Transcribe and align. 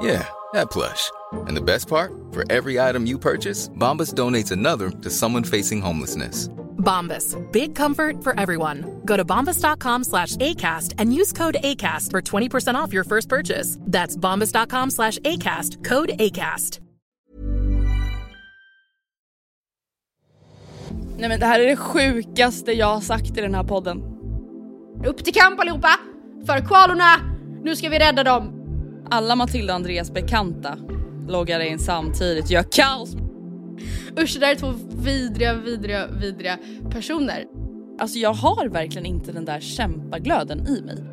Yeah, 0.00 0.26
that 0.52 0.70
plush. 0.70 1.10
And 1.32 1.56
the 1.56 1.62
best 1.62 1.88
part? 1.88 2.12
For 2.32 2.44
every 2.50 2.78
item 2.78 3.06
you 3.06 3.18
purchase, 3.18 3.68
Bombas 3.68 4.14
donates 4.14 4.52
another 4.52 4.90
to 4.90 5.10
someone 5.10 5.44
facing 5.44 5.80
homelessness. 5.80 6.48
Bombas. 6.78 7.34
Big 7.52 7.74
comfort 7.74 8.22
for 8.22 8.38
everyone. 8.38 8.84
Go 9.04 9.16
to 9.16 9.24
bombas.com 9.24 10.04
slash 10.04 10.36
ACAST 10.36 10.94
and 10.98 11.12
use 11.12 11.32
code 11.32 11.56
ACAST 11.62 12.10
for 12.10 12.22
20% 12.22 12.74
off 12.74 12.92
your 12.92 13.04
first 13.04 13.28
purchase. 13.28 13.78
That's 13.80 14.16
bombas.com 14.16 14.90
slash 14.90 15.18
ACAST. 15.18 15.84
Code 15.84 16.10
ACAST. 16.18 16.80
Nej 21.18 21.28
men 21.28 21.40
det 21.40 21.46
här 21.46 21.60
är 21.60 21.66
det 21.66 21.76
sjukaste 21.76 22.72
jag 22.72 22.86
har 22.94 23.00
sagt 23.00 23.38
i 23.38 23.40
den 23.40 23.54
här 23.54 23.64
podden. 23.64 24.02
Upp 25.04 25.24
till 25.24 25.34
kamp 25.34 25.60
allihopa! 25.60 25.88
För 26.46 26.66
koalorna! 26.66 27.16
Nu 27.62 27.76
ska 27.76 27.88
vi 27.88 27.98
rädda 27.98 28.24
dem! 28.24 28.55
Alla 29.10 29.36
Matilda 29.36 29.72
och 29.72 29.76
Andreas 29.76 30.10
bekanta 30.10 30.78
loggar 31.28 31.60
in 31.60 31.78
samtidigt, 31.78 32.50
gör 32.50 32.62
kaos. 32.62 33.16
Usch, 34.20 34.34
det 34.34 34.40
där 34.40 34.50
är 34.50 34.54
två 34.54 34.74
vidriga, 35.02 35.54
vidriga, 35.54 36.06
vidriga 36.06 36.58
personer. 36.90 37.44
Alltså 38.00 38.18
jag 38.18 38.32
har 38.32 38.68
verkligen 38.68 39.06
inte 39.06 39.32
den 39.32 39.44
där 39.44 39.60
kämpaglöden 39.60 40.68
i 40.68 40.82
mig. 40.82 41.04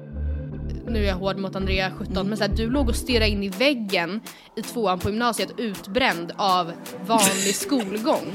Nu 0.87 0.99
är 0.99 1.07
jag 1.07 1.15
hård 1.15 1.37
mot 1.37 1.55
Andrea 1.55 1.91
17 1.91 2.29
men 2.29 2.37
så 2.37 2.43
här, 2.43 2.51
du 2.55 2.69
låg 2.69 2.89
och 2.89 2.95
stirrade 2.95 3.29
in 3.29 3.43
i 3.43 3.49
väggen 3.49 4.21
i 4.55 4.61
tvåan 4.61 4.99
på 4.99 5.09
gymnasiet 5.09 5.49
utbränd 5.57 6.31
av 6.35 6.71
vanlig 7.07 7.55
skolgång. 7.55 8.33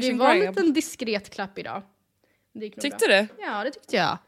Det 0.00 0.12
var 0.12 0.30
en 0.34 0.40
liten 0.40 0.72
diskret 0.72 1.30
klapp 1.30 1.58
idag. 1.58 1.82
Tyckte 2.80 3.06
bra. 3.06 3.08
du? 3.08 3.26
Ja, 3.42 3.64
det 3.64 3.70
tyckte 3.70 3.96
jag. 3.96 4.18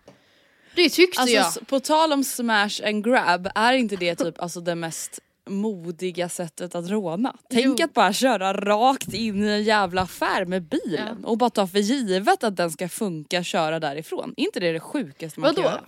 Det 0.75 0.89
tyckte 0.89 1.21
Alltså 1.21 1.37
jag. 1.61 1.67
på 1.69 1.81
tal 1.81 2.13
om 2.13 2.25
smash 2.25 2.81
and 2.85 3.05
grab, 3.05 3.49
är 3.55 3.73
inte 3.73 3.97
det 3.97 4.15
typ 4.15 4.41
alltså 4.43 4.61
det 4.61 4.75
mest 4.75 5.21
modiga 5.49 6.29
sättet 6.29 6.75
att 6.75 6.89
råna? 6.89 7.37
Tänk 7.51 7.81
Jo. 7.81 7.85
att 7.85 7.93
bara 7.95 8.13
köra 8.13 8.53
rakt 8.53 9.13
in 9.15 9.45
i 9.45 9.49
en 9.49 9.63
jävla 9.63 10.03
affär 10.03 10.45
med 10.45 10.63
bilen 10.63 11.25
och 11.25 11.39
bara 11.39 11.51
ta 11.51 11.67
för 11.67 11.79
givet 11.79 12.45
att 12.45 12.57
den 12.57 12.71
ska 12.71 12.89
funka 12.89 13.43
köra 13.43 13.81
därifrån. 13.81 14.35
Är 14.37 14.45
inte 14.45 14.61
det 14.61 14.73
det 14.73 14.81
sjukaste 14.81 15.41
man 15.41 15.55
kan 15.55 15.65
Vadå? 15.65 15.75
göra? 15.75 15.85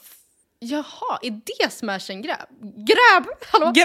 Jaha, 0.58 1.18
är 1.22 1.30
det 1.30 1.72
smash 1.72 2.10
and 2.12 2.24
grab? 2.24 2.48
Grab! 2.60 3.26
Hallå? 3.50 3.72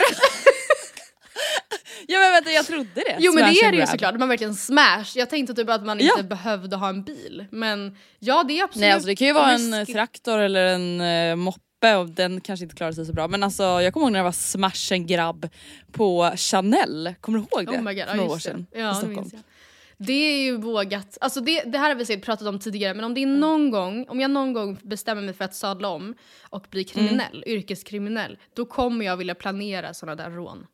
Ja 2.08 2.20
men 2.20 2.32
vänta 2.32 2.52
jag 2.52 2.66
trodde 2.66 2.90
det. 2.96 3.16
Jo 3.20 3.34
men 3.34 3.44
Smash 3.44 3.54
det 3.54 3.68
är 3.68 3.72
det 3.72 3.78
ju 3.78 3.86
såklart, 3.88 4.20
man 4.20 4.30
verkligen 4.30 4.56
smash. 4.56 5.06
Jag 5.16 5.30
tänkte 5.30 5.54
typ 5.54 5.70
att 5.70 5.86
man 5.86 6.00
Ja. 6.00 6.12
inte 6.12 6.24
behövde 6.24 6.76
ha 6.76 6.90
en 6.90 7.04
bil. 7.04 7.46
Men 7.52 7.98
ja 8.20 8.44
det 8.48 8.60
är 8.60 8.64
absolut 8.64 8.82
Nej 8.82 8.92
alltså 8.92 9.08
det 9.08 9.16
kan 9.16 9.28
ju 9.28 9.34
vara 9.34 9.52
en 9.52 9.86
traktor 9.86 10.38
eller 10.40 10.66
en 10.66 11.02
uh, 11.02 11.36
moppe 11.36 11.96
och 11.96 12.10
den 12.10 12.42
kanske 12.42 12.64
inte 12.64 12.76
klarar 12.76 12.92
sig 12.92 13.06
så 13.06 13.14
bra 13.14 13.28
men 13.28 13.44
alltså 13.44 13.64
jag 13.64 13.94
kommer 13.94 14.06
ihåg 14.06 14.12
när 14.12 14.20
det 14.20 14.24
var 14.24 14.32
smash 14.32 14.94
and 14.96 15.08
grabb 15.08 15.50
på 15.92 16.32
Chanel, 16.36 17.14
kommer 17.22 17.38
du 17.40 17.46
ihåg 17.52 17.66
det? 17.74 17.80
Oh 17.80 17.84
my 17.84 17.94
god, 17.94 18.06
För 18.08 18.16
några 18.16 18.32
år 18.34 18.40
sedan 18.40 18.66
Ja, 18.76 18.92
i 18.92 18.96
Stockholm. 18.96 19.30
Det 20.00 20.14
är 20.14 20.38
ju 20.44 20.58
vågat. 20.58 21.18
Alltså 21.22 21.42
det, 21.42 21.62
det 21.62 21.78
här 21.78 21.90
har 21.90 21.96
vi 21.96 22.06
säkert 22.06 22.26
pratat 22.26 22.48
om 22.48 22.60
tidigare 22.60 22.94
men 22.94 23.06
om 23.06 23.14
det 23.14 23.24
är 23.24 23.28
någon 23.28 23.72
gång, 23.72 24.06
om 24.10 24.20
jag 24.20 24.32
någon 24.32 24.54
gång 24.54 24.80
bestämmer 24.84 25.22
mig 25.22 25.34
för 25.34 25.46
att 25.46 25.56
sadla 25.56 25.88
om 25.90 26.16
och 26.50 26.66
bli 26.70 26.84
kriminell, 26.84 27.44
Mm. 27.44 27.50
yrkeskriminell, 27.58 28.38
då 28.56 28.66
kommer 28.66 29.06
jag 29.06 29.18
vilja 29.18 29.36
planera 29.36 29.94
sådana 29.94 30.24
där 30.24 30.30
rån. 30.30 30.66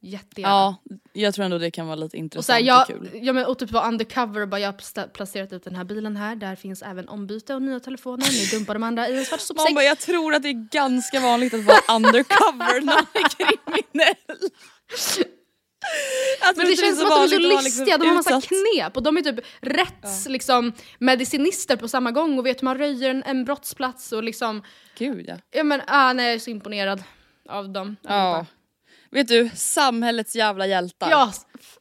Jättegärna. 0.00 0.54
Ja, 0.54 0.76
jag 1.12 1.34
tror 1.34 1.44
ändå 1.44 1.58
det 1.58 1.70
kan 1.70 1.86
vara 1.86 1.96
lite 1.96 2.16
Och, 2.16 2.20
intressant 2.20 2.46
så 2.46 2.52
här, 2.52 2.60
och, 2.60 2.66
jag, 2.66 2.86
kul. 2.86 3.10
ja, 3.26 3.32
men, 3.32 3.44
och 3.46 3.58
typ 3.58 3.70
vara 3.70 3.88
undercover 3.88 4.40
och 4.40 4.48
bara 4.48 4.60
jag 4.60 4.68
har 4.68 4.78
pla- 4.78 5.08
placerat 5.08 5.52
ut 5.52 5.64
den 5.64 5.74
här 5.76 5.84
bilen 5.84 6.16
här, 6.16 6.36
där 6.36 6.56
finns 6.56 6.82
även 6.82 7.08
ombyte 7.08 7.54
och 7.54 7.62
nya 7.62 7.80
telefoner, 7.80 8.26
nu 8.52 8.58
dumpar 8.58 8.74
de 8.74 8.82
andra 8.82 9.08
i 9.08 9.18
en 9.18 9.24
svart 9.24 9.40
sopsäck. 9.40 9.74
bara, 9.74 9.84
jag 9.84 9.98
tror 9.98 10.34
att 10.34 10.42
det 10.42 10.48
är 10.48 10.68
ganska 10.70 11.20
vanligt 11.20 11.54
att 11.54 11.64
vara 11.64 11.96
undercover 11.96 12.80
när 12.80 12.94
man 12.94 13.06
är 13.14 13.28
kriminell. 13.28 14.50
Men 16.56 16.66
det 16.66 16.76
känns 16.76 16.98
som 16.98 17.06
att 17.06 17.12
de 17.14 17.22
är 17.24 17.28
så 17.28 17.48
vara 17.48 17.60
listiga, 17.60 17.84
liksom 17.84 18.00
de 18.00 18.08
har 18.08 18.14
massa 18.14 18.36
utsatt. 18.38 18.48
knep 18.74 18.96
och 18.96 19.02
de 19.02 19.16
är 19.16 19.22
typ 19.22 19.40
rätts 19.60 20.28
liksom, 20.28 20.72
medicinister 20.98 21.76
på 21.76 21.88
samma 21.88 22.10
gång 22.10 22.38
och 22.38 22.46
vet 22.46 22.62
hur 22.62 22.64
man 22.64 22.78
röjer 22.78 23.10
en, 23.10 23.22
en 23.22 23.44
brottsplats 23.44 24.12
och 24.12 24.22
liksom, 24.22 24.62
Gud 24.98 25.24
ja. 25.28 25.36
ja 25.50 25.64
men 25.64 25.80
ah, 25.86 26.12
nej 26.12 26.26
jag 26.26 26.34
är 26.34 26.38
så 26.38 26.50
imponerad 26.50 27.02
av 27.48 27.68
dem. 27.72 27.96
ja. 28.02 28.46
Vet 29.10 29.28
du, 29.28 29.50
samhällets 29.54 30.36
jävla 30.36 30.66
hjältar. 30.66 31.10
Ja, 31.10 31.32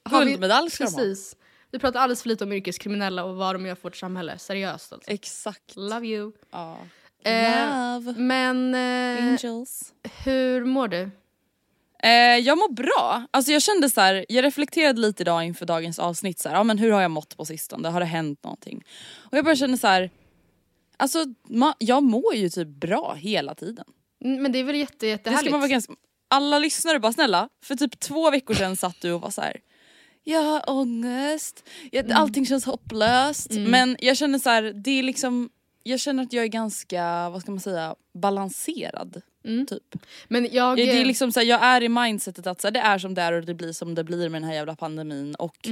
Guldmedalj 0.10 0.70
ska 0.72 0.84
de 0.84 0.92
ha. 0.92 0.98
Precis. 0.98 1.36
Vi 1.72 1.80
pratar 1.80 2.00
alldeles 2.00 2.22
för 2.22 2.30
lite 2.30 2.44
om 2.44 2.52
yrkeskriminella 2.54 3.24
och 3.24 3.36
vad 3.36 3.56
de 3.56 3.66
gör 3.66 3.76
för 3.76 3.84
vårt 3.84 3.96
samhälle, 3.96 4.38
seriöst 4.38 4.94
alltså. 4.94 5.12
Exakt. 5.12 5.76
Love 5.76 6.08
you. 6.08 6.32
Ja. 6.52 6.78
Eh, 7.24 7.94
Love. 7.94 8.14
Men 8.18 8.76
eh, 8.76 9.24
Angels. 9.28 9.94
hur 10.26 10.66
mår 10.66 10.88
du? 10.88 11.10
Eh, 12.04 12.12
jag 12.38 12.58
mår 12.58 12.74
bra. 12.74 13.26
Alltså 13.32 13.52
jag 13.52 13.62
kände 13.62 13.90
så 13.90 14.02
här, 14.02 14.26
jag 14.30 14.44
reflekterade 14.44 15.02
lite 15.02 15.24
idag 15.24 15.44
inför 15.44 15.66
dagens 15.66 16.00
avsnitt 16.00 16.40
så 16.40 16.50
här, 16.50 16.56
ja 16.56 16.64
men 16.64 16.78
hur 16.78 16.92
har 16.92 17.02
jag 17.02 17.12
mått 17.12 17.38
på 17.38 17.46
sistone? 17.46 17.90
Har 17.90 18.00
det 18.00 18.06
hänt 18.06 18.44
någonting? 18.44 18.84
Och 19.32 19.38
jag 19.38 19.46
bara 19.46 19.56
kände 19.56 19.78
så 19.78 19.88
här, 19.88 20.10
alltså 20.98 21.24
ma- 21.50 21.74
jag 21.80 22.04
mår 22.04 22.36
ju 22.36 22.50
typ 22.50 22.68
bra 22.68 23.14
hela 23.14 23.56
tiden. 23.56 23.86
Mm, 24.26 24.44
Men 24.44 24.52
det 24.52 24.60
är 24.60 24.64
väl 24.64 24.76
jätte, 24.76 24.94
Det 24.94 24.98
ska 25.00 25.08
jättehärligt? 25.08 25.52
man 25.52 25.60
vara 25.60 25.68
ganska, 25.70 25.94
alla 26.28 26.60
lyssnare 26.60 27.00
bara 27.00 27.14
snälla, 27.14 27.50
för 27.64 27.76
typ 27.76 28.00
två 28.00 28.32
veckor 28.32 28.54
sedan 28.54 28.76
satt 28.76 29.02
du 29.02 29.12
och 29.12 29.22
var 29.22 29.30
så 29.30 29.42
här. 29.42 29.60
Jag 30.24 30.42
har 30.42 30.70
ångest, 30.70 31.70
jag, 31.92 32.12
allting 32.12 32.46
känns 32.46 32.66
hopplöst. 32.66 33.52
Men 33.52 33.98
jag 34.00 34.18
känner 34.18 34.40
så 34.40 34.50
här, 34.50 34.64
det 34.64 34.92
är 34.92 35.04
liksom, 35.04 35.50
jag 35.84 36.00
känner 36.00 36.24
att 36.24 36.34
jag 36.34 36.44
är 36.44 36.48
ganska, 36.48 37.30
vad 37.30 37.42
ska 37.42 37.52
man 37.52 37.60
säga, 37.60 37.96
balanserad. 38.14 39.22
Typ. 39.68 39.96
Men 40.28 40.48
jag... 40.52 40.78
Det 40.78 41.02
är 41.02 41.06
liksom 41.06 41.32
så 41.32 41.40
här, 41.40 41.48
jag 41.48 41.64
är 41.64 41.84
i 41.84 41.90
mindsetet 41.90 42.48
att 42.48 42.62
så 42.62 42.68
här, 42.68 42.72
det 42.72 42.80
är 42.80 42.98
som 42.98 43.14
det 43.14 43.22
är 43.22 43.34
och 43.34 43.46
det 43.46 43.54
blir 43.54 43.74
som 43.74 43.96
det 43.96 44.04
blir 44.04 44.30
med 44.30 44.42
den 44.42 44.50
här 44.50 44.56
jävla 44.56 44.76
pandemin. 44.76 45.36
Och 45.36 45.70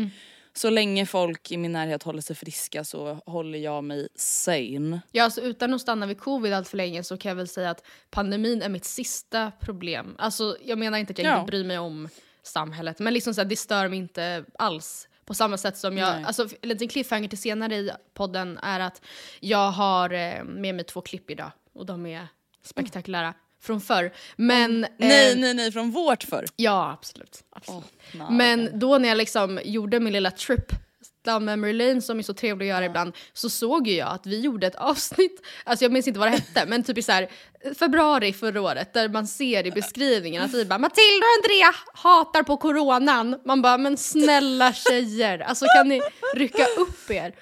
så 0.58 0.70
länge 0.70 1.06
folk 1.06 1.52
i 1.52 1.58
min 1.58 1.72
närhet 1.72 2.04
håller 2.04 2.22
sig 2.22 2.36
friska 2.36 2.84
så 2.84 3.14
håller 3.26 3.60
jag 3.60 3.84
mig 3.84 4.08
sane. 4.16 5.02
Ja, 5.12 5.24
alltså, 5.24 5.42
utan 5.42 5.74
att 5.74 5.82
stanna 5.82 6.06
vid 6.06 6.20
covid 6.20 6.54
allt 6.54 6.68
för 6.68 6.78
länge 6.78 7.04
så 7.04 7.18
kan 7.18 7.30
jag 7.30 7.36
väl 7.36 7.48
säga 7.48 7.70
att 7.70 7.84
pandemin 8.10 8.62
är 8.62 8.70
mitt 8.70 8.86
sista 8.86 9.52
problem. 9.60 10.16
Alltså, 10.20 10.58
jag 10.64 10.78
menar 10.78 10.98
inte 10.98 11.12
att 11.12 11.18
jag 11.18 11.28
Ja. 11.28 11.40
inte 11.40 11.52
bryr 11.52 11.64
mig 11.66 11.80
om 11.80 12.10
samhället 12.44 13.00
men 13.00 13.14
liksom 13.14 13.34
så 13.34 13.42
här, 13.42 13.50
det 13.50 13.56
stör 13.56 13.88
mig 13.90 13.98
inte 14.00 14.46
alls. 14.60 15.08
På 15.26 15.34
samma 15.34 15.58
sätt 15.58 15.78
som 15.78 15.98
jag, 15.98 16.16
Nej. 16.16 16.24
alltså 16.24 16.48
en 16.62 16.70
liten 16.70 16.88
cliffhanger 16.88 17.28
till 17.30 17.38
senare 17.38 17.76
i 17.76 17.92
podden 18.14 18.58
är 18.64 18.80
att 18.80 19.02
jag 19.40 19.72
har 19.72 20.14
eh, 20.14 20.44
med 20.44 20.76
mig 20.76 20.84
två 20.86 21.02
klipp 21.02 21.30
idag 21.32 21.52
och 21.74 21.86
de 21.86 22.06
är 22.06 22.28
spektakulära 22.64 23.34
från 23.66 23.82
förr. 23.82 24.12
Men... 24.36 24.84
eh, 24.84 24.90
Nej 24.98 25.36
nej 25.36 25.54
nej 25.54 25.72
från 25.72 25.92
vårt 25.92 26.24
förr. 26.24 26.46
Ja 26.56 26.92
absolut. 26.92 27.44
absolut. 27.50 27.84
nej. 28.14 28.28
Men 28.30 28.80
då 28.80 28.98
när 28.98 29.10
jag 29.10 29.18
liksom 29.18 29.60
gjorde 29.64 30.00
min 30.00 30.14
lilla 30.14 30.32
trip 30.32 30.72
Down 31.26 31.46
memory 31.46 31.74
lane 31.74 32.02
som 32.02 32.20
är 32.20 32.24
så 32.24 32.34
trevlig 32.34 32.66
att 32.66 32.76
göra 32.76 32.86
ibland 32.86 33.16
så 33.34 33.50
såg 33.50 33.88
ju 33.88 33.96
jag 33.96 34.08
att 34.10 34.26
vi 34.26 34.40
gjorde 34.40 34.68
ett 34.68 34.76
avsnitt, 34.76 35.42
alltså 35.64 35.86
jag 35.86 35.92
minns 35.92 36.08
inte 36.08 36.20
vad 36.20 36.28
det 36.28 36.32
hette, 36.32 36.66
men 36.66 36.84
typ 36.84 36.98
i 36.98 37.02
så 37.02 37.12
här, 37.12 37.30
februari 37.80 38.34
förra 38.34 38.62
året 38.62 38.94
där 38.94 39.10
man 39.10 39.28
ser 39.28 39.68
i 39.68 39.72
beskrivningen 39.72 40.44
att 40.44 40.54
vi 40.54 40.66
bara 40.66 40.80
Matilda 40.80 41.26
och 41.26 41.44
Andrea 41.44 41.76
hatar 41.94 42.44
på 42.44 42.58
coronan. 42.58 43.40
Man 43.46 43.62
bara 43.62 43.78
men 43.78 43.98
snälla 43.98 44.74
tjejer, 44.74 45.40
alltså 45.40 45.66
kan 45.76 45.88
ni 45.90 46.02
rycka 46.36 46.66
upp 46.78 47.12
er? 47.12 47.36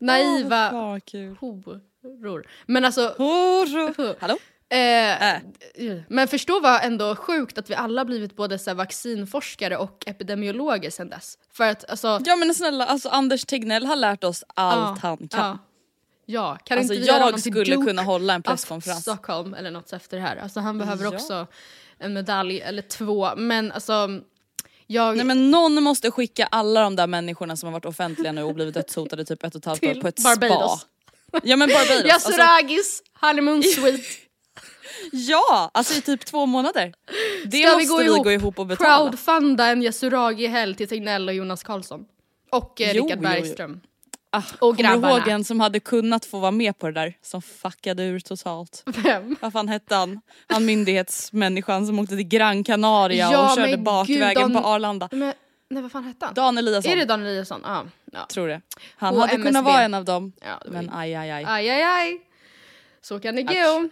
Naiva 0.00 1.00
kul. 1.06 1.36
horor. 1.40 2.46
Men 2.66 2.84
alltså, 2.84 3.14
Hurra. 3.18 4.14
Hallå? 4.20 4.38
Eh, 4.72 5.34
Äh. 5.74 5.96
Men 6.08 6.28
förstå 6.28 6.60
vad 6.60 6.84
ändå 6.84 7.16
sjukt 7.16 7.58
att 7.58 7.70
vi 7.70 7.74
alla 7.74 8.04
blivit 8.04 8.36
både 8.36 8.58
så 8.58 8.74
vaccinforskare 8.74 9.76
och 9.76 10.04
epidemiologer 10.06 10.90
sen 10.90 11.08
dess. 11.10 11.38
För 11.52 11.64
att 11.64 11.90
alltså... 11.90 12.20
Ja 12.24 12.36
men 12.36 12.54
snälla, 12.54 12.86
alltså 12.86 13.08
Anders 13.08 13.44
Tegnell 13.44 13.86
har 13.86 13.96
lärt 13.96 14.24
oss 14.24 14.44
allt 14.54 14.98
ja, 15.02 15.08
han 15.08 15.28
kan. 15.28 15.28
Ja, 15.30 15.58
ja. 16.26 16.58
kan 16.64 16.78
Alltså, 16.78 16.94
inte 16.94 17.12
vi 17.12 17.18
jag 17.18 17.40
skulle 17.40 17.64
Duke 17.64 17.86
kunna 17.86 18.02
hålla 18.02 18.34
en 18.34 18.42
presskonferens. 18.42 19.02
Stockholm 19.02 19.54
eller 19.54 19.70
något 19.70 19.92
efter 19.92 20.16
det 20.16 20.22
här. 20.22 20.36
Alltså 20.36 20.60
han 20.60 20.78
behöver 20.78 21.04
Ja. 21.04 21.10
också 21.10 21.46
en 21.98 22.12
medalj 22.12 22.60
eller 22.60 22.82
två. 22.82 23.30
Men 23.36 23.72
alltså, 23.72 24.08
jag... 24.86 25.16
Nej 25.16 25.26
men 25.26 25.50
någon 25.50 25.82
måste 25.82 26.10
skicka 26.10 26.48
alla 26.50 26.82
de 26.82 26.96
där 26.96 27.06
människorna 27.06 27.56
som 27.56 27.66
har 27.66 27.72
varit 27.72 27.84
offentliga 27.84 28.32
nu 28.32 28.42
och 28.42 28.54
blivit 28.54 28.74
dödshotade 28.74 29.24
typ 29.24 29.44
ett 29.44 29.54
och 29.54 29.58
ett 29.58 29.64
halvt 29.64 29.84
år 29.84 30.00
på 30.00 30.08
ett 30.08 30.22
Barbados. 30.22 30.80
spa. 30.80 31.40
Ja 31.44 31.56
men 31.56 31.68
Barbados. 31.68 32.12
Alltså, 32.12 32.30
Yasuragis 32.30 33.02
honeymoon 33.20 33.62
suite. 33.62 34.04
ja, 35.12 35.70
alltså 35.74 35.94
i 35.94 36.00
typ 36.00 36.24
två 36.24 36.46
månader. 36.46 36.92
Det 37.44 37.56
Ska 37.62 37.72
måste 37.78 38.02
vi 38.02 38.08
gå 38.08 38.32
ihop, 38.32 38.58
och 38.58 38.66
betala. 38.66 38.96
Crowdfunda 39.10 39.66
en 39.66 39.82
Yasuragi-helg 39.82 40.74
till 40.74 40.88
Tegnell 40.88 41.28
och 41.28 41.34
Jonas 41.34 41.62
Karlsson. 41.62 42.04
Och 42.50 42.80
eh, 42.80 42.92
Rickard 42.94 43.08
jo, 43.10 43.14
jo. 43.16 43.20
Bergström. 43.22 43.80
Ah, 44.32 44.38
Och 44.38 44.58
kommer 44.60 44.76
du 44.76 44.82
grabbarna. 44.82 45.18
ihåg 45.18 45.28
en 45.28 45.44
som 45.44 45.60
hade 45.60 45.80
kunnat 45.80 46.24
få 46.24 46.38
vara 46.38 46.50
med 46.50 46.78
på 46.78 46.86
det 46.86 46.92
där 46.92 47.14
som 47.22 47.42
fuckade 47.42 48.02
ur 48.02 48.20
totalt? 48.20 48.82
Vem? 48.86 49.36
Vad 49.40 49.52
fan 49.52 49.68
hette 49.68 49.94
han? 49.94 50.20
Han 50.46 50.64
myndighetsmänniskan 50.64 51.86
som 51.86 51.98
åkte 51.98 52.16
till 52.16 52.28
Gran 52.28 52.64
Canaria 52.64 53.30
Ja, 53.30 53.50
och 53.50 53.56
körde 53.56 53.76
bakvägen 53.76 54.34
gud, 54.34 54.56
på 54.56 54.60
Dan- 54.62 54.64
Arlanda. 54.64 55.08
Men, 55.12 55.32
nej 55.70 55.82
vad 55.82 55.92
fan 55.92 56.04
hette 56.04 56.24
han? 56.26 56.34
Dan 56.34 56.58
Eliasson, 56.58 56.92
Är 56.92 56.96
det 56.96 57.04
Dan 57.04 57.26
Eliasson? 57.26 57.60
Ja. 57.64 57.84
ja. 58.12 58.26
tror 58.26 58.48
det. 58.48 58.60
Han 58.96 59.14
På 59.14 59.20
hade 59.20 59.32
MSB. 59.32 59.48
kunnat 59.48 59.64
vara 59.64 59.82
en 59.82 59.94
av 59.94 60.04
dem. 60.04 60.32
ja 60.40 60.62
Men 60.66 60.90
aj 60.92 61.14
aj 61.14 61.30
aj. 61.30 61.44
aj 61.48 61.70
aj 61.70 61.82
aj. 61.82 62.20
Så 63.02 63.20
kan 63.20 63.36
det 63.36 63.42
gå. 63.42 63.88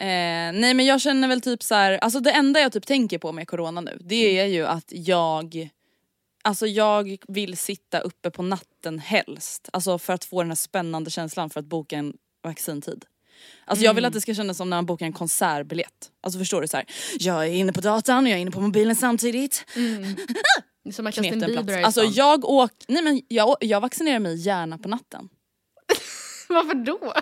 Eh, 0.00 0.60
nej 0.60 0.74
men 0.74 0.86
jag 0.86 1.00
känner 1.00 1.28
väl 1.28 1.40
typ 1.40 1.62
så 1.62 1.74
här, 1.74 1.92
alltså 1.92 2.20
det 2.20 2.30
enda 2.30 2.60
jag 2.60 2.72
typ 2.72 2.86
tänker 2.86 3.18
på 3.18 3.32
med 3.32 3.48
corona 3.48 3.80
nu 3.80 3.98
det 4.00 4.40
är 4.40 4.46
ju 4.46 4.66
att 4.66 4.88
jag 4.88 5.70
Alltså 6.46 6.66
jag 6.66 7.16
vill 7.28 7.56
sitta 7.56 8.00
uppe 8.00 8.30
på 8.30 8.42
natten 8.42 8.98
helst, 8.98 9.68
alltså 9.72 9.98
för 9.98 10.12
att 10.12 10.24
få 10.24 10.42
den 10.42 10.50
här 10.50 10.56
spännande 10.56 11.10
känslan 11.10 11.50
för 11.50 11.60
att 11.60 11.66
boka 11.66 11.96
en 11.96 12.16
vaccintid. 12.42 13.04
Alltså 13.64 13.84
jag 13.84 13.94
vill 13.94 14.04
att 14.04 14.12
det 14.12 14.20
ska 14.20 14.34
kännas 14.34 14.56
som 14.56 14.70
när 14.70 14.76
man 14.76 14.86
bokar 14.86 15.06
en 15.06 15.12
konsertbiljett. 15.12 16.10
Alltså 16.20 16.38
förstår 16.38 16.60
du 16.60 16.68
så 16.68 16.76
här. 16.76 16.86
jag 17.18 17.44
är 17.44 17.50
inne 17.50 17.72
på 17.72 17.80
datan 17.80 18.24
och 18.24 18.30
jag 18.30 18.36
är 18.36 18.40
inne 18.42 18.50
på 18.50 18.60
mobilen 18.60 18.96
samtidigt. 18.96 19.64
Är 20.84 20.92
Som 20.92 21.06
att 21.06 21.16
Justin 21.16 21.40
Bieber 21.40 21.82
Alltså 21.82 22.02
jag 22.04 22.44
åk, 22.44 22.70
nej 22.88 23.02
men 23.02 23.22
jag, 23.28 23.56
jag 23.60 23.80
vaccinerar 23.80 24.18
mig 24.18 24.36
gärna 24.36 24.78
på 24.78 24.88
natten. 24.88 25.28
Varför 26.48 26.74
då? 26.74 27.12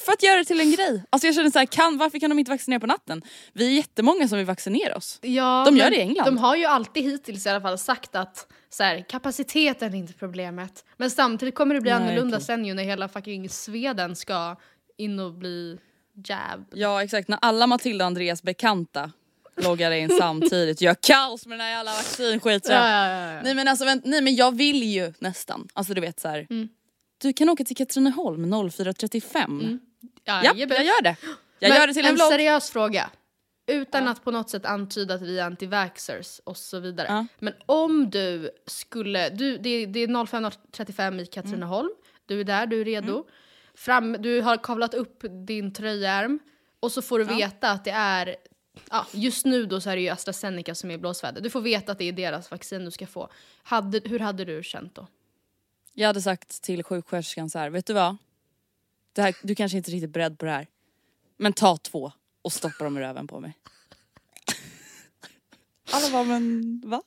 För 0.00 0.12
att 0.12 0.22
göra 0.22 0.38
det 0.38 0.44
till 0.44 0.60
en 0.60 0.72
grej. 0.72 1.02
Alltså 1.10 1.26
jag 1.26 1.34
känner 1.34 1.50
så 1.50 1.58
här, 1.58 1.66
kan, 1.66 1.98
varför 1.98 2.18
kan 2.18 2.30
de 2.30 2.38
inte 2.38 2.50
vaccinera 2.50 2.80
på 2.80 2.86
natten? 2.86 3.22
Vi 3.52 3.66
är 3.66 3.70
jättemånga 3.70 4.28
som 4.28 4.38
vill 4.38 4.46
vaccinera 4.46 4.96
oss. 4.96 5.18
Ja, 5.22 5.62
De 5.66 5.76
gör 5.76 5.90
det 5.90 5.96
i 5.96 6.00
England. 6.00 6.24
De 6.24 6.38
har 6.38 6.56
ju 6.56 6.64
alltid 6.64 7.02
hittills 7.04 7.46
i 7.46 7.48
alla 7.48 7.60
fall 7.60 7.78
sagt 7.78 8.16
att 8.16 8.46
så 8.70 8.82
här, 8.82 9.04
kapaciteten 9.08 9.94
är 9.94 9.98
inte 9.98 10.12
problemet. 10.12 10.84
Men 10.96 11.10
samtidigt 11.10 11.54
kommer 11.54 11.74
det 11.74 11.80
bli 11.80 11.90
Nej, 11.90 12.02
annorlunda 12.02 12.36
okej. 12.36 12.46
sen 12.46 12.64
ju 12.64 12.74
när 12.74 12.82
hela 12.82 13.08
fucking 13.08 13.48
Sweden 13.48 14.16
ska 14.16 14.56
in 14.96 15.18
och 15.20 15.32
bli 15.34 15.78
jab. 16.26 16.64
Ja 16.74 17.02
exakt, 17.02 17.28
när 17.28 17.38
alla 17.42 17.66
Matilda 17.66 18.04
och 18.04 18.06
Andreas 18.06 18.42
bekanta 18.42 19.12
loggar 19.56 19.90
in 19.90 20.10
samtidigt 20.20 20.80
gör 20.80 20.94
kaos 20.94 21.46
med 21.46 21.58
den 21.58 21.66
här 21.66 21.72
jävla 21.76 21.90
vaccinskiten. 21.92 22.76
Ja, 22.76 22.90
ja, 22.90 23.32
ja. 23.32 23.42
Nej 23.42 23.54
men 23.54 23.68
alltså 23.68 23.84
vänt, 23.84 24.04
nej 24.04 24.20
men 24.20 24.36
jag 24.36 24.56
vill 24.56 24.82
ju 24.82 25.12
nästan, 25.18 25.68
alltså 25.72 25.94
du 25.94 26.00
vet 26.00 26.20
så 26.20 26.28
här. 26.28 26.46
Mm. 26.50 26.68
Du 27.18 27.32
kan 27.32 27.48
åka 27.48 27.64
till 27.64 27.76
Katrineholm 27.76 28.54
04.35. 28.54 29.78
Ja, 30.28 30.44
Jajamän. 30.44 30.76
jag 30.76 30.86
gör 30.86 31.02
det. 31.02 31.16
Jag 31.58 31.68
Men 31.70 31.78
gör 31.78 31.86
det 31.86 31.94
till 31.94 32.04
en 32.04 32.10
en 32.10 32.14
vlogg. 32.14 32.32
seriös 32.32 32.70
fråga. 32.70 33.10
Utan 33.66 34.08
att 34.08 34.24
på 34.24 34.30
något 34.30 34.50
sätt 34.50 34.66
antyda 34.66 35.14
att 35.14 35.22
vi 35.22 35.38
är 35.38 35.50
anti-vaxxers 35.50 36.40
och 36.44 36.56
så 36.56 36.80
vidare. 36.80 37.06
Ja. 37.10 37.26
Men 37.38 37.54
om 37.66 38.10
du 38.10 38.50
skulle, 38.66 39.28
du, 39.28 39.58
det, 39.58 39.86
det 39.86 40.00
är 40.00 40.06
05.35 40.08 41.20
i 41.20 41.26
Katrineholm, 41.26 41.90
du 42.26 42.40
är 42.40 42.44
där, 42.44 42.66
du 42.66 42.80
är 42.80 42.84
redo. 42.84 43.12
Mm. 43.12 43.24
Fram, 43.74 44.12
du 44.12 44.40
har 44.40 44.56
kavlat 44.56 44.94
upp 44.94 45.24
din 45.46 45.72
tröjärm 45.72 46.38
och 46.80 46.92
så 46.92 47.02
får 47.02 47.18
du 47.18 47.24
veta 47.24 47.70
att 47.70 47.84
det 47.84 47.90
är 47.90 48.36
Ja, 48.90 49.06
just 49.12 49.46
nu 49.46 49.66
då 49.66 49.80
så 49.80 49.90
är 49.90 49.96
det 49.96 50.02
ju 50.02 50.08
AstraZeneca 50.08 50.74
som 50.74 50.90
är 50.90 50.98
blåsväder. 50.98 51.40
Du 51.40 51.50
får 51.50 51.60
veta 51.60 51.92
att 51.92 51.98
det 51.98 52.04
är 52.04 52.12
deras 52.12 52.50
vaccin 52.50 52.84
du 52.84 52.90
ska 52.90 53.06
få. 53.06 53.28
Hade, 53.62 54.00
hur 54.04 54.18
hade 54.18 54.44
du 54.44 54.62
känt 54.62 54.94
då? 54.94 55.06
Jag 55.92 56.06
hade 56.06 56.22
sagt 56.22 56.62
till 56.62 56.84
sjuksköterskan 56.84 57.50
så 57.50 57.58
här, 57.58 57.70
vet 57.70 57.86
du 57.86 57.92
vad? 57.92 58.16
Det 59.18 59.22
här, 59.22 59.34
du 59.42 59.54
kanske 59.54 59.76
inte 59.78 59.90
är 59.90 59.92
riktigt 59.92 60.10
beredd 60.12 60.38
på 60.38 60.44
det 60.44 60.50
här. 60.52 60.66
Men 61.36 61.52
ta 61.52 61.76
två 61.76 62.12
och 62.42 62.52
stoppa 62.52 62.84
dem 62.84 62.98
i 62.98 63.00
röven 63.00 63.26
på 63.26 63.40
mig. 63.40 63.52
Alla 65.90 66.10
bara, 66.10 66.24
men 66.24 66.80
va? 66.84 67.02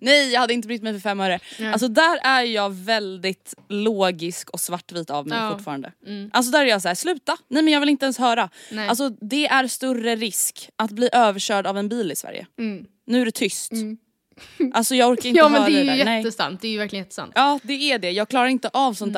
Nej 0.00 0.32
jag 0.32 0.40
hade 0.40 0.54
inte 0.54 0.68
brytt 0.68 0.82
mig 0.82 0.92
för 0.92 1.00
fem 1.00 1.20
öre. 1.20 1.40
Nej. 1.58 1.72
Alltså 1.72 1.88
där 1.88 2.18
är 2.24 2.42
jag 2.42 2.70
väldigt 2.70 3.54
logisk 3.68 4.50
och 4.50 4.60
svartvit 4.60 5.10
av 5.10 5.26
mig 5.26 5.38
Ja. 5.38 5.52
fortfarande. 5.52 5.92
Mm. 6.06 6.30
Alltså 6.32 6.52
där 6.52 6.60
är 6.60 6.66
jag 6.66 6.82
så 6.82 6.88
här, 6.88 6.94
sluta! 6.94 7.36
Nej 7.48 7.62
men 7.62 7.72
jag 7.72 7.80
vill 7.80 7.88
inte 7.88 8.04
ens 8.06 8.18
höra. 8.18 8.50
Nej. 8.70 8.88
Alltså 8.88 9.08
det 9.08 9.46
är 9.46 9.66
större 9.66 10.16
risk 10.16 10.70
att 10.76 10.90
bli 10.90 11.08
överkörd 11.12 11.66
av 11.66 11.78
en 11.78 11.88
bil 11.88 12.12
i 12.12 12.16
Sverige. 12.16 12.46
Mm. 12.58 12.86
Nu 13.06 13.20
är 13.20 13.24
det 13.24 13.32
tyst. 13.32 13.72
Mm. 13.72 13.98
Alltså 14.74 14.94
jag 14.94 15.10
orkar 15.10 15.28
inte 15.28 15.38
Ja 15.38 15.48
höra 15.48 15.60
men 15.60 15.72
det 15.72 15.80
är 15.80 15.84
det 15.84 15.92
ju 15.92 15.98
där. 15.98 16.04
Nej. 16.04 16.18
jättesant, 16.18 16.60
det 16.60 16.68
är 16.68 16.72
ju 16.72 16.78
verkligen 16.78 17.04
jättesant. 17.04 17.32
Ja 17.34 17.60
det 17.62 17.92
är 17.92 17.98
det, 17.98 18.10
jag 18.10 18.28
klarar 18.28 18.46
inte 18.46 18.68
av 18.68 18.94
sånt 18.94 19.16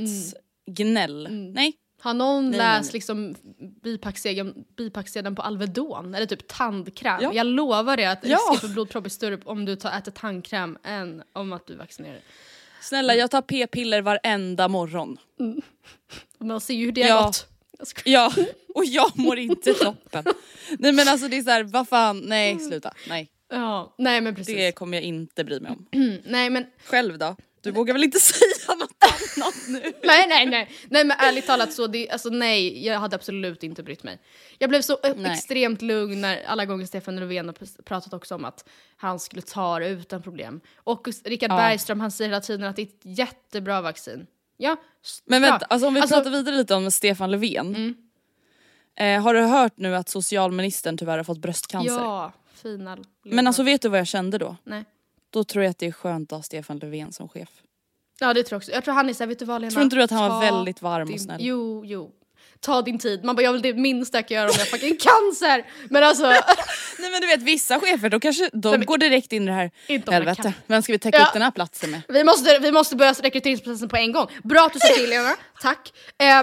Mm. 0.00 0.45
Där 0.66 0.84
orohetsgnäll. 0.84 1.28
Nej. 1.54 1.72
Har 2.00 2.14
någon 2.14 2.50
Nej, 2.50 2.58
läst 2.58 2.80
nej, 2.82 2.82
nej. 2.82 2.92
liksom 2.92 3.34
bipacksedeln, 3.82 4.64
bipacksedeln 4.76 5.36
på 5.36 5.42
Alvedon 5.42 6.14
eller 6.14 6.26
typ 6.26 6.48
tandkräm? 6.48 7.18
Ja. 7.22 7.32
Jag 7.34 7.46
lovar 7.46 7.96
dig 7.96 8.06
att 8.06 8.18
Ja. 8.22 8.36
risken 8.36 8.68
för 8.68 8.74
blodpropp 8.74 9.04
är 9.06 9.10
större 9.10 9.38
om 9.44 9.64
du 9.64 9.76
tar, 9.76 9.98
äter 9.98 10.12
tandkräm 10.12 10.78
än 10.84 11.22
om 11.32 11.52
att 11.52 11.66
du 11.66 11.74
vaccinerar. 11.76 12.20
Snälla 12.80 13.14
jag 13.14 13.30
tar 13.30 13.42
p-piller 13.42 14.02
varenda 14.02 14.68
morgon. 14.68 15.16
Man 16.38 16.60
ser 16.60 16.74
ju 16.74 16.84
hur 16.84 16.92
det 16.92 17.02
har 17.02 17.08
Ja. 17.08 17.26
gått. 17.26 17.46
Jag 17.78 17.86
skojar. 17.88 18.32
Ja, 18.36 18.44
och 18.74 18.84
jag 18.84 19.18
mår 19.18 19.38
inte 19.38 19.74
toppen. 19.74 20.24
Nej 20.78 20.92
men 20.92 21.08
alltså 21.08 21.28
det 21.28 21.38
är 21.38 21.42
såhär, 21.42 21.62
vad 21.62 21.88
fan, 21.88 22.18
nej 22.20 22.58
sluta. 22.60 22.94
Nej, 23.08 23.30
Ja, 23.50 23.94
nej 23.98 24.20
men 24.20 24.34
precis. 24.34 24.54
det 24.56 24.72
kommer 24.72 24.96
jag 24.96 25.04
inte 25.04 25.44
bry 25.44 25.60
mig 25.60 25.70
om. 25.72 25.86
Mm, 25.92 26.16
nej 26.24 26.50
men 26.50 26.66
Själv 26.84 27.18
då? 27.18 27.36
Du 27.60 27.70
vågar 27.70 27.94
väl 27.94 28.04
inte 28.04 28.20
säga 28.20 28.52
annat 29.36 29.54
nu? 29.68 29.92
Nej, 30.04 30.26
nej, 30.28 30.46
nej. 30.46 30.70
Nej 30.88 31.04
men 31.04 31.16
ärligt 31.20 31.46
talat 31.46 31.72
så, 31.72 31.86
det, 31.86 32.10
alltså 32.10 32.28
nej, 32.28 32.86
jag 32.86 32.98
hade 32.98 33.16
absolut 33.16 33.62
inte 33.62 33.82
brytt 33.82 34.02
mig. 34.02 34.18
Jag 34.58 34.70
blev 34.70 34.82
så 34.82 34.98
Nej. 35.16 35.32
extremt 35.32 35.82
lugn 35.82 36.20
när 36.20 36.44
alla 36.46 36.64
gånger 36.64 36.86
Stefan 36.86 37.16
Löfven 37.16 37.46
har 37.46 37.54
pr- 37.54 37.82
pratat 37.82 38.12
också 38.14 38.34
om 38.34 38.44
att 38.44 38.68
han 38.96 39.20
skulle 39.20 39.42
ta 39.42 39.78
det 39.78 39.88
utan 39.88 40.22
problem. 40.22 40.60
Och 40.76 41.08
Richard 41.24 41.50
Ja. 41.50 41.56
Bergström 41.56 42.00
han 42.00 42.10
säger 42.10 42.28
hela 42.30 42.40
tiden 42.40 42.66
att 42.68 42.76
det 42.76 42.82
är 42.82 42.86
ett 42.86 43.00
jättebra 43.18 43.80
vaccin. 43.80 44.26
Ja, 44.56 44.76
Men 45.24 45.42
bra. 45.42 45.50
vänta, 45.50 45.66
alltså 45.66 45.88
om 45.88 45.94
vi 45.94 46.00
Alltså- 46.00 46.14
pratar 46.16 46.30
vidare 46.30 46.54
lite 46.56 46.74
om 46.74 46.90
Stefan 46.90 47.30
Löfven. 47.30 47.74
Mm. 47.76 47.94
Eh, 48.98 49.22
har 49.22 49.34
du 49.34 49.40
hört 49.40 49.72
nu 49.76 49.96
att 49.96 50.08
socialministern 50.08 50.96
tyvärr 50.98 51.16
har 51.16 51.24
fått 51.24 51.38
bröstcancer? 51.38 51.92
Ja, 51.94 52.32
fina. 52.54 52.98
Men 53.24 53.46
alltså 53.46 53.62
vet 53.62 53.82
du 53.82 53.88
vad 53.88 53.98
jag 54.00 54.06
kände 54.06 54.38
då? 54.38 54.56
Nej. 54.64 54.84
Då 55.30 55.44
tror 55.44 55.64
jag 55.64 55.70
att 55.70 55.78
det 55.78 55.86
är 55.86 55.92
skönt 55.92 56.32
att 56.32 56.38
ha 56.38 56.42
Stefan 56.42 56.78
Löfven 56.78 57.12
som 57.12 57.28
chef. 57.28 57.48
Ja 58.20 58.34
det 58.34 58.42
tror 58.42 58.54
jag 58.56 58.58
också. 58.60 58.72
Jag 58.72 58.84
tror 58.84 58.94
han 58.94 59.08
är 59.08 59.12
såhär, 59.14 59.28
vet 59.28 59.38
du 59.38 59.44
vad 59.44 59.60
Lena? 59.60 59.70
Tror 59.70 59.82
inte 59.82 59.96
du 59.96 60.02
att 60.02 60.10
han 60.10 60.30
var 60.30 60.40
väldigt 60.40 60.82
varm 60.82 61.02
och 61.02 61.08
din- 61.08 61.20
snäll? 61.20 61.36
Jo, 61.40 61.82
jo. 61.86 62.10
Ta 62.60 62.82
din 62.82 62.98
tid. 62.98 63.24
Man 63.24 63.36
bara, 63.36 63.42
jag 63.42 63.52
vill 63.52 63.62
det 63.62 63.74
minsta 63.74 64.18
jag 64.18 64.28
kan 64.28 64.34
göra 64.34 64.48
om 64.50 64.54
jag 64.58 64.68
fucking 64.68 64.96
cancer. 64.96 65.64
Men 65.90 66.04
alltså, 66.04 66.26
Nej 66.98 67.10
men 67.10 67.20
du 67.20 67.26
vet 67.26 67.42
vissa 67.42 67.80
chefer 67.80 68.08
då 68.08 68.20
kanske 68.20 68.50
de 68.52 68.68
Nej, 68.68 68.78
men- 68.78 68.86
går 68.86 68.98
direkt 68.98 69.32
in 69.32 69.42
i 69.42 69.46
det 69.46 69.52
här, 69.52 69.70
Inte 69.86 70.08
om 70.10 70.14
jag 70.14 70.20
helvete, 70.20 70.42
kan. 70.42 70.52
vem 70.66 70.82
ska 70.82 70.92
vi 70.92 70.98
täcka 70.98 71.18
Ja. 71.18 71.26
upp 71.26 71.32
den 71.32 71.42
här 71.42 71.50
platsen 71.50 71.90
med? 71.90 72.00
Vi 72.08 72.24
måste, 72.24 72.58
vi 72.58 72.72
måste 72.72 72.96
börja 72.96 73.12
rekryteringsprocessen 73.12 73.88
på 73.88 73.96
en 73.96 74.12
gång. 74.12 74.26
Bra 74.44 74.66
att 74.66 74.72
du 74.72 74.78
säger 74.78 74.94
till 74.94 75.10
Lena, 75.10 75.36
tack. 75.62 75.92
Eh, 76.18 76.42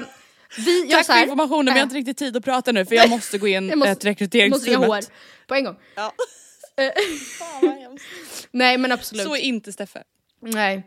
vi 0.65 0.89
Tack 0.91 1.05
för 1.05 1.21
informationen 1.21 1.65
men 1.65 1.73
jag 1.73 1.79
har 1.79 1.83
inte 1.83 1.95
riktigt 1.95 2.17
tid 2.17 2.37
att 2.37 2.43
prata 2.45 2.71
nu 2.71 2.85
för 2.85 2.95
jag 2.95 3.09
måste 3.09 3.37
gå 3.37 3.47
in 3.47 3.67
måste- 3.79 3.91
ett 3.91 4.05
rekryteringsteamet. 4.05 5.11
På 5.47 5.55
en 5.55 5.63
gång. 5.63 5.75
Ja. 5.95 6.13
Eh, 6.77 6.91
Nej 8.51 8.77
men 8.77 8.91
absolut. 8.91 9.25
Så 9.25 9.35
är 9.35 9.39
inte 9.39 9.73
Steffe. 9.73 10.03
Nej. 10.41 10.83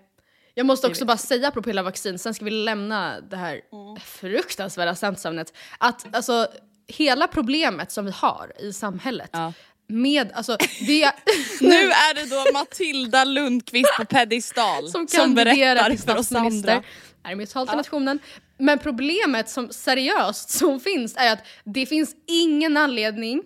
Jag 0.58 0.66
måste 0.66 0.86
också 0.86 1.04
bara 1.04 1.16
säga 1.16 1.48
apropå 1.48 1.70
hela 1.70 1.82
vaccin, 1.82 2.18
sen 2.18 2.34
ska 2.34 2.44
vi 2.44 2.50
lämna 2.50 3.20
det 3.20 3.36
här 3.36 3.52
Mm. 3.72 4.00
fruktansvärda 4.04 4.94
samsamnet. 4.94 5.52
Att 5.78 6.14
alltså, 6.16 6.46
hela 6.86 7.26
problemet 7.28 7.92
som 7.92 8.04
vi 8.04 8.10
har 8.10 8.52
i 8.58 8.72
samhället 8.72 9.30
Ja. 9.32 9.52
med, 9.86 10.32
alltså 10.32 10.56
det... 10.86 11.12
Nu 11.60 11.90
är 11.90 12.14
det 12.14 12.30
då 12.30 12.52
Matilda 12.58 13.24
Lundqvist 13.24 13.96
på 13.98 14.04
pedestal 14.04 14.88
som 14.88 15.08
som, 15.08 15.34
berättar 15.34 15.96
för 15.96 16.16
oss 16.18 16.32
andra. 16.32 16.82
Är 17.24 17.34
mitt 17.34 17.50
tal 17.50 17.68
till 17.68 17.76
nationen. 17.76 18.18
Men 18.58 18.78
problemet 18.78 19.48
som 19.48 19.68
seriöst 19.72 20.50
som 20.50 20.80
finns 20.80 21.16
är 21.16 21.32
att 21.32 21.44
det 21.64 21.86
finns 21.86 22.14
ingen 22.26 22.76
anledning 22.76 23.42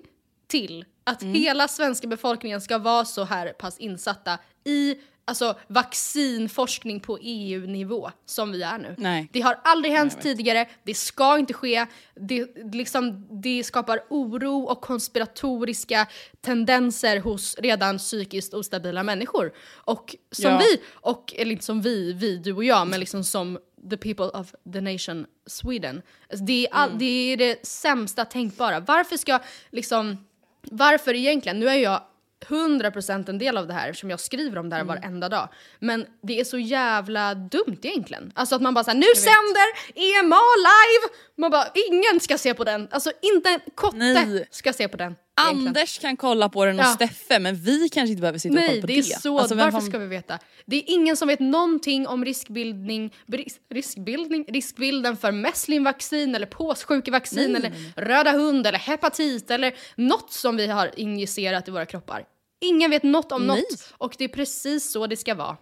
till 0.48 0.84
att 1.04 1.22
Mm. 1.22 1.34
hela 1.34 1.68
svenska 1.68 2.06
befolkningen 2.06 2.60
ska 2.60 2.78
vara 2.78 3.04
så 3.04 3.24
här 3.24 3.48
pass 3.48 3.78
insatta 3.78 4.38
i 4.64 4.96
alltså, 5.30 5.54
vaccinforskning 5.68 7.00
på 7.00 7.18
EU-nivå 7.22 8.10
som 8.26 8.52
vi 8.52 8.62
är 8.62 8.78
nu. 8.78 8.94
Nej. 8.98 9.28
Det 9.32 9.40
har 9.40 9.60
aldrig 9.64 9.92
hänt 9.94 10.22
tidigare, 10.22 10.68
det 10.84 10.94
ska 10.94 11.38
inte 11.38 11.54
ske, 11.54 11.86
det, 12.14 12.46
liksom, 12.72 13.26
det 13.42 13.64
skapar 13.64 14.00
oro 14.10 14.62
och 14.64 14.80
konspiratoriska 14.80 16.06
tendenser 16.40 17.20
hos 17.20 17.56
redan 17.58 17.98
psykiskt 17.98 18.54
ostabila 18.54 19.02
människor. 19.02 19.52
Och 19.84 20.16
som 20.32 20.50
Ja. 20.50 20.58
vi, 20.58 20.80
och, 20.92 21.34
eller 21.36 21.52
inte 21.52 21.64
som 21.64 21.82
vi, 21.82 22.12
vi, 22.12 22.36
du 22.36 22.52
och 22.52 22.64
jag, 22.64 22.86
men 22.88 23.00
liksom 23.00 23.24
som 23.24 23.58
the 23.90 23.96
people 23.96 24.24
of 24.24 24.54
the 24.72 24.80
nation 24.80 25.26
Sweden. 25.46 26.02
Alltså 26.30 26.44
det, 26.44 26.66
är 26.66 26.74
all, 26.74 26.98
det 26.98 27.04
är 27.32 27.36
det 27.36 27.66
sämsta 27.66 28.24
tänkbara. 28.24 28.80
Varför 28.80 29.16
ska 29.16 29.38
liksom, 29.70 30.24
varför 30.62 31.14
egentligen? 31.14 31.60
Nu 31.60 31.68
är 31.68 31.74
jag 31.74 32.02
100% 32.48 33.30
en 33.30 33.38
del 33.38 33.56
av 33.56 33.66
det 33.66 33.74
här 33.74 33.88
eftersom 33.88 34.10
jag 34.10 34.20
skriver 34.20 34.58
om 34.58 34.70
det 34.70 34.76
här 34.76 34.84
varenda 34.84 35.28
dag. 35.28 35.48
Men 35.78 36.06
det 36.22 36.40
är 36.40 36.44
så 36.44 36.58
jävla 36.58 37.34
dumt 37.34 37.78
egentligen. 37.82 38.32
Alltså 38.34 38.54
att 38.54 38.62
man 38.62 38.74
bara 38.74 38.84
såhär, 38.84 38.98
nu 38.98 39.06
sänder 39.14 39.66
EMA 39.94 40.40
live! 40.56 41.14
Man 41.36 41.50
bara, 41.50 41.66
ingen 41.90 42.20
ska 42.20 42.38
se 42.38 42.54
på 42.54 42.64
den. 42.64 42.88
Alltså 42.90 43.12
inte 43.22 43.48
en 43.48 43.60
kotte 43.74 43.96
Nej. 43.96 44.48
ska 44.50 44.72
se 44.72 44.88
på 44.88 44.96
den. 44.96 45.16
Anders 45.34 45.98
kan 45.98 46.16
kolla 46.16 46.48
på 46.48 46.64
den 46.64 46.78
och 46.78 46.84
Ja. 46.84 46.88
Steffe 46.94 47.38
men 47.38 47.54
vi 47.56 47.88
kanske 47.88 48.10
inte 48.10 48.20
behöver 48.20 48.38
sitta 48.38 48.54
och 48.54 48.60
kolla 48.60 48.72
Nej, 48.72 48.80
på 48.80 48.86
det 48.86 48.92
det. 48.92 48.98
är 48.98 49.02
så. 49.20 49.38
Alltså, 49.38 49.54
varför 49.54 49.80
ska 49.80 49.98
vi 49.98 50.06
veta? 50.06 50.38
Det 50.66 50.76
är 50.76 50.82
ingen 50.86 51.16
som 51.16 51.28
vet 51.28 51.40
någonting 51.40 52.06
om 52.06 52.24
riskbildning, 52.24 53.14
ris- 53.26 53.58
riskbildning, 53.70 54.44
riskbilden 54.48 55.16
för 55.16 55.32
mässlingvaccin 55.32 56.34
eller 56.34 56.46
påssjukevaccin 56.46 57.56
eller 57.56 57.72
röda 57.96 58.32
hund 58.32 58.66
eller 58.66 58.78
hepatit 58.78 59.50
eller 59.50 59.74
något 59.96 60.32
som 60.32 60.56
vi 60.56 60.66
har 60.66 60.90
injicerat 61.00 61.68
i 61.68 61.70
våra 61.70 61.86
kroppar. 61.86 62.24
Ingen 62.60 62.90
vet 62.90 63.02
något 63.02 63.32
om 63.32 63.46
Nej. 63.46 63.56
något 63.56 63.94
och 63.98 64.14
det 64.18 64.24
är 64.24 64.28
precis 64.28 64.92
så 64.92 65.06
det 65.06 65.16
ska 65.16 65.34
vara. 65.34 65.56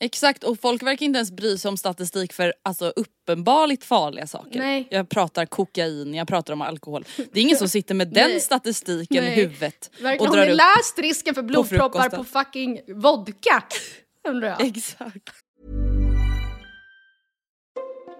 Exakt 0.00 0.44
och 0.44 0.60
folk 0.60 0.82
verkar 0.82 1.06
inte 1.06 1.16
ens 1.16 1.30
bry 1.32 1.58
sig 1.58 1.68
om 1.68 1.76
statistik 1.76 2.32
för 2.32 2.54
alltså, 2.62 2.92
uppenbarligt 2.96 3.84
farliga 3.84 4.26
saker. 4.26 4.58
Nej. 4.58 4.88
Jag 4.90 5.08
pratar 5.08 5.46
kokain, 5.46 6.14
jag 6.14 6.28
pratar 6.28 6.52
om 6.52 6.60
alkohol. 6.62 7.04
Det 7.16 7.40
är 7.40 7.42
ingen 7.42 7.56
som 7.56 7.68
sitter 7.68 7.94
med 7.94 8.08
den 8.12 8.40
statistiken 8.40 9.24
i 9.24 9.30
huvudet 9.30 9.90
Verkligen, 10.00 10.20
och 10.20 10.26
har 10.26 10.36
drar 10.36 10.46
ni 10.46 10.52
upp. 10.52 10.58
läst 10.76 10.98
risken 10.98 11.34
för 11.34 11.42
blodproppar 11.42 11.88
på 11.88 12.10
frukosten. 12.10 12.24
fucking 12.24 12.80
vodka? 12.88 13.62
Undrar 14.28 14.48
jag. 14.48 14.60
Exakt. 14.60 15.30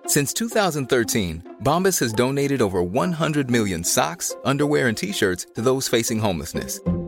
Since 0.08 0.34
2013, 0.34 1.42
Bombas 1.60 2.00
has 2.00 2.12
donated 2.12 2.62
over 2.62 2.80
100 2.80 3.50
million 3.50 3.84
socks, 3.84 4.36
underwear, 4.44 4.88
and 4.88 4.96
t 4.96 5.12
shirts 5.12 5.46
to 5.56 5.62
those 5.62 5.88
facing 5.98 6.20
homelessness. 6.20 6.80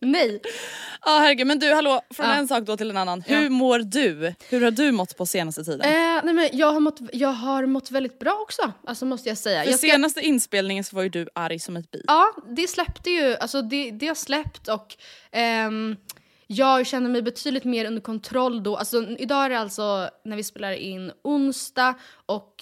Nej. 0.00 0.40
Ja 1.04 1.18
herregud 1.18 1.46
men 1.46 1.58
du 1.58 1.74
hallå, 1.74 2.00
från 2.14 2.26
Ja. 2.26 2.34
en 2.34 2.48
sak 2.48 2.64
då 2.64 2.76
till 2.76 2.90
en 2.90 2.96
annan. 2.96 3.22
Hur 3.26 3.48
mår 3.50 3.78
du? 3.78 4.34
Hur 4.48 4.60
har 4.64 4.70
du 4.70 4.92
mått 4.92 5.16
på 5.16 5.26
senaste 5.26 5.64
tiden? 5.64 5.80
Eh, 5.80 6.20
nej 6.24 6.34
men 6.34 6.48
jag 6.52 6.72
har, 6.72 6.80
mått, 6.80 6.98
jag 7.12 7.28
har 7.28 7.66
mått 7.66 7.90
väldigt 7.90 8.18
bra 8.18 8.38
också, 8.42 8.72
alltså 8.86 9.04
måste 9.06 9.28
jag 9.28 9.38
säga. 9.38 9.62
För 9.62 9.70
jag 9.70 9.78
ska- 9.78 9.88
senaste 9.88 10.20
inspelningen 10.20 10.84
så 10.84 10.96
var 10.96 11.02
ju 11.02 11.08
du 11.08 11.28
arg 11.34 11.58
som 11.58 11.76
ett 11.76 11.90
bi. 11.90 12.02
Ja, 12.06 12.32
det 12.56 12.66
släppte 12.68 13.10
ju, 13.10 13.36
alltså 13.36 13.62
det, 13.62 13.90
det 13.90 14.06
har 14.08 14.14
släppt 14.14 14.68
och 14.68 14.96
ehm, 15.32 15.96
jag 16.46 16.86
känner 16.86 17.10
mig 17.10 17.22
betydligt 17.22 17.64
mer 17.64 17.84
under 17.84 18.00
kontroll 18.02 18.62
då. 18.62 18.76
Alltså 18.76 19.06
idag 19.18 19.44
är 19.44 19.50
det 19.50 19.58
alltså 19.58 20.10
när 20.24 20.36
vi 20.36 20.42
spelar 20.44 20.72
in 20.72 21.12
onsdag 21.24 21.94
och 22.26 22.54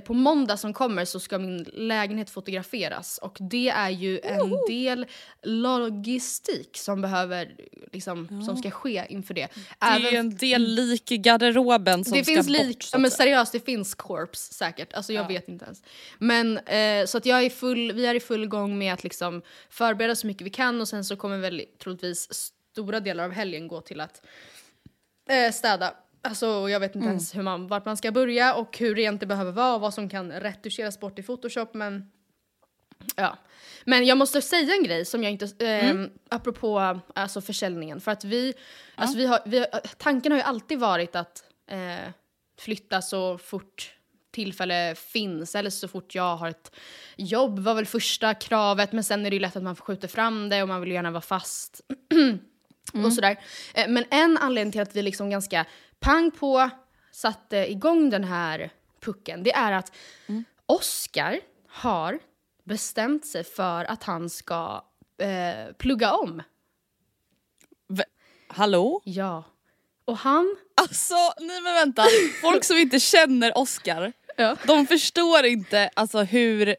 på 0.00 0.14
måndag 0.14 0.56
som 0.56 0.72
kommer 0.72 1.04
så 1.04 1.20
ska 1.20 1.38
min 1.38 1.62
lägenhet 1.72 2.30
fotograferas 2.30 3.18
och 3.18 3.36
det 3.40 3.68
är 3.68 3.90
ju 3.90 4.20
en 4.22 4.50
del 4.68 5.06
logistik 5.42 6.76
som 6.76 7.00
behöver 7.00 7.56
liksom, 7.92 8.42
som 8.46 8.56
ska 8.56 8.70
ske 8.70 9.04
inför 9.08 9.34
det. 9.34 9.48
Det 9.78 9.86
är 9.86 9.98
ju 9.98 10.16
en 10.16 10.36
del 10.36 10.62
lik 10.62 11.12
i 11.12 11.18
garderoben 11.18 12.04
som 12.04 12.18
det 12.18 12.24
ska 12.24 12.34
finns 12.34 12.46
bort. 12.46 12.56
lik, 12.56 12.88
ja, 12.92 12.98
men 12.98 13.10
seriöst 13.10 13.52
det 13.52 13.60
finns 13.60 13.94
corps 13.94 14.38
säkert, 14.38 14.92
alltså 14.92 15.12
jag 15.12 15.28
vet 15.28 15.48
inte 15.48 15.64
ens. 15.64 15.82
Men 16.18 16.58
eh, 16.58 17.06
så 17.06 17.18
att 17.18 17.26
jag 17.26 17.42
är 17.42 17.50
full, 17.50 17.92
vi 17.92 18.06
är 18.06 18.14
i 18.14 18.20
full 18.20 18.46
gång 18.46 18.78
med 18.78 18.92
att 18.92 19.04
liksom 19.04 19.42
förbereda 19.70 20.16
så 20.16 20.26
mycket 20.26 20.46
vi 20.46 20.50
kan 20.50 20.80
och 20.80 20.88
sen 20.88 21.04
så 21.04 21.16
kommer 21.16 21.38
väl 21.38 21.62
troligtvis 21.82 22.28
stora 22.72 23.00
delar 23.00 23.24
av 23.24 23.30
helgen 23.30 23.68
gå 23.68 23.80
till 23.80 24.00
att 24.00 24.26
eh, 25.28 25.52
städa. 25.52 25.94
Alltså 26.22 26.68
jag 26.68 26.80
vet 26.80 26.94
inte 26.94 27.08
ens 27.08 27.36
hur 27.36 27.42
man, 27.42 27.66
vart 27.66 27.84
man 27.84 27.96
ska 27.96 28.12
börja 28.12 28.54
och 28.54 28.78
hur 28.78 28.94
rent 28.94 29.20
det 29.20 29.26
behöver 29.26 29.52
vara 29.52 29.74
och 29.74 29.80
vad 29.80 29.94
som 29.94 30.08
kan 30.08 30.32
retuscheras 30.32 31.00
bort 31.00 31.18
i 31.18 31.22
photoshop 31.22 31.74
men 31.74 32.10
Ja. 33.16 33.38
Men 33.84 34.06
jag 34.06 34.18
måste 34.18 34.42
säga 34.42 34.74
en 34.74 34.84
grej 34.84 35.04
som 35.04 35.22
jag 35.22 35.32
inte, 35.32 35.66
eh, 35.66 35.94
apropå 36.28 37.00
alltså 37.14 37.40
försäljningen. 37.40 38.00
För 38.00 38.10
att 38.10 38.24
vi, 38.24 38.54
alltså 38.94 39.16
vi 39.16 39.26
har, 39.26 39.40
vi 39.46 39.58
har, 39.58 39.66
tanken 39.96 40.32
har 40.32 40.38
ju 40.38 40.44
alltid 40.44 40.78
varit 40.78 41.16
att 41.16 41.44
eh, 41.66 42.10
flytta 42.58 43.02
så 43.02 43.38
fort 43.38 43.94
tillfälle 44.30 44.94
finns 44.94 45.54
eller 45.54 45.70
så 45.70 45.88
fort 45.88 46.14
jag 46.14 46.36
har 46.36 46.48
ett 46.48 46.72
jobb 47.16 47.58
var 47.58 47.74
väl 47.74 47.86
första 47.86 48.34
kravet 48.34 48.92
men 48.92 49.04
sen 49.04 49.26
är 49.26 49.30
det 49.30 49.36
ju 49.36 49.40
lätt 49.40 49.56
att 49.56 49.62
man 49.62 49.76
skjuter 49.76 50.08
fram 50.08 50.48
det 50.48 50.62
och 50.62 50.68
man 50.68 50.80
vill 50.80 50.90
gärna 50.92 51.10
vara 51.10 51.20
fast 51.20 51.80
och 53.04 53.12
sådär. 53.12 53.36
Eh, 53.74 53.88
men 53.88 54.04
en 54.10 54.38
anledning 54.38 54.72
till 54.72 54.80
att 54.80 54.96
vi 54.96 55.02
liksom 55.02 55.30
ganska 55.30 55.66
pang 56.02 56.30
på 56.30 56.70
satte 57.12 57.70
igång 57.70 58.10
den 58.10 58.24
här 58.24 58.70
pucken 59.00 59.42
det 59.42 59.52
är 59.52 59.72
att 59.72 59.92
Oscar 60.66 61.40
har 61.68 62.18
bestämt 62.64 63.26
sig 63.26 63.44
för 63.44 63.84
att 63.84 64.02
han 64.02 64.30
ska 64.30 64.84
eh, 65.18 65.72
plugga 65.78 66.12
om. 66.12 66.42
V- 67.88 68.04
Hallå? 68.48 69.00
Ja. 69.04 69.44
Och 70.04 70.16
han... 70.18 70.56
Alltså 70.74 71.14
nej 71.38 71.60
men 71.60 71.74
vänta, 71.74 72.04
folk 72.40 72.64
som 72.64 72.76
inte 72.76 73.00
känner 73.00 73.58
Oscar, 73.58 74.12
Ja. 74.36 74.56
de 74.66 74.86
förstår 74.86 75.44
inte 75.44 75.90
alltså 75.94 76.22
hur 76.22 76.76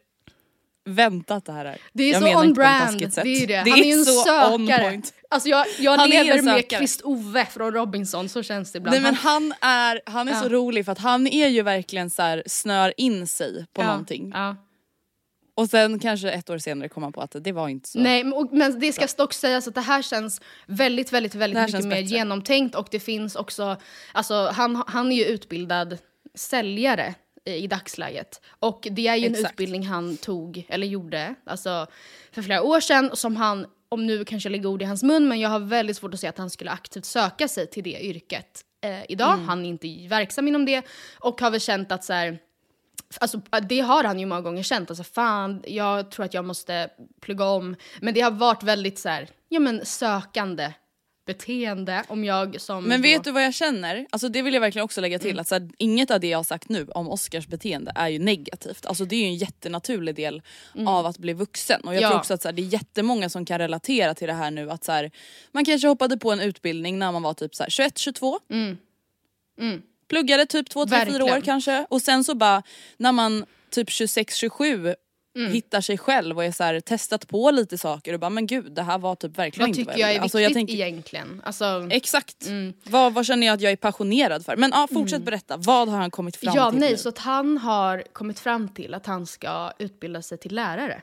väntat 0.84 1.44
det 1.44 1.52
här 1.52 1.64
är. 1.64 1.78
Det 1.92 2.02
är 2.02 2.12
Jag 2.12 2.32
så 2.32 2.40
on 2.40 2.52
brand, 2.54 2.98
det 2.98 3.18
är 3.18 3.46
det. 3.46 3.62
Det 3.64 3.70
Han 3.70 3.80
är 3.80 3.84
ju 3.84 3.92
en 3.92 4.04
sökare. 4.04 5.02
Alltså 5.28 5.48
jag, 5.48 5.66
jag 5.78 5.96
Han 5.96 6.12
är 6.12 6.24
lever 6.24 6.42
med. 6.42 6.68
Krist-Ove 6.70 7.46
från 7.46 7.72
Robinson, 7.74 8.28
så 8.28 8.42
känns 8.42 8.72
det 8.72 8.76
ibland. 8.78 8.94
Nej 8.94 9.02
men 9.02 9.14
han 9.14 9.54
är, 9.60 10.00
han 10.06 10.28
är 10.28 10.32
Ja. 10.32 10.40
så 10.40 10.48
rolig 10.48 10.84
för 10.84 10.92
att 10.92 10.98
han 10.98 11.26
är 11.26 11.48
ju 11.48 11.62
verkligen 11.62 12.10
så 12.10 12.22
här, 12.22 12.42
snör 12.46 12.94
in 12.96 13.26
sig 13.26 13.66
på 13.72 13.82
ja, 13.82 13.86
någonting. 13.86 14.30
Ja. 14.34 14.56
Och 15.56 15.70
sen 15.70 15.98
kanske 15.98 16.30
ett 16.30 16.50
år 16.50 16.58
senare 16.58 16.88
kommer 16.88 17.04
han 17.04 17.12
på 17.12 17.20
att 17.20 17.36
det 17.40 17.52
var 17.52 17.68
inte 17.68 17.88
så. 17.88 17.98
Nej, 17.98 18.24
men, 18.24 18.48
men 18.52 18.80
det 18.80 18.92
ska 18.92 19.06
dock 19.16 19.32
sägas 19.32 19.68
att 19.68 19.74
det 19.74 19.80
här 19.80 20.02
känns 20.02 20.40
väldigt, 20.66 21.12
väldigt, 21.12 21.34
väldigt 21.34 21.62
mycket 21.62 21.84
mer 21.84 22.00
genomtänkt 22.00 22.74
och 22.74 22.88
det 22.90 23.00
finns 23.00 23.36
också, 23.36 23.76
alltså 24.12 24.50
han, 24.54 24.82
han 24.86 25.12
är 25.12 25.16
ju 25.16 25.24
utbildad 25.24 25.98
säljare 26.34 27.14
i, 27.44 27.52
i 27.52 27.66
dagsläget. 27.66 28.40
Och 28.58 28.88
det 28.90 29.08
är 29.08 29.16
ju 29.16 29.26
en 29.26 29.34
Exakt. 29.34 29.52
utbildning 29.52 29.86
han 29.86 30.16
tog, 30.16 30.66
eller 30.68 30.86
gjorde, 30.86 31.34
alltså 31.46 31.86
för 32.32 32.42
flera 32.42 32.62
år 32.62 32.80
sedan 32.80 33.10
som 33.12 33.36
han, 33.36 33.66
om 33.88 34.06
nu 34.06 34.24
kanske 34.24 34.46
jag 34.46 34.52
lägger 34.52 34.68
ord 34.68 34.82
i 34.82 34.84
hans 34.84 35.02
mun, 35.02 35.28
men 35.28 35.40
jag 35.40 35.48
har 35.48 35.60
väldigt 35.60 35.96
svårt 35.96 36.14
att 36.14 36.20
se 36.20 36.26
att 36.26 36.38
han 36.38 36.50
skulle 36.50 36.70
aktivt 36.70 37.04
söka 37.04 37.48
sig 37.48 37.66
till 37.66 37.84
det 37.84 38.04
yrket 38.04 38.64
eh, 38.80 39.02
idag. 39.08 39.34
Mm. 39.34 39.48
Han 39.48 39.64
är 39.64 39.68
inte 39.68 40.06
verksam 40.08 40.48
inom 40.48 40.64
det 40.64 40.82
och 41.18 41.40
har 41.40 41.50
väl 41.50 41.60
känt 41.60 41.92
att 41.92 42.04
så 42.04 42.12
här, 42.12 42.38
Alltså, 43.20 43.40
det 43.68 43.80
har 43.80 44.04
han 44.04 44.20
ju 44.20 44.26
många 44.26 44.40
gånger 44.40 44.62
känt. 44.62 44.90
Alltså, 44.90 45.04
fan, 45.04 45.62
jag 45.66 46.10
tror 46.10 46.26
att 46.26 46.34
jag 46.34 46.44
måste 46.44 46.88
plugga 47.20 47.44
om. 47.44 47.76
Men 48.00 48.14
det 48.14 48.20
har 48.20 48.30
varit 48.30 48.62
väldigt 48.62 48.98
så 48.98 49.08
här, 49.08 49.28
ja, 49.48 49.60
men, 49.60 49.86
sökande 49.86 50.72
beteende. 51.26 52.04
Om 52.08 52.24
jag 52.24 52.60
som 52.60 52.84
Men 52.84 53.00
då, 53.02 53.08
vet 53.08 53.24
du 53.24 53.30
vad 53.30 53.44
jag 53.44 53.54
känner? 53.54 54.06
Alltså 54.10 54.28
det 54.28 54.42
vill 54.42 54.54
jag 54.54 54.60
verkligen 54.60 54.84
också 54.84 55.00
lägga 55.00 55.18
till. 55.18 55.30
Mm. 55.30 55.40
Att 55.40 55.48
så 55.48 55.54
här, 55.54 55.70
inget 55.78 56.10
av 56.10 56.20
det 56.20 56.28
jag 56.28 56.38
har 56.38 56.44
sagt 56.44 56.68
nu 56.68 56.86
om 56.88 57.08
Oscars 57.08 57.46
beteende 57.46 57.92
är 57.94 58.08
ju 58.08 58.18
negativt. 58.18 58.86
Alltså 58.86 59.04
det 59.04 59.16
är 59.16 59.20
ju 59.20 59.26
en 59.26 59.36
jättenaturlig 59.36 60.14
del 60.14 60.42
av 60.86 61.06
att 61.06 61.18
bli 61.18 61.32
vuxen. 61.32 61.80
Och 61.80 61.94
jag 61.94 61.98
Mm. 61.98 62.02
Ja. 62.02 62.08
tror 62.08 62.18
också 62.18 62.34
att 62.34 62.42
så 62.42 62.48
här, 62.48 62.52
det 62.52 62.62
är 62.62 62.66
jättemånga 62.72 63.28
som 63.28 63.44
kan 63.44 63.58
relatera 63.58 64.14
till 64.14 64.26
det 64.28 64.34
här 64.34 64.50
nu. 64.50 64.70
Att 64.70 64.84
så 64.84 64.92
här, 64.92 65.10
man 65.52 65.64
kanske 65.64 65.88
hoppade 65.88 66.16
på 66.16 66.32
en 66.32 66.40
utbildning 66.40 66.98
när 66.98 67.12
man 67.12 67.22
var 67.22 67.34
typ 67.34 67.52
21-22. 67.52 68.38
Pluggade 70.08 70.46
typ 70.46 70.68
2-3-4 70.68 70.82
Mm. 70.86 70.90
Verkligen. 70.90 71.22
år 71.22 71.40
kanske. 71.40 71.86
Och 71.90 72.02
sen 72.02 72.24
så 72.24 72.34
bara 72.34 72.62
när 72.96 73.12
man 73.12 73.44
typ 73.70 73.88
26-27 73.88 74.94
Mm. 75.36 75.52
hittar 75.52 75.80
sig 75.80 75.98
själv 75.98 76.36
och 76.36 76.44
är 76.44 76.52
så 76.52 76.64
här, 76.64 76.80
testat 76.80 77.28
på 77.28 77.50
lite 77.50 77.78
saker 77.78 78.12
och 78.12 78.20
bara 78.20 78.30
men 78.30 78.46
gud 78.46 78.72
det 78.72 78.82
här 78.82 78.98
var 78.98 79.14
typ 79.14 79.38
verkligen 79.38 79.62
vad 79.62 79.68
inte 79.68 79.78
tycker 79.78 79.92
vad 79.92 79.98
jag 80.00 80.08
är 80.08 80.12
ville. 80.12 80.22
viktigt 80.22 80.22
Alltså, 80.22 80.40
jag 80.40 80.52
tänker, 80.52 80.74
egentligen? 80.74 81.42
Alltså, 81.44 81.88
Exakt. 81.90 82.48
Vad, 82.84 83.14
vad 83.14 83.26
känner 83.26 83.46
jag 83.46 83.54
att 83.54 83.60
jag 83.60 83.72
är 83.72 83.76
passionerad 83.76 84.44
för? 84.44 84.56
Men 84.56 84.70
ja, 84.74 84.88
fortsätt 84.92 85.22
berätta, 85.22 85.56
vad 85.56 85.88
har 85.88 85.98
han 85.98 86.10
kommit 86.10 86.36
fram 86.36 86.54
ja, 86.56 86.70
till 86.70 86.80
nej, 86.80 86.90
nu? 86.90 86.96
så 86.96 87.08
att 87.08 87.18
han 87.18 87.58
har 87.58 88.02
kommit 88.12 88.38
fram 88.38 88.68
till 88.68 88.94
att 88.94 89.06
han 89.06 89.26
ska 89.26 89.72
utbilda 89.78 90.22
sig 90.22 90.38
till 90.38 90.54
lärare. 90.54 91.02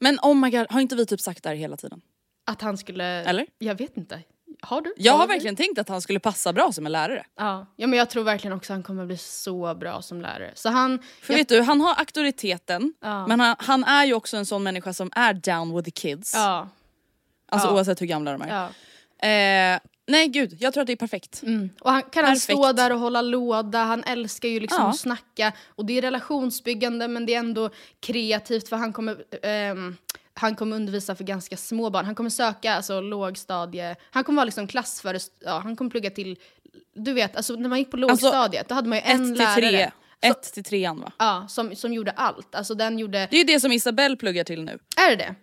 Men 0.00 0.18
oh 0.22 0.34
my 0.34 0.50
god, 0.50 0.66
har 0.70 0.80
inte 0.80 0.96
vi 0.96 1.06
typ 1.06 1.20
sagt 1.20 1.42
det 1.42 1.48
här 1.48 1.56
hela 1.56 1.76
tiden? 1.76 2.00
Att 2.46 2.60
han 2.60 2.78
skulle... 2.78 3.04
Eller? 3.04 3.46
Jag 3.58 3.74
vet 3.74 3.96
inte. 3.96 4.22
Har 4.62 4.80
du? 4.80 4.94
Jag 4.96 5.12
har 5.12 5.26
verkligen 5.26 5.56
tänkt 5.56 5.78
att 5.78 5.88
han 5.88 6.00
skulle 6.02 6.20
passa 6.20 6.52
bra 6.52 6.72
som 6.72 6.86
en 6.86 6.92
lärare. 6.92 7.26
Ja. 7.36 7.66
ja, 7.76 7.86
men 7.86 7.98
jag 7.98 8.10
tror 8.10 8.24
verkligen 8.24 8.56
också 8.56 8.72
att 8.72 8.76
han 8.76 8.82
kommer 8.82 9.06
bli 9.06 9.16
så 9.16 9.74
bra 9.74 10.02
som 10.02 10.20
lärare. 10.20 10.52
Så 10.54 10.68
han... 10.68 10.98
För 11.22 11.32
jag, 11.32 11.38
vet 11.38 11.48
du, 11.48 11.60
han 11.60 11.80
har 11.80 11.94
auktoriteten, 11.98 12.94
Ja. 13.00 13.26
men 13.26 13.40
han, 13.40 13.56
han 13.58 13.84
är 13.84 14.04
ju 14.04 14.14
också 14.14 14.36
en 14.36 14.46
sån 14.46 14.62
människa 14.62 14.92
som 14.92 15.10
är 15.14 15.34
down 15.34 15.76
with 15.76 15.84
the 15.84 15.90
kids. 15.90 16.34
Ja. 16.34 16.68
Alltså 17.48 17.68
Ja. 17.68 17.74
oavsett 17.74 18.00
hur 18.00 18.06
gamla 18.06 18.32
de 18.32 18.42
är. 18.42 18.48
ja. 18.48 18.68
Eh, 19.28 19.80
nej 20.06 20.28
gud, 20.28 20.56
jag 20.60 20.72
tror 20.74 20.80
att 20.80 20.86
det 20.86 20.92
är 20.92 20.96
perfekt. 20.96 21.42
Mm. 21.42 21.70
Och 21.80 21.90
han, 21.92 22.02
kan 22.02 22.24
han 22.24 22.34
Perfekt. 22.34 22.42
stå 22.58 22.72
där 22.72 22.92
och 22.92 22.98
hålla 23.00 23.22
låda, 23.22 23.78
han 23.84 24.04
älskar 24.04 24.48
ju 24.48 24.60
liksom 24.60 24.82
att 24.86 24.98
snacka. 24.98 25.52
Och 25.68 25.84
det 25.86 25.98
är 25.98 26.02
relationsbyggande 26.02 27.08
men 27.08 27.26
det 27.26 27.34
är 27.34 27.38
ändå 27.38 27.70
kreativt 28.00 28.68
för 28.68 28.76
han 28.76 28.92
kommer, 28.92 29.16
ehm, 29.42 29.96
han 30.40 30.54
kommer 30.56 30.76
undervisa 30.76 31.14
för 31.14 31.24
ganska 31.24 31.56
små 31.56 31.90
barn. 31.90 32.04
Han 32.04 32.14
kommer 32.14 32.30
söka 32.30 32.74
alltså, 32.74 33.00
lågstadie, 33.00 33.96
han 34.10 34.24
kommer 34.24 34.36
vara 34.36 34.44
liksom 34.44 34.66
klassförest... 34.66 35.32
Ja, 35.44 35.58
han 35.58 35.76
kommer 35.76 35.90
plugga 35.90 36.10
till... 36.10 36.38
Du 36.94 37.12
vet, 37.12 37.36
alltså, 37.36 37.54
när 37.54 37.68
man 37.68 37.78
gick 37.78 37.90
på 37.90 37.96
lågstadiet 37.96 38.68
då 38.68 38.74
hade 38.74 38.88
man 38.88 38.98
ju 38.98 39.02
en 39.04 39.34
lärare. 39.34 39.54
tre. 39.54 39.90
Så, 40.22 40.28
Ett 40.28 40.42
till 40.42 40.64
trean 40.64 41.00
va? 41.00 41.12
ja, 41.18 41.46
som, 41.48 41.76
som 41.76 41.92
gjorde 41.92 42.10
allt. 42.10 42.54
Alltså 42.54 42.74
den 42.74 42.98
gjorde... 42.98 43.28
Det 43.30 43.36
är 43.36 43.38
ju 43.38 43.44
det 43.44 43.60
som 43.60 43.72
Isabelle 43.72 44.16
pluggar 44.16 44.44
till 44.44 44.64
nu. 44.64 44.78
Är 44.96 45.10
det 45.10 45.16
det? 45.16 45.34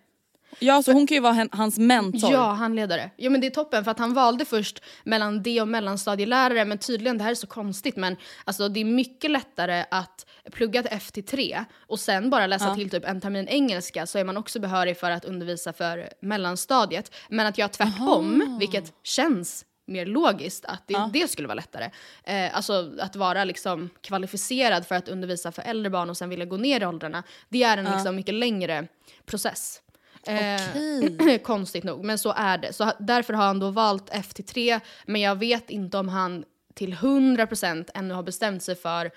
Ja, 0.58 0.82
så 0.82 0.92
hon 0.92 1.06
kan 1.06 1.14
ju 1.14 1.20
vara 1.20 1.48
hans 1.52 1.78
mentor. 1.78 2.32
Ja, 2.32 2.52
handledare. 2.52 3.10
Ja 3.16 3.30
men 3.30 3.40
det 3.40 3.46
är 3.46 3.50
toppen 3.50 3.84
för 3.84 3.90
att 3.90 3.98
han 3.98 4.14
valde 4.14 4.44
först 4.44 4.82
mellan 5.04 5.42
det 5.42 5.60
och 5.60 5.68
mellanstadielärare 5.68 6.64
men 6.64 6.78
tydligen, 6.78 7.18
det 7.18 7.24
här 7.24 7.30
är 7.30 7.34
så 7.34 7.46
konstigt 7.46 7.96
men 7.96 8.16
alltså 8.44 8.68
det 8.68 8.80
är 8.80 8.84
mycket 8.84 9.30
lättare 9.30 9.84
att 9.90 10.26
plugga 10.52 10.82
till 10.82 10.98
FT3 10.98 11.64
och 11.86 12.00
sen 12.00 12.30
bara 12.30 12.46
läsa 12.46 12.74
till 12.74 12.90
typ 12.90 13.04
en 13.04 13.20
termin 13.20 13.48
engelska 13.48 14.06
så 14.06 14.18
är 14.18 14.24
man 14.24 14.36
också 14.36 14.60
behörig 14.60 14.98
för 14.98 15.10
att 15.10 15.24
undervisa 15.24 15.72
för 15.72 16.08
mellanstadiet. 16.20 17.14
Men 17.28 17.46
att 17.46 17.58
göra 17.58 17.68
tvärtom, 17.68 18.56
vilket 18.60 18.92
känns 19.02 19.64
mer 19.86 20.06
logiskt 20.06 20.64
att 20.64 20.82
det, 20.86 21.10
det 21.12 21.28
skulle 21.28 21.48
vara 21.48 21.54
lättare. 21.54 21.90
Eh, 22.24 22.56
alltså 22.56 22.92
att 23.00 23.16
vara 23.16 23.44
liksom 23.44 23.90
kvalificerad 24.00 24.86
för 24.86 24.94
att 24.94 25.08
undervisa 25.08 25.52
för 25.52 25.62
äldre 25.62 25.90
barn 25.90 26.10
och 26.10 26.16
sen 26.16 26.28
vilja 26.28 26.44
gå 26.44 26.56
ner 26.56 26.80
i 26.82 26.86
åldrarna. 26.86 27.22
Det 27.48 27.62
är 27.62 27.76
en 27.78 27.84
liksom 27.94 28.16
mycket 28.16 28.34
längre 28.34 28.86
process. 29.26 29.80
Eh, 30.28 31.38
konstigt 31.42 31.84
nog, 31.84 32.04
men 32.04 32.18
så 32.18 32.32
är 32.36 32.58
det. 32.58 32.72
Så 32.72 32.92
därför 32.98 33.34
har 33.34 33.46
han 33.46 33.58
då 33.58 33.70
valt 33.70 34.10
FT3, 34.10 34.80
men 35.06 35.20
jag 35.20 35.36
vet 35.36 35.70
inte 35.70 35.98
om 35.98 36.08
han 36.08 36.44
till 36.74 36.94
100% 36.94 37.88
ännu 37.94 38.14
har 38.14 38.22
bestämt 38.22 38.62
sig 38.62 38.74
för 38.74 39.10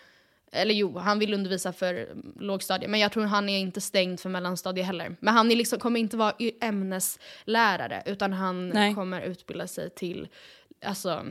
eller 0.52 0.74
jo, 0.74 0.98
han 0.98 1.20
vill 1.20 1.34
undervisa 1.34 1.74
för 1.74 1.94
mm, 1.94 2.34
lågstadie, 2.40 2.88
men 2.88 3.00
jag 3.00 3.12
tror 3.12 3.24
han 3.24 3.50
är 3.50 3.60
inte 3.60 3.82
stängd 3.82 4.20
för 4.20 4.30
mellanstadie 4.30 4.84
heller. 4.84 5.16
Men 5.20 5.34
han 5.34 5.52
är 5.52 5.56
liksom, 5.56 5.80
kommer 5.80 6.00
inte 6.00 6.18
vara 6.18 6.34
ämneslärare, 6.62 8.04
utan 8.06 8.34
han 8.34 8.70
Nej. 8.70 8.96
kommer 8.96 9.22
utbilda 9.22 9.68
sig 9.68 9.90
till, 9.90 10.28
alltså, 10.86 11.26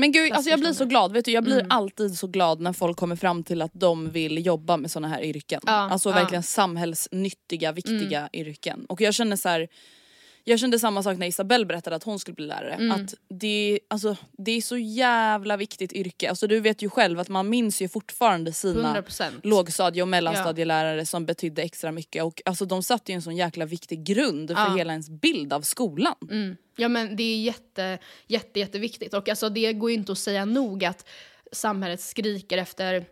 Men 0.00 0.12
gud, 0.12 0.32
alltså 0.32 0.50
jag 0.50 0.60
blir 0.60 0.72
så 0.72 0.84
glad. 0.84 1.12
Vet 1.12 1.24
du, 1.24 1.30
jag 1.30 1.44
blir 1.44 1.54
Mm. 1.58 1.66
alltid 1.70 2.18
så 2.18 2.26
glad 2.26 2.60
när 2.60 2.72
folk 2.72 2.96
kommer 2.96 3.16
fram 3.16 3.42
till 3.44 3.62
att 3.62 3.70
de 3.74 4.10
vill 4.10 4.46
jobba 4.46 4.76
med 4.76 4.90
såna 4.90 5.08
här 5.08 5.22
yrken. 5.22 5.60
Ja, 5.66 5.72
alltså 5.72 6.08
ja. 6.08 6.12
Mm. 6.12 6.22
verkligen 6.22 6.42
samhällsnyttiga, 6.42 7.72
viktiga 7.72 8.28
yrken. 8.32 8.86
Och 8.88 9.00
jag 9.00 9.14
känner 9.14 9.36
så 9.36 9.48
här, 9.48 9.68
jag 10.50 10.60
kände 10.60 10.78
samma 10.78 11.02
sak 11.02 11.18
när 11.18 11.26
Isabelle 11.26 11.66
berättade 11.66 11.96
att 11.96 12.04
hon 12.04 12.18
skulle 12.18 12.34
bli 12.34 12.46
lärare. 12.46 12.74
Mm. 12.74 12.90
Att 12.90 13.14
det, 13.28 13.80
alltså, 13.88 14.16
det 14.38 14.52
är 14.52 14.60
så 14.60 14.76
jävla 14.76 15.56
viktigt 15.56 15.92
yrke. 15.92 16.28
Alltså, 16.28 16.46
du 16.46 16.60
vet 16.60 16.82
ju 16.82 16.90
själv 16.90 17.20
att 17.20 17.28
man 17.28 17.48
minns 17.48 17.82
ju 17.82 17.88
fortfarande 17.88 18.52
sina 18.52 19.00
100%. 19.00 19.30
lågstadie 19.42 20.02
och 20.02 20.08
mellanstadielärare 20.08 21.06
som 21.06 21.26
betydde 21.26 21.62
extra 21.62 21.92
mycket. 21.92 22.24
Och 22.24 22.42
alltså, 22.44 22.64
de 22.64 22.82
satte 22.82 23.12
ju 23.12 23.16
en 23.16 23.22
sån 23.22 23.36
jäkla 23.36 23.64
viktig 23.64 24.04
grund 24.04 24.48
för 24.48 24.54
Ja. 24.54 24.76
hela 24.76 24.92
ens 24.92 25.10
bild 25.10 25.52
av 25.52 25.60
skolan. 25.62 26.14
Mm. 26.30 26.56
Ja 26.76 26.88
men 26.88 27.16
det 27.16 27.22
är 27.22 27.40
jätte, 27.40 27.98
jätte, 28.26 28.60
jätteviktigt 28.60 29.14
och 29.14 29.28
alltså 29.28 29.48
det 29.48 29.72
går 29.72 29.90
ju 29.90 29.96
inte 29.96 30.12
att 30.12 30.18
säga 30.18 30.44
nog 30.44 30.84
att 30.84 31.08
samhället 31.52 32.00
skriker 32.00 32.58
efter 32.58 33.04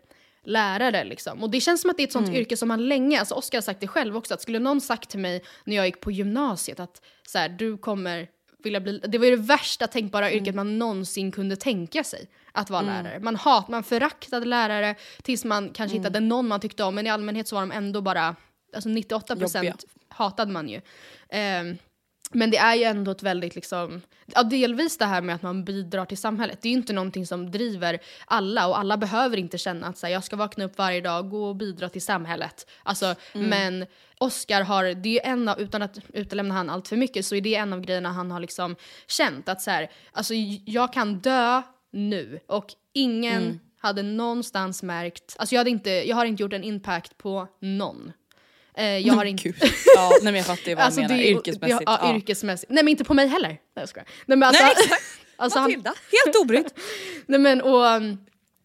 lärare 0.49 1.03
liksom. 1.03 1.43
Och 1.43 1.49
det 1.49 1.61
känns 1.61 1.81
som 1.81 1.89
att 1.91 1.97
det 1.97 2.03
är 2.03 2.07
ett 2.07 2.11
sånt 2.13 2.27
Mm. 2.27 2.39
yrke 2.41 2.57
som 2.57 2.67
man 2.67 2.87
länge, 2.87 3.19
alltså 3.19 3.35
Oskar 3.35 3.57
har 3.57 3.61
sagt 3.63 3.79
det 3.79 3.87
själv 3.87 4.17
också, 4.17 4.33
att 4.33 4.41
skulle 4.41 4.59
någon 4.59 4.81
sagt 4.81 5.09
till 5.09 5.19
mig 5.19 5.43
när 5.63 5.75
jag 5.75 5.85
gick 5.85 6.01
på 6.01 6.11
gymnasiet 6.11 6.79
att 6.79 7.01
så 7.27 7.37
här, 7.37 7.49
du 7.49 7.77
kommer 7.77 8.27
vilja 8.63 8.79
bli, 8.79 8.99
det 8.99 9.17
var 9.17 9.25
ju 9.25 9.35
det 9.35 9.41
värsta 9.41 9.87
tänkbara 9.87 10.31
yrket 10.31 10.55
man 10.55 10.79
någonsin 10.79 11.31
kunde 11.31 11.55
tänka 11.55 12.03
sig. 12.03 12.29
Att 12.51 12.69
vara 12.69 12.81
lärare. 12.81 13.19
Man 13.19 13.35
hat, 13.35 13.67
man 13.67 13.83
föraktade 13.83 14.45
lärare 14.45 14.95
tills 15.23 15.45
man 15.45 15.69
kanske 15.69 15.97
hittade 15.97 16.19
någon 16.19 16.47
man 16.47 16.59
tyckte 16.59 16.83
om 16.83 16.95
men 16.95 17.07
i 17.07 17.09
allmänhet 17.09 17.47
så 17.47 17.55
var 17.55 17.61
de 17.61 17.71
ändå 17.71 18.01
bara, 18.01 18.35
alltså 18.75 18.89
98% 18.89 19.55
Jobbiga. 19.57 19.75
hatade 20.09 20.51
man 20.51 20.69
ju. 20.69 20.81
Ehm, 21.29 21.77
men 22.33 22.51
det 22.51 22.57
är 22.57 22.75
ju 22.75 22.83
ändå 22.83 23.11
ett 23.11 23.23
väldigt 23.23 23.55
liksom, 23.55 24.01
ja 24.25 24.43
delvis 24.43 24.97
det 24.97 25.05
här 25.05 25.21
med 25.21 25.35
att 25.35 25.41
man 25.41 25.63
bidrar 25.63 26.05
till 26.05 26.17
samhället. 26.17 26.61
Det 26.61 26.67
är 26.67 26.71
ju 26.71 26.77
inte 26.77 26.93
någonting 26.93 27.25
som 27.25 27.51
driver 27.51 27.99
alla 28.25 28.67
och 28.67 28.79
alla 28.79 28.97
behöver 28.97 29.37
inte 29.37 29.57
känna 29.57 29.87
att 29.87 29.97
så 29.97 30.05
här, 30.05 30.13
jag 30.13 30.23
ska 30.23 30.35
vakna 30.35 30.65
upp 30.65 30.77
varje 30.77 31.01
dag, 31.01 31.29
gå 31.29 31.45
och 31.45 31.55
bidra 31.55 31.89
till 31.89 32.01
samhället. 32.01 32.69
Alltså, 32.83 33.15
Men 33.49 33.85
Oscar 34.17 34.61
har, 34.61 34.83
det 34.83 35.09
är 35.09 35.13
ju 35.13 35.19
en 35.31 35.49
av, 35.49 35.59
utan 35.59 35.81
att 35.81 35.97
utelämna 36.13 36.53
han 36.53 36.69
allt 36.69 36.87
för 36.87 36.97
mycket, 36.97 37.25
så 37.25 37.35
är 37.35 37.41
det 37.41 37.55
en 37.55 37.73
av 37.73 37.81
grejerna 37.81 38.11
han 38.11 38.31
har 38.31 38.39
liksom 38.39 38.75
känt 39.07 39.49
att 39.49 39.61
så 39.61 39.71
här, 39.71 39.91
alltså 40.11 40.33
jag 40.65 40.93
kan 40.93 41.19
dö 41.19 41.61
nu 41.91 42.39
och 42.47 42.65
ingen 42.93 43.59
hade 43.81 44.03
någonstans 44.03 44.83
märkt, 44.83 45.35
alltså 45.39 45.55
jag, 45.55 45.59
hade 45.59 45.69
inte, 45.69 45.89
jag 45.89 46.15
har 46.15 46.25
inte 46.25 46.43
gjort 46.43 46.53
en 46.53 46.63
impact 46.63 47.17
på 47.17 47.47
någon. 47.59 48.11
Eh, 48.77 48.97
jag 48.97 49.13
har 49.13 49.25
inte... 49.33 49.49
Ja, 49.95 50.09
nej, 50.09 50.23
men 50.23 50.35
jag 50.35 50.45
fattar 50.45 50.69
ju 50.69 50.75
vad 50.75 50.85
Alltså, 50.85 51.01
du 51.01 51.07
menar. 51.07 51.23
Yrkesmässigt. 51.23 51.83
Ja, 51.85 51.99
ja. 52.01 52.15
yrkesmässigt. 52.15 52.71
Nej 52.71 52.83
men 52.83 52.91
inte 52.91 53.03
på 53.03 53.13
mig 53.13 53.27
heller. 53.27 53.47
Nej 53.49 53.59
jag 53.73 53.89
skojar. 53.89 54.07
Nej 54.25 54.37
men 54.37 54.47
alltså, 54.47 54.63
Nej 54.63 54.73
exakt. 54.77 55.03
alltså 55.35 55.59
han, 55.59 55.71
Matilda, 55.71 55.93
helt 56.25 56.35
obrydd. 56.35 56.71
nej 57.25 57.39
men 57.39 57.61
och 57.61 57.85
um, 57.85 58.17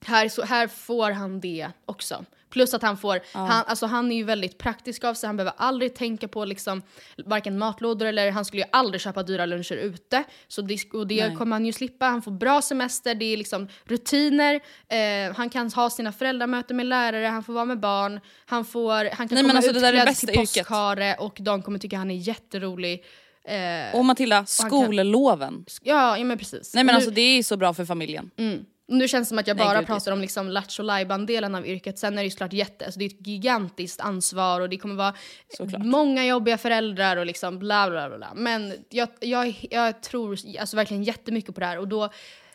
här, 0.05 0.29
så, 0.29 0.45
här 0.45 0.69
får 0.69 1.11
han 1.11 1.41
det 1.41 1.69
också. 1.87 2.25
Plus 2.55 2.75
att 2.75 2.83
han 2.83 2.97
får, 2.97 3.21
han, 3.33 3.65
alltså 3.67 3.87
han 3.87 4.13
är 4.13 4.17
ju 4.17 4.25
väldigt 4.25 4.59
praktisk 4.59 5.05
av 5.05 5.15
sig, 5.15 5.27
han 5.27 5.37
behöver 5.37 5.55
aldrig 5.57 5.95
tänka 5.95 6.29
på 6.29 6.45
liksom 6.45 6.83
varken 7.27 7.59
matlådor 7.59 8.07
eller 8.07 8.31
han 8.31 8.45
skulle 8.45 8.63
ju 8.63 8.69
aldrig 8.73 9.01
köpa 9.01 9.23
dyra 9.23 9.47
luncher 9.47 9.77
ute. 9.77 10.25
Så 10.49 10.63
det, 10.63 10.79
och 10.93 11.07
det 11.07 11.27
Nej. 11.27 11.37
kommer 11.37 11.53
han 11.57 11.67
ju 11.67 11.73
slippa, 11.73 12.07
han 12.07 12.23
får 12.23 12.31
bra 12.31 12.63
semester, 12.63 13.15
det 13.15 13.25
är 13.25 13.37
liksom 13.37 13.69
rutiner, 13.85 14.55
eh, 14.89 15.37
han 15.37 15.51
kan 15.51 15.71
ha 15.73 15.91
sina 15.91 16.13
föräldramöten 16.13 16.77
med 16.77 16.87
lärare, 16.87 17.27
han 17.27 17.43
får 17.45 17.53
vara 17.53 17.65
med 17.65 17.81
barn, 17.81 18.21
han, 18.47 18.65
får, 18.65 18.91
han 19.15 19.29
kan 19.29 19.35
Nej, 19.35 19.43
komma 19.45 19.55
alltså, 19.55 19.71
utklädd 19.71 20.17
till 20.17 20.29
påskhare 20.35 21.15
och 21.19 21.37
de 21.41 21.63
kommer 21.63 21.79
tycka 21.79 21.97
han 21.97 22.11
är 22.11 22.15
jätterolig. 22.15 23.05
Eh, 23.49 23.99
Och 23.99 24.05
Matilda, 24.05 24.37
kan- 24.37 24.47
skolloven. 24.47 25.65
ja, 25.83 26.19
ja 26.19 26.25
men 26.25 26.39
precis. 26.39 26.75
Nej 26.75 26.85
men 26.85 26.93
Nu- 26.93 26.97
alltså 26.97 27.11
det 27.11 27.21
är 27.21 27.43
så 27.43 27.57
bra 27.57 27.75
för 27.75 27.85
familjen. 27.85 28.31
Mm. 28.37 28.65
Nu 28.89 29.09
känns 29.09 29.27
det 29.27 29.29
som 29.29 29.39
att 29.39 29.47
jag 29.47 29.57
Nej, 29.57 29.67
bara 29.67 29.79
gud, 29.79 29.87
pratar 29.87 30.13
om 30.13 30.21
liksom 30.21 30.49
lattjo 30.49 30.83
delen 31.27 31.55
av 31.55 31.67
yrket. 31.67 31.99
Sen 31.99 32.13
är 32.13 32.17
det 32.17 32.25
ju 32.25 32.31
såklart 32.31 32.53
jätte, 32.53 32.85
alltså 32.85 32.99
det 32.99 33.05
är 33.05 33.07
ett 33.11 33.27
gigantiskt 33.27 34.01
ansvar 34.01 34.61
och 34.61 34.69
det 34.69 34.77
kommer 34.77 34.95
vara 34.95 35.15
Såklart. 35.57 35.83
många 35.85 36.27
jobbiga 36.27 36.59
föräldrar 36.59 37.17
och 37.17 37.27
liksom 37.27 37.59
bla 37.59 37.91
bla 37.91 38.09
bla. 38.09 38.19
bla. 38.19 38.33
Men 38.35 38.75
jag, 38.89 39.09
jag, 39.21 39.67
jag 39.71 40.03
tror 40.03 40.39
alltså 40.61 40.77
verkligen 40.77 41.03
jättemycket 41.03 41.55
på 41.55 41.61
det 41.61 41.67
här 41.67 41.79
och 41.79 41.89
då 41.89 42.05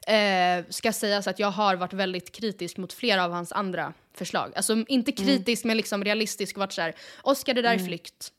eh, 0.08 0.66
ska 0.70 0.94
sägas 0.94 1.28
att 1.28 1.40
jag 1.40 1.52
har 1.52 1.76
varit 1.76 1.94
väldigt 1.94 2.32
kritisk 2.32 2.78
mot 2.78 2.94
flera 2.94 3.24
av 3.26 3.32
hans 3.32 3.52
andra 3.52 3.94
förslag. 4.18 4.52
Alltså 4.56 4.74
inte 4.88 5.12
Mm. 5.12 5.26
kritisk 5.26 5.64
men 5.64 5.78
liksom 5.78 6.04
realistisk 6.04 6.56
och 6.56 6.60
varit 6.60 6.74
såhär, 6.74 6.96
Oskar 7.22 7.54
det 7.54 7.62
där 7.62 7.74
är 7.74 7.80
flykt. 7.80 8.32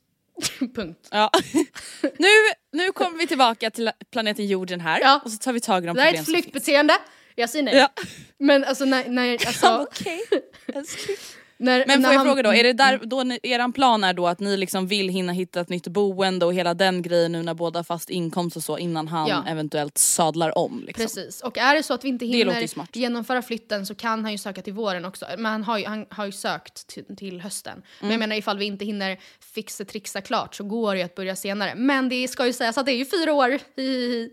Punkt. 0.75 1.07
Ja. 1.11 1.31
nu, 2.01 2.27
nu 2.71 2.91
kommer 2.91 3.17
vi 3.17 3.27
tillbaka 3.27 3.71
till 3.71 3.91
planeten 4.11 4.47
jorden 4.47 4.81
här 4.81 4.99
Ja. 5.01 5.21
och 5.25 5.31
så 5.31 5.37
tar 5.37 5.53
vi 5.53 5.59
tag 5.59 5.83
i 5.83 5.87
de 5.87 5.95
Det 5.95 6.01
här 6.01 6.13
är 6.13 6.17
problem 6.23 6.39
ett 6.39 6.43
som 6.43 6.51
finns. 6.53 6.63
Jag 7.35 7.49
säger 7.49 7.65
nej. 7.65 7.75
Ja. 7.77 7.89
Men 8.37 8.63
alltså 8.63 8.85
när, 8.85 9.09
när, 9.09 9.31
alltså, 9.47 9.87
Okej. 9.91 10.19
när, 11.57 11.83
Men 11.87 12.01
när 12.01 12.07
får 12.07 12.13
jag 12.13 12.19
han- 12.19 12.27
fråga 12.27 12.43
då, 12.43 12.53
är 12.53 12.63
det 12.63 12.73
där, 12.73 12.99
då 13.03 13.23
ni, 13.23 13.39
eran 13.43 13.73
plan 13.73 14.03
är 14.03 14.13
då 14.13 14.27
att 14.27 14.39
ni 14.39 14.57
liksom 14.57 14.87
vill 14.87 15.09
hinna 15.09 15.33
hitta 15.33 15.61
ett 15.61 15.69
nytt 15.69 15.87
boende 15.87 16.45
och 16.45 16.53
hela 16.53 16.73
den 16.73 17.01
grejen 17.01 17.31
nu 17.31 17.43
när 17.43 17.53
båda 17.53 17.79
har 17.79 17.83
fast 17.83 18.09
inkomst 18.09 18.57
och 18.57 18.63
så 18.63 18.77
innan 18.77 19.07
han 19.07 19.27
Ja. 19.27 19.43
eventuellt 19.47 19.97
sadlar 19.97 20.57
om? 20.57 20.83
Liksom. 20.87 21.03
Precis, 21.05 21.41
och 21.41 21.57
är 21.57 21.75
det 21.75 21.83
så 21.83 21.93
att 21.93 22.03
vi 22.03 22.09
inte 22.09 22.25
hinner 22.25 22.97
genomföra 22.97 23.41
flytten 23.41 23.85
så 23.85 23.95
kan 23.95 24.23
han 24.23 24.31
ju 24.31 24.37
söka 24.37 24.61
till 24.61 24.73
våren 24.73 25.05
också. 25.05 25.25
Men 25.37 25.51
han 25.51 25.63
har 25.63 25.77
ju, 25.77 25.85
han 25.85 26.05
har 26.09 26.25
ju 26.25 26.31
sökt 26.31 26.87
till, 26.87 27.15
till 27.17 27.41
hösten. 27.41 27.81
Men 27.99 28.07
Mm. 28.09 28.11
jag 28.11 28.19
menar 28.19 28.35
ifall 28.35 28.57
vi 28.57 28.65
inte 28.65 28.85
hinner 28.85 29.17
fixa 29.53 29.85
trixa 29.85 30.21
klart 30.21 30.55
så 30.55 30.63
går 30.63 30.93
det 30.93 30.99
ju 30.99 31.05
att 31.05 31.15
börja 31.15 31.35
senare. 31.35 31.75
Men 31.75 32.09
det 32.09 32.27
ska 32.27 32.45
ju 32.45 32.53
sägas 32.53 32.77
att 32.77 32.85
det 32.85 32.91
är 32.91 32.97
ju 32.97 33.05
fyra 33.05 33.33
år 33.33 33.59
i 33.79 34.29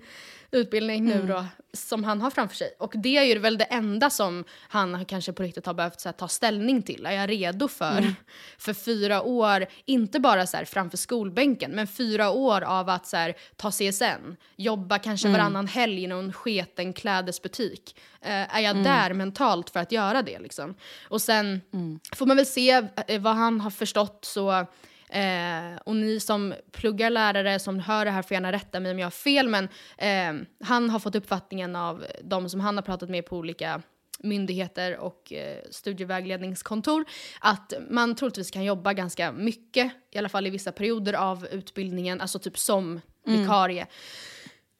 utbildning 0.51 1.05
nu 1.05 1.13
Mm. 1.13 1.27
då 1.27 1.45
som 1.73 2.05
han 2.05 2.21
har 2.21 2.31
framför 2.31 2.57
sig. 2.57 2.71
Och 2.79 2.93
det 2.97 3.17
är 3.17 3.23
ju 3.23 3.39
väl 3.39 3.59
det 3.59 3.65
enda 3.65 4.11
som 4.11 4.45
han 4.69 5.05
kanske 5.05 5.33
på 5.33 5.43
riktigt 5.43 5.67
har 5.67 5.75
behövt 5.75 6.05
här, 6.05 6.13
ta 6.13 6.29
ställning 6.29 6.83
till. 6.83 7.07
Är 7.07 7.13
jag 7.13 7.31
redo 7.31 7.69
för, 7.69 7.99
Mm. 7.99 8.15
för 8.59 8.73
fyra 8.75 9.23
år, 9.23 9.67
inte 9.85 10.21
bara 10.21 10.47
så 10.47 10.57
här, 10.57 10.65
framför 10.65 10.97
skolbänken, 10.97 11.71
men 11.71 11.87
fyra 11.87 12.31
år 12.31 12.61
av 12.63 12.89
att 12.89 13.07
så 13.07 13.17
här, 13.17 13.35
ta 13.57 13.71
CSN, 13.71 14.37
jobba 14.57 14.99
kanske 14.99 15.29
Mm. 15.29 15.39
varannan 15.41 15.67
helg 15.69 16.03
i 16.03 16.07
någon 16.07 16.33
sketen 16.33 16.93
klädesbutik. 16.93 17.97
Eh, 18.21 18.57
är 18.57 18.61
jag 18.61 18.71
Mm. 18.71 18.83
där 18.85 19.13
mentalt 19.15 19.71
för 19.71 19.81
att 19.81 19.93
göra 19.93 20.23
det? 20.23 20.39
Liksom? 20.39 20.75
Och 21.09 21.23
sen 21.23 21.61
Mm. 21.73 22.01
får 22.17 22.27
man 22.27 22.37
väl 22.37 22.47
se 22.47 22.71
eh, 23.07 23.21
vad 23.21 23.35
han 23.35 23.61
har 23.61 23.71
förstått 23.71 24.19
så 24.25 24.67
Eh, 25.11 25.81
och 25.85 25.97
ni 25.97 26.21
som 26.21 26.55
pluggar 26.73 27.11
lärare 27.11 27.59
som 27.59 27.81
hör 27.81 28.05
det 28.05 28.11
här 28.11 28.23
får 28.23 28.35
gärna 28.35 28.53
rätta 28.53 28.81
mig 28.81 28.93
om 28.93 28.99
jag 28.99 29.07
har 29.07 29.11
fel 29.11 29.49
men 29.49 29.69
eh, 29.99 30.47
han 30.65 30.91
har 30.91 30.99
fått 30.99 31.15
uppfattningen 31.15 31.77
av 31.77 32.05
de 32.23 32.49
som 32.49 32.61
han 32.61 32.77
har 32.77 32.83
pratat 32.83 33.11
med 33.11 33.27
på 33.27 33.37
olika 33.37 33.83
myndigheter 34.19 34.97
och 34.97 35.33
eh, 35.33 35.59
studievägledningskontor 35.71 37.05
att 37.41 37.73
man 37.91 38.15
troligtvis 38.15 38.51
kan 38.51 38.65
jobba 38.65 38.93
ganska 38.93 39.33
mycket, 39.33 39.93
i 40.11 40.19
alla 40.19 40.29
fall 40.29 40.47
i 40.47 40.51
vissa 40.51 40.73
perioder 40.73 41.13
av 41.13 41.47
utbildningen, 41.47 42.21
alltså 42.21 42.39
typ 42.39 42.59
som 42.59 43.01
vikarie. 43.25 43.87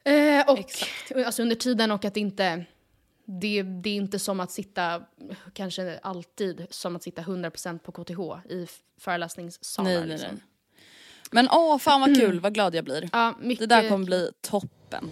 Eh, 0.05 0.51
och 0.51 0.59
alltså 1.27 1.43
under 1.43 1.57
tiden 1.57 1.91
och 1.91 2.05
att 2.05 2.15
det 2.15 2.21
inte 2.21 2.65
det, 3.31 3.63
det 3.63 3.91
är 3.91 3.95
inte 3.95 4.19
som 4.19 4.41
att 4.41 4.51
sitta, 4.51 5.03
kanske 5.53 5.99
alltid, 6.03 6.67
som 6.71 6.97
att 6.97 7.03
sitta 7.03 7.23
100% 7.23 7.79
på 7.79 7.93
KTH 7.93 8.51
i 8.53 8.67
föreläsningssalar. 9.01 9.91
Nej, 9.91 9.99
nej, 9.99 10.09
liksom. 10.09 10.29
nej. 10.33 10.43
Men 11.31 11.49
åh 11.53 11.79
fan 11.79 12.01
vad 12.01 12.17
kul, 12.17 12.41
vad 12.41 12.55
glad 12.55 12.75
jag 12.75 12.85
blir. 12.85 13.09
Ja, 13.13 13.35
Det 13.59 13.67
där 13.67 13.89
kommer 13.89 14.05
bli 14.07 14.31
toppen. 14.41 15.11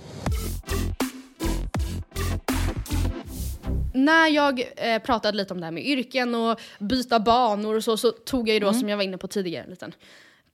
När 3.94 4.28
jag 4.28 4.62
eh, 4.76 5.02
pratade 5.02 5.36
lite 5.36 5.54
om 5.54 5.60
det 5.60 5.66
här 5.66 5.72
med 5.72 5.86
yrken 5.86 6.34
och 6.34 6.60
byta 6.78 7.20
banor 7.20 7.74
och 7.74 7.84
så, 7.84 7.96
så 7.96 8.10
tog 8.10 8.48
jag 8.48 8.54
ju 8.54 8.60
då, 8.60 8.72
som 8.72 8.88
jag 8.88 8.96
var 8.96 9.04
inne 9.04 9.18
på 9.18 9.28
tidigare, 9.28 9.64
en 9.64 9.70
liten 9.70 9.94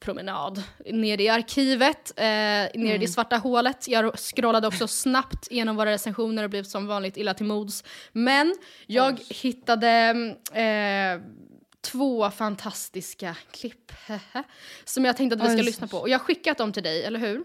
promenad 0.03 0.63
ner 0.87 1.21
i 1.21 1.29
arkivet, 1.29 2.13
eh, 2.17 2.25
ner 2.25 2.95
i 2.95 2.99
det 2.99 3.09
svarta 3.09 3.37
hålet. 3.37 3.89
Jag 3.89 4.19
scrollade 4.19 4.67
också 4.67 4.89
snabbt 4.89 5.49
igenom 5.51 5.77
våra 5.77 5.91
recensioner 5.91 6.45
och 6.45 6.51
blev 6.51 6.65
som 6.65 6.87
vanligt 6.87 7.17
illa 7.17 7.35
till 7.35 7.47
mods. 7.47 7.85
Men 8.13 8.55
jag 8.87 9.21
hittade 9.29 9.91
eh, 10.53 11.21
två 11.81 12.31
fantastiska 12.31 13.37
klipp 13.51 13.93
som 14.85 15.05
jag 15.05 15.17
tänkte 15.17 15.37
att 15.37 15.43
vi 15.43 15.47
ska 15.53 15.59
Oj. 15.59 15.65
lyssna 15.65 15.87
på. 15.87 15.97
Och 15.99 16.09
jag 16.09 16.19
har 16.19 16.25
skickat 16.25 16.59
dem 16.59 16.73
till 16.73 16.83
dig, 16.83 17.05
eller 17.05 17.19
hur? 17.19 17.45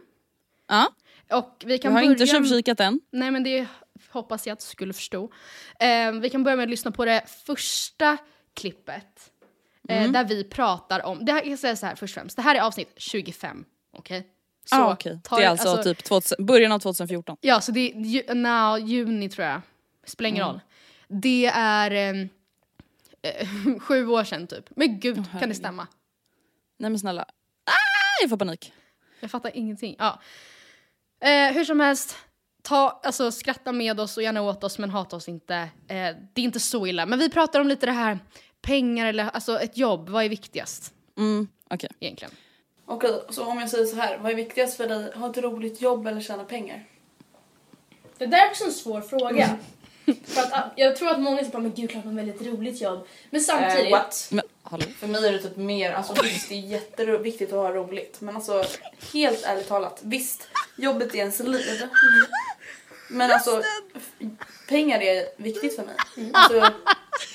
Ja, 0.67 0.88
Och 1.32 1.63
vi 1.65 1.72
jag 1.74 1.82
kan 1.82 1.91
har 1.93 2.00
börja... 2.02 2.12
inte 2.12 2.26
tjuvkikat 2.28 2.80
än. 2.80 3.00
Nej 3.12 3.32
men 3.32 3.43
det 3.43 3.67
hoppas 4.10 4.48
jag 4.48 4.54
att 4.54 4.60
du 4.60 4.65
skulle 4.65 4.93
förstå. 4.93 5.32
Eh, 5.80 6.12
vi 6.12 6.30
kan 6.30 6.43
börja 6.43 6.56
med 6.56 6.63
att 6.63 6.70
lyssna 6.70 6.91
på 6.91 7.06
det 7.06 7.24
första 7.46 8.17
klippet. 8.54 9.32
Eh, 9.89 9.97
Mm. 9.97 10.12
Där 10.12 10.23
vi 10.23 10.43
pratar 10.43 11.06
om, 11.06 11.26
det 11.26 11.32
här, 11.32 11.43
jag 11.45 11.60
säger 11.60 11.76
så 11.76 11.86
här 11.86 11.95
först 11.95 12.12
och 12.17 12.21
främst, 12.21 12.36
det 12.36 12.41
här 12.41 12.56
är 12.56 12.62
avsnitt 12.62 12.93
25. 12.97 13.65
Okej? 13.97 14.28
Så 14.65 14.76
Ah, 14.76 14.95
ta- 15.23 15.38
Det 15.38 15.43
är 15.43 15.50
alltså, 15.50 15.84
typ 15.84 16.04
2000, 16.04 16.45
början 16.45 16.71
av 16.71 16.80
2014. 16.80 17.38
Ja, 17.41 17.62
så 17.62 17.71
det 17.71 17.80
är 17.91 18.00
ju, 18.00 18.34
no, 18.34 18.78
juni 18.78 19.30
tror 19.30 19.47
jag. 19.47 19.62
Spelar 20.06 20.28
ingen 20.30 20.43
Mm. 20.43 20.54
roll. 20.54 20.62
Det 21.08 21.45
är 21.54 21.91
ehm, 21.91 22.30
eh, 23.21 23.47
sju 23.80 24.08
år 24.08 24.23
sedan 24.23 24.47
typ. 24.47 24.65
Men 24.76 25.00
gud, 25.00 25.23
kan 25.39 25.50
det 25.50 25.56
stämma? 25.56 25.88
Nej 26.80 26.89
men 26.89 27.00
snälla. 27.00 27.21
Ah, 27.65 28.21
jag 28.21 28.30
får 28.30 28.38
panik. 28.38 28.73
Jag 29.19 29.32
fattar 29.32 29.52
ingenting. 29.58 29.95
Ja. 30.00 30.19
Eh, 31.19 31.54
hur 31.54 31.65
som 31.65 31.80
helst, 31.80 32.17
ta, 32.62 33.02
alltså, 33.04 33.32
skratta 33.32 33.71
med 33.71 34.00
oss 34.00 34.17
och 34.17 34.23
gärna 34.23 34.41
åt 34.41 34.63
oss 34.63 34.78
men 34.78 34.89
hata 34.89 35.15
oss 35.15 35.30
inte. 35.30 35.56
Eh, 35.88 36.15
det 36.34 36.41
är 36.41 36.45
inte 36.45 36.60
så 36.60 36.88
illa. 36.88 37.06
Men 37.06 37.19
vi 37.19 37.30
pratar 37.30 37.60
om 37.60 37.67
lite 37.67 37.86
det 37.86 37.91
här, 37.91 38.19
pengar 38.62 39.06
eller 39.08 39.24
alltså 39.30 39.60
ett 39.60 39.78
jobb, 39.78 40.10
vad 40.10 40.24
är 40.26 40.30
viktigast 40.30 40.93
Mm, 41.17 41.48
okej. 41.70 41.89
egentligen? 42.00 42.32
Okej, 42.86 43.22
så 43.30 43.46
om 43.46 43.60
jag 43.60 43.70
säger 43.70 43.86
så 43.86 43.96
här, 43.96 44.17
vad 44.17 44.32
är 44.32 44.36
viktigast 44.36 44.78
för 44.78 44.88
dig? 44.88 45.12
Ha 45.15 45.30
ett 45.30 45.38
roligt 45.38 45.82
jobb 45.82 46.08
eller 46.08 46.22
tjäna 46.22 46.43
pengar? 46.43 46.86
Det 48.17 48.26
där 48.26 48.46
är 48.46 48.50
också 48.50 48.63
en 48.63 48.72
svår 48.72 49.02
fråga. 49.02 49.58
För 50.26 50.41
att, 50.41 50.54
ah, 50.54 50.72
jag 50.76 50.96
tror 50.96 51.10
att 51.10 51.20
många 51.20 51.38
säger 51.43 51.60
men 51.60 51.74
gud 51.74 51.89
klart 51.89 52.06
man 52.06 52.15
väljer 52.15 52.34
ett 52.36 52.41
roligt 52.41 52.82
jobb. 52.82 53.08
Men 53.30 53.41
samtidigt, 53.41 53.86
Eh, 53.86 53.91
what? 53.91 54.28
Men? 54.32 54.43
För 55.00 55.08
mig 55.08 55.28
är 55.28 55.32
det 55.32 55.39
typ 55.39 55.58
mer, 55.58 55.91
alltså 55.91 56.24
visst 56.24 56.50
det 56.50 56.56
är 56.56 56.60
jätteviktigt 56.60 57.50
att 57.54 57.60
ha 57.60 57.72
roligt 57.72 58.22
men 58.22 58.36
alltså 58.36 58.63
helt 59.13 59.43
ärligt 59.46 59.67
talat, 59.67 60.00
visst 60.04 60.48
jobbet 60.78 61.13
är 61.13 61.17
ens 61.17 61.39
liv. 61.39 61.82
Men 63.10 63.32
alltså 63.32 63.62
pengar 64.70 65.00
är 65.02 65.26
viktigt 65.43 65.76
för 65.76 65.84
mig. 65.86 65.96
Alltså, 66.34 66.74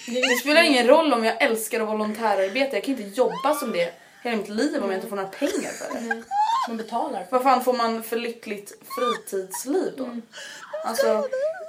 det 0.06 0.40
spelar 0.40 0.62
ingen 0.62 0.86
roll 0.86 1.12
om 1.12 1.24
jag 1.24 1.42
älskar 1.42 1.80
att 1.80 1.88
volontärarbeta, 1.88 2.76
jag 2.76 2.84
kan 2.84 2.98
inte 2.98 3.20
jobba 3.20 3.54
som 3.54 3.72
det 3.72 3.94
hela 4.22 4.36
mitt 4.36 4.48
liv 4.48 4.82
om 4.82 4.90
jag 4.90 4.98
inte 4.98 5.08
får 5.08 5.16
några 5.16 5.28
pengar 5.28 5.70
för 5.70 5.94
det. 5.94 6.22
man 6.68 6.76
betalar. 6.76 7.26
Vad 7.30 7.42
fan 7.42 7.64
får 7.64 7.72
man 7.72 8.02
för 8.02 8.16
lyckligt 8.16 8.72
fritidsliv 8.96 9.92
då? 9.96 10.20
Alltså, 10.84 11.28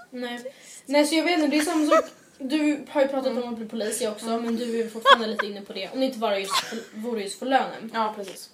Nej. 0.10 0.54
Nej, 0.86 1.06
så 1.06 1.16
jag 1.16 1.24
vet 1.24 1.40
inte, 1.40 1.48
det 1.48 1.58
är 1.58 1.66
samma 1.66 1.88
sak. 1.88 2.06
Du 2.38 2.86
har 2.90 3.02
ju 3.02 3.08
pratat 3.08 3.38
om 3.38 3.50
att 3.50 3.58
bli 3.58 3.66
polis, 3.66 4.02
jag 4.02 4.12
också, 4.12 4.26
men 4.26 4.56
du 4.56 4.80
är 4.80 4.90
fortfarande 4.90 5.28
lite 5.28 5.46
inne 5.46 5.62
på 5.62 5.74
det. 5.74 5.90
Om 5.94 6.00
det 6.00 6.06
inte 6.06 6.18
bara 6.18 6.40
just 6.40 6.56
för, 6.56 6.78
vore 6.94 7.22
just 7.22 7.40
för 7.40 7.46
lönen. 7.46 7.92
ja 7.94 8.14
precis. 8.18 8.50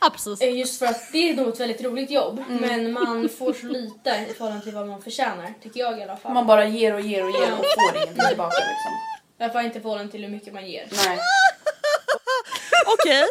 Ja, 0.00 0.10
precis. 0.10 0.40
Eh, 0.40 0.58
Just 0.58 0.78
för 0.78 0.86
att 0.86 1.12
det 1.12 1.30
är 1.30 1.34
nog 1.34 1.48
ett 1.48 1.60
väldigt 1.60 1.82
roligt 1.84 2.10
jobb, 2.10 2.44
men 2.48 2.92
man 2.92 3.28
får 3.28 3.52
så 3.52 3.66
lite 3.66 4.26
i 4.30 4.32
förhållande 4.34 4.64
till 4.64 4.74
vad 4.74 4.86
man 4.88 5.02
förtjänar, 5.02 5.54
tycker 5.62 5.80
jag 5.80 5.98
i 5.98 6.02
alla 6.02 6.16
fall. 6.16 6.34
Man 6.34 6.46
bara 6.46 6.64
ger 6.66 6.94
och 6.94 7.00
ger 7.00 7.24
och 7.24 7.30
ger 7.30 7.52
och 7.52 7.58
får 7.58 7.96
ingenting 7.96 8.26
tillbaka 8.28 8.56
liksom. 8.56 8.92
I 9.40 9.44
alla 9.44 9.52
fall 9.52 9.64
inte 9.64 9.78
i 9.78 9.82
förhållande 9.82 10.12
till 10.12 10.22
hur 10.22 10.30
mycket 10.30 10.54
man 10.54 10.66
ger. 10.70 10.88
Nej. 11.06 11.18
Okej, 12.86 13.22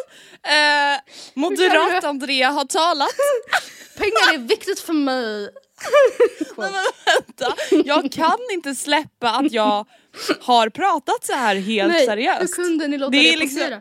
eh, 0.42 1.00
moderat 1.34 2.04
Andrea 2.04 2.50
har 2.50 2.64
talat. 2.64 3.08
Pengar 3.96 4.34
är 4.34 4.38
viktigt 4.38 4.80
för 4.80 4.92
mig. 4.92 5.42
Nej, 6.56 6.70
men 6.72 6.84
vänta, 7.06 7.56
jag 7.88 8.12
kan 8.12 8.38
inte 8.52 8.74
släppa 8.74 9.30
att 9.30 9.52
jag 9.52 9.86
har 10.40 10.68
pratat 10.68 11.24
så 11.24 11.32
här 11.32 11.54
helt 11.56 11.92
Nej, 11.92 12.06
seriöst. 12.06 12.40
hur 12.58 12.64
kunde 12.64 12.88
ni 12.88 12.98
låta 12.98 13.10
Det 13.10 13.16
det, 13.22 13.32
är 13.32 13.36
liksom- 13.36 13.80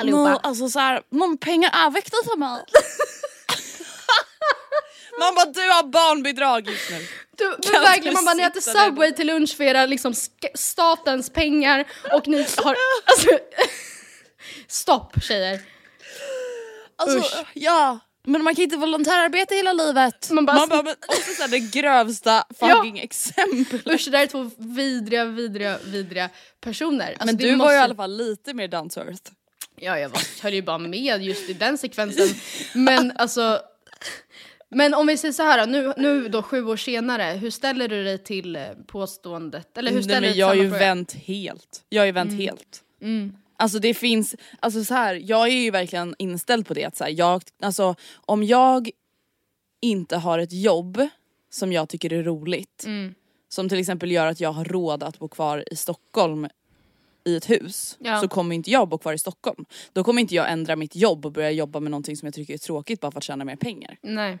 Allihopa. 0.00 0.40
alltså 0.42 0.68
så 0.68 0.78
här, 0.78 1.02
någon 1.10 1.38
pengar 1.38 1.70
är 1.86 1.90
viktigt 1.90 2.24
för 2.24 2.36
mig. 2.36 2.64
Man 5.20 5.34
bara 5.34 5.44
du 5.46 5.60
har 5.60 5.82
barnbidrag 5.82 6.66
just 6.68 6.90
nu. 6.90 7.06
Du, 7.36 7.48
men 7.48 7.72
Kan 7.72 7.82
verkligen, 7.82 8.14
man 8.14 8.24
bara 8.24 8.34
ni 8.34 8.42
äter? 8.42 8.60
Subway 8.60 9.12
till 9.12 9.26
lunch 9.26 9.56
för 9.56 9.64
era 9.64 9.86
liksom 9.86 10.14
statens 10.54 11.30
pengar 11.30 11.84
och 12.12 12.28
ni 12.28 12.46
har... 12.56 12.76
Alltså, 13.04 13.28
stopp 14.68 15.22
tjejer. 15.22 15.60
Alltså, 16.96 17.18
Usch. 17.18 17.46
ja. 17.54 17.98
Men 18.26 18.42
man 18.44 18.54
kan 18.54 18.62
inte 18.64 18.76
volontärarbeta 18.76 19.54
hela 19.54 19.72
livet. 19.72 20.30
Man 20.30 20.46
bara- 20.46 20.56
man 20.66 20.68
men 20.84 20.94
också 21.08 21.34
såhär 21.36 21.48
det 21.48 21.58
grövsta 21.58 22.44
fucking 22.60 22.98
exemplet. 22.98 23.86
Usch 23.86 24.04
det 24.04 24.10
där 24.10 24.22
är 24.22 24.26
två 24.26 24.50
vidriga, 24.56 25.24
vidriga, 25.24 25.78
vidriga 25.84 26.30
personer. 26.60 27.08
Alltså, 27.10 27.26
men 27.26 27.36
du 27.36 27.50
var 27.50 27.56
måste- 27.56 27.72
ju 27.72 27.78
i 27.78 27.82
alla 27.82 27.94
fall 27.94 28.16
lite 28.16 28.54
mer 28.54 28.68
down 28.68 28.88
to 28.90 29.00
earth. 29.00 29.30
Ja 29.76 29.98
jag 29.98 30.08
var, 30.08 30.42
höll 30.42 30.54
ju 30.54 30.62
bara 30.62 30.78
med 30.78 31.22
just 31.22 31.50
i 31.50 31.52
den 31.52 31.78
sekvensen. 31.78 32.28
Men 32.74 33.12
alltså... 33.16 33.60
Men 34.68 34.94
om 34.94 35.06
vi 35.06 35.16
säger 35.16 35.32
så 35.32 35.42
här 35.42 35.66
nu, 35.66 35.92
nu 35.96 36.28
då 36.28 36.42
sju 36.42 36.64
år 36.64 36.76
senare, 36.76 37.22
hur 37.22 37.50
ställer 37.50 37.88
du 37.88 38.04
dig 38.04 38.18
till 38.18 38.56
eh, 38.56 38.62
påståendet? 38.86 39.78
Eller 39.78 39.92
hur 39.92 40.02
ställer 40.02 40.20
Nej, 40.20 40.30
men 40.30 40.38
jag 40.38 40.46
har 40.46 40.54
ju 40.54 40.68
vänt 40.68 41.12
helt. 41.12 41.84
Jag 41.88 42.06
ju 42.06 42.12
vänt 42.12 42.40
helt. 42.40 42.82
Alltså 43.56 43.78
det 43.78 43.94
finns, 43.94 44.34
alltså 44.60 44.84
så 44.84 44.94
här, 44.94 45.14
jag 45.14 45.48
är 45.48 45.52
ju 45.52 45.70
verkligen 45.70 46.14
inställd 46.18 46.66
på 46.66 46.74
det 46.74 46.84
att 46.84 46.96
så 46.96 47.04
här, 47.04 47.10
jag, 47.10 47.42
alltså 47.62 47.94
om 48.14 48.44
jag 48.44 48.90
inte 49.80 50.16
har 50.16 50.38
ett 50.38 50.52
jobb 50.52 51.08
som 51.50 51.72
jag 51.72 51.88
tycker 51.88 52.12
är 52.12 52.22
roligt, 52.22 52.84
Mm. 52.86 53.14
som 53.48 53.68
till 53.68 53.78
exempel 53.78 54.10
gör 54.10 54.26
att 54.26 54.40
jag 54.40 54.52
har 54.52 54.64
råd 54.64 55.02
att 55.02 55.18
bo 55.18 55.28
kvar 55.28 55.64
i 55.70 55.76
Stockholm 55.76 56.48
i 57.24 57.36
ett 57.36 57.50
hus, 57.50 57.96
Ja. 58.00 58.20
så 58.20 58.28
kommer 58.28 58.54
inte 58.54 58.70
jag 58.70 58.88
bo 58.88 58.98
kvar 58.98 59.12
i 59.12 59.18
Stockholm. 59.18 59.64
Då 59.92 60.04
kommer 60.04 60.20
inte 60.20 60.34
jag 60.34 60.50
ändra 60.52 60.76
mitt 60.76 60.96
jobb 60.96 61.26
och 61.26 61.32
börja 61.32 61.50
jobba 61.50 61.80
med 61.80 61.90
någonting 61.90 62.16
som 62.16 62.26
jag 62.26 62.34
tycker 62.34 62.54
är 62.54 62.58
tråkigt 62.58 63.00
bara 63.00 63.10
för 63.10 63.18
att 63.18 63.24
tjäna 63.24 63.44
mer 63.44 63.56
pengar. 63.56 63.96
Nej. 64.02 64.38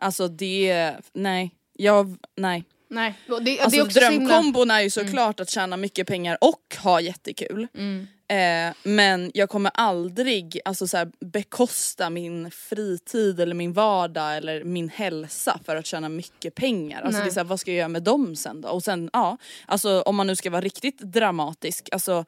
Alltså 0.00 0.28
det, 0.28 0.92
nej. 1.12 1.54
Jag, 1.72 2.16
nej. 2.36 2.64
Nej. 2.88 3.14
Det, 3.26 3.32
Alltså 3.34 3.46
det 3.70 3.76
är 3.78 3.84
också 3.84 4.00
så 4.00 4.10
himla- 4.10 4.28
drömkombon 4.28 4.70
är 4.70 4.80
ju 4.80 4.90
såklart 4.90 5.40
att 5.40 5.50
tjäna 5.50 5.76
mycket 5.76 6.06
pengar 6.06 6.38
och 6.40 6.76
ha 6.82 7.00
jättekul. 7.00 7.66
Mm. 7.74 8.06
Eh, 8.30 8.74
men 8.82 9.30
jag 9.34 9.48
kommer 9.48 9.70
aldrig 9.74 10.60
alltså, 10.64 10.86
så 10.86 10.96
här, 10.96 11.10
bekosta 11.20 12.10
min 12.10 12.50
fritid 12.50 13.40
eller 13.40 13.54
min 13.54 13.72
vardag 13.72 14.36
eller 14.36 14.64
min 14.64 14.88
hälsa 14.88 15.60
för 15.64 15.76
att 15.76 15.86
tjäna 15.86 16.08
mycket 16.08 16.54
pengar. 16.54 17.02
Alltså, 17.02 17.18
Nej. 17.18 17.24
det 17.24 17.30
är 17.30 17.34
så 17.34 17.40
här, 17.40 17.44
vad 17.44 17.60
ska 17.60 17.70
jag 17.70 17.78
göra 17.78 17.88
med 17.88 18.02
dem 18.02 18.36
sen 18.36 18.60
då? 18.60 18.68
Och 18.68 18.82
sen 18.82 19.10
ja, 19.12 19.36
alltså, 19.66 20.02
om 20.02 20.16
man 20.16 20.26
nu 20.26 20.36
ska 20.36 20.50
vara 20.50 20.60
riktigt 20.60 20.98
dramatisk, 20.98 21.88
alltså 21.92 22.24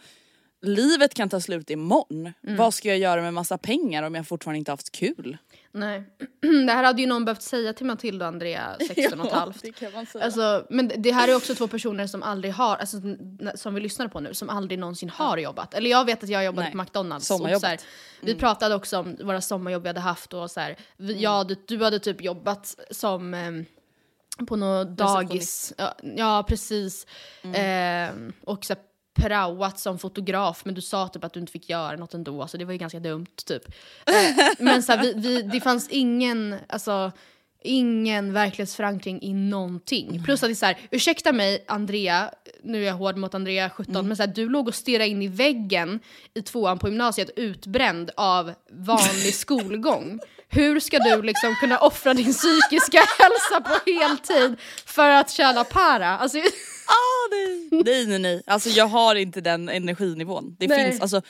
livet 0.62 1.14
kan 1.14 1.29
ta 1.29 1.40
slut 1.40 1.70
imorgon. 1.70 2.33
Mm. 2.42 2.57
Vad 2.57 2.75
ska 2.75 2.88
jag 2.88 2.98
göra 2.98 3.22
med 3.22 3.35
massa 3.35 3.59
pengar 3.59 4.03
om 4.03 4.14
jag 4.14 4.27
fortfarande 4.29 4.59
inte 4.59 4.70
haft 4.70 4.92
kul? 4.92 5.38
Nej. 5.72 6.03
Det 6.66 6.72
här 6.72 6.85
hade 6.85 7.01
ju 7.01 7.09
någon 7.09 7.25
behövt 7.25 7.42
säga 7.42 7.72
till 7.72 7.87
Matilda 7.87 8.25
och 8.25 8.29
Andrea 8.29 8.77
16 8.94 9.20
och 9.20 9.27
ett 9.27 9.33
halvt. 9.33 9.62
det 9.62 9.72
kan 9.72 9.92
man 9.92 10.07
säga. 10.07 10.25
Alltså, 10.25 10.66
men 10.70 10.92
det 10.96 11.11
här 11.11 11.29
är 11.29 11.37
också 11.37 11.55
två 11.55 11.68
personer 11.68 12.07
som 12.07 12.22
aldrig 12.22 12.55
har, 12.55 12.77
alltså, 12.77 12.96
som 13.55 13.75
vi 13.75 13.81
lyssnar 13.81 14.09
på 14.09 14.20
nu, 14.20 14.35
som 14.35 14.51
aldrig 14.51 14.79
någonsin 14.79 15.11
har 15.11 15.38
jobbat. 15.38 15.75
Eller 15.75 15.90
jag 15.90 16.05
vet 16.05 16.22
att 16.22 16.29
jag 16.29 16.44
jobbade 16.44 16.62
Nej. 16.62 16.72
på 16.72 16.79
McDonalds. 16.79 17.31
Och 17.31 17.38
så 17.38 17.66
här, 17.66 17.79
vi 18.20 18.35
pratade 18.35 18.75
också 18.75 18.98
om 18.98 19.16
våra 19.22 19.40
sommarjobb 19.40 19.83
vi 19.83 19.88
hade 19.88 20.01
haft 20.01 20.33
och 20.33 20.51
så 20.51 20.61
här, 20.61 20.77
vi, 20.96 21.22
ja, 21.22 21.44
du, 21.44 21.57
du 21.66 21.85
hade 21.85 21.98
typ 21.98 22.22
jobbat 22.22 22.77
som 22.90 23.35
ehm, 23.35 23.64
på 24.46 24.57
något 24.57 24.88
dagis. 24.88 25.72
Ja, 25.79 25.94
ja 26.16 26.44
precis. 26.48 27.07
Ehm, 27.55 28.33
och 28.44 28.64
så 28.64 28.75
här, 28.75 28.83
praoat 29.14 29.79
som 29.79 29.98
fotograf 29.98 30.64
men 30.64 30.75
du 30.75 30.81
sa 30.81 31.09
typ 31.09 31.25
att 31.25 31.33
du 31.33 31.40
inte 31.40 31.53
fick 31.53 31.68
göra 31.70 31.96
något 31.96 32.14
ändå 32.14 32.46
så 32.46 32.57
det 32.57 32.64
var 32.64 32.72
ju 32.72 32.79
ganska 32.79 33.01
dumt 33.01 33.27
typ. 33.44 33.62
Eh, 34.07 34.48
men 34.59 34.83
så 34.83 34.92
här, 34.92 35.03
vi, 35.03 35.12
vi, 35.14 35.42
det 35.42 35.61
fanns 35.61 35.88
ingen, 35.88 36.57
alltså 36.66 37.12
ingen 37.64 38.33
verklighetsförankring 38.33 39.22
i 39.22 39.35
någonting. 39.35 40.22
Plus 40.25 40.42
att 40.42 40.48
det 40.48 40.53
är 40.53 40.55
så 40.55 40.66
här, 40.66 40.79
ursäkta 40.90 41.33
mig 41.33 41.64
Andrea, 41.68 42.31
nu 42.62 42.83
är 42.83 42.87
jag 42.87 42.94
hård 42.94 43.16
mot 43.16 43.35
Andrea 43.35 43.70
17, 43.70 44.09
men 44.09 44.16
så 44.16 44.22
här, 44.22 44.33
du 44.35 44.48
låg 44.48 44.68
och 44.68 44.75
stirrade 44.75 45.09
in 45.09 45.22
i 45.22 45.29
väggen 45.29 46.01
i 46.35 46.42
tvåan 46.42 46.79
på 46.79 46.88
gymnasiet 46.88 47.31
utbränd 47.37 48.11
av 48.16 48.53
vanlig 48.70 49.35
skolgång. 49.35 50.20
Hur 50.53 50.81
ska 50.81 50.99
du 50.99 51.23
liksom 51.23 51.55
kunna 51.61 51.79
offra 51.79 52.15
din 52.15 52.33
psykiska 52.33 52.99
hälsa 53.19 53.61
på 53.61 53.91
heltid 53.91 54.57
för 54.87 55.09
att 55.09 55.31
tjäna 55.31 55.65
para? 55.65 56.19
Alltså, 56.19 56.38
Ah, 56.87 57.29
nej. 57.31 57.69
nej 57.85 58.07
nej 58.07 58.19
nej, 58.19 58.43
alltså 58.47 58.69
jag 58.69 58.87
har 58.87 59.15
inte 59.15 59.41
den 59.41 59.69
energinivån. 59.69 60.57
Det 60.59 60.67
Nej. 60.69 60.91
finns 60.91 61.01
alltså 61.03 61.23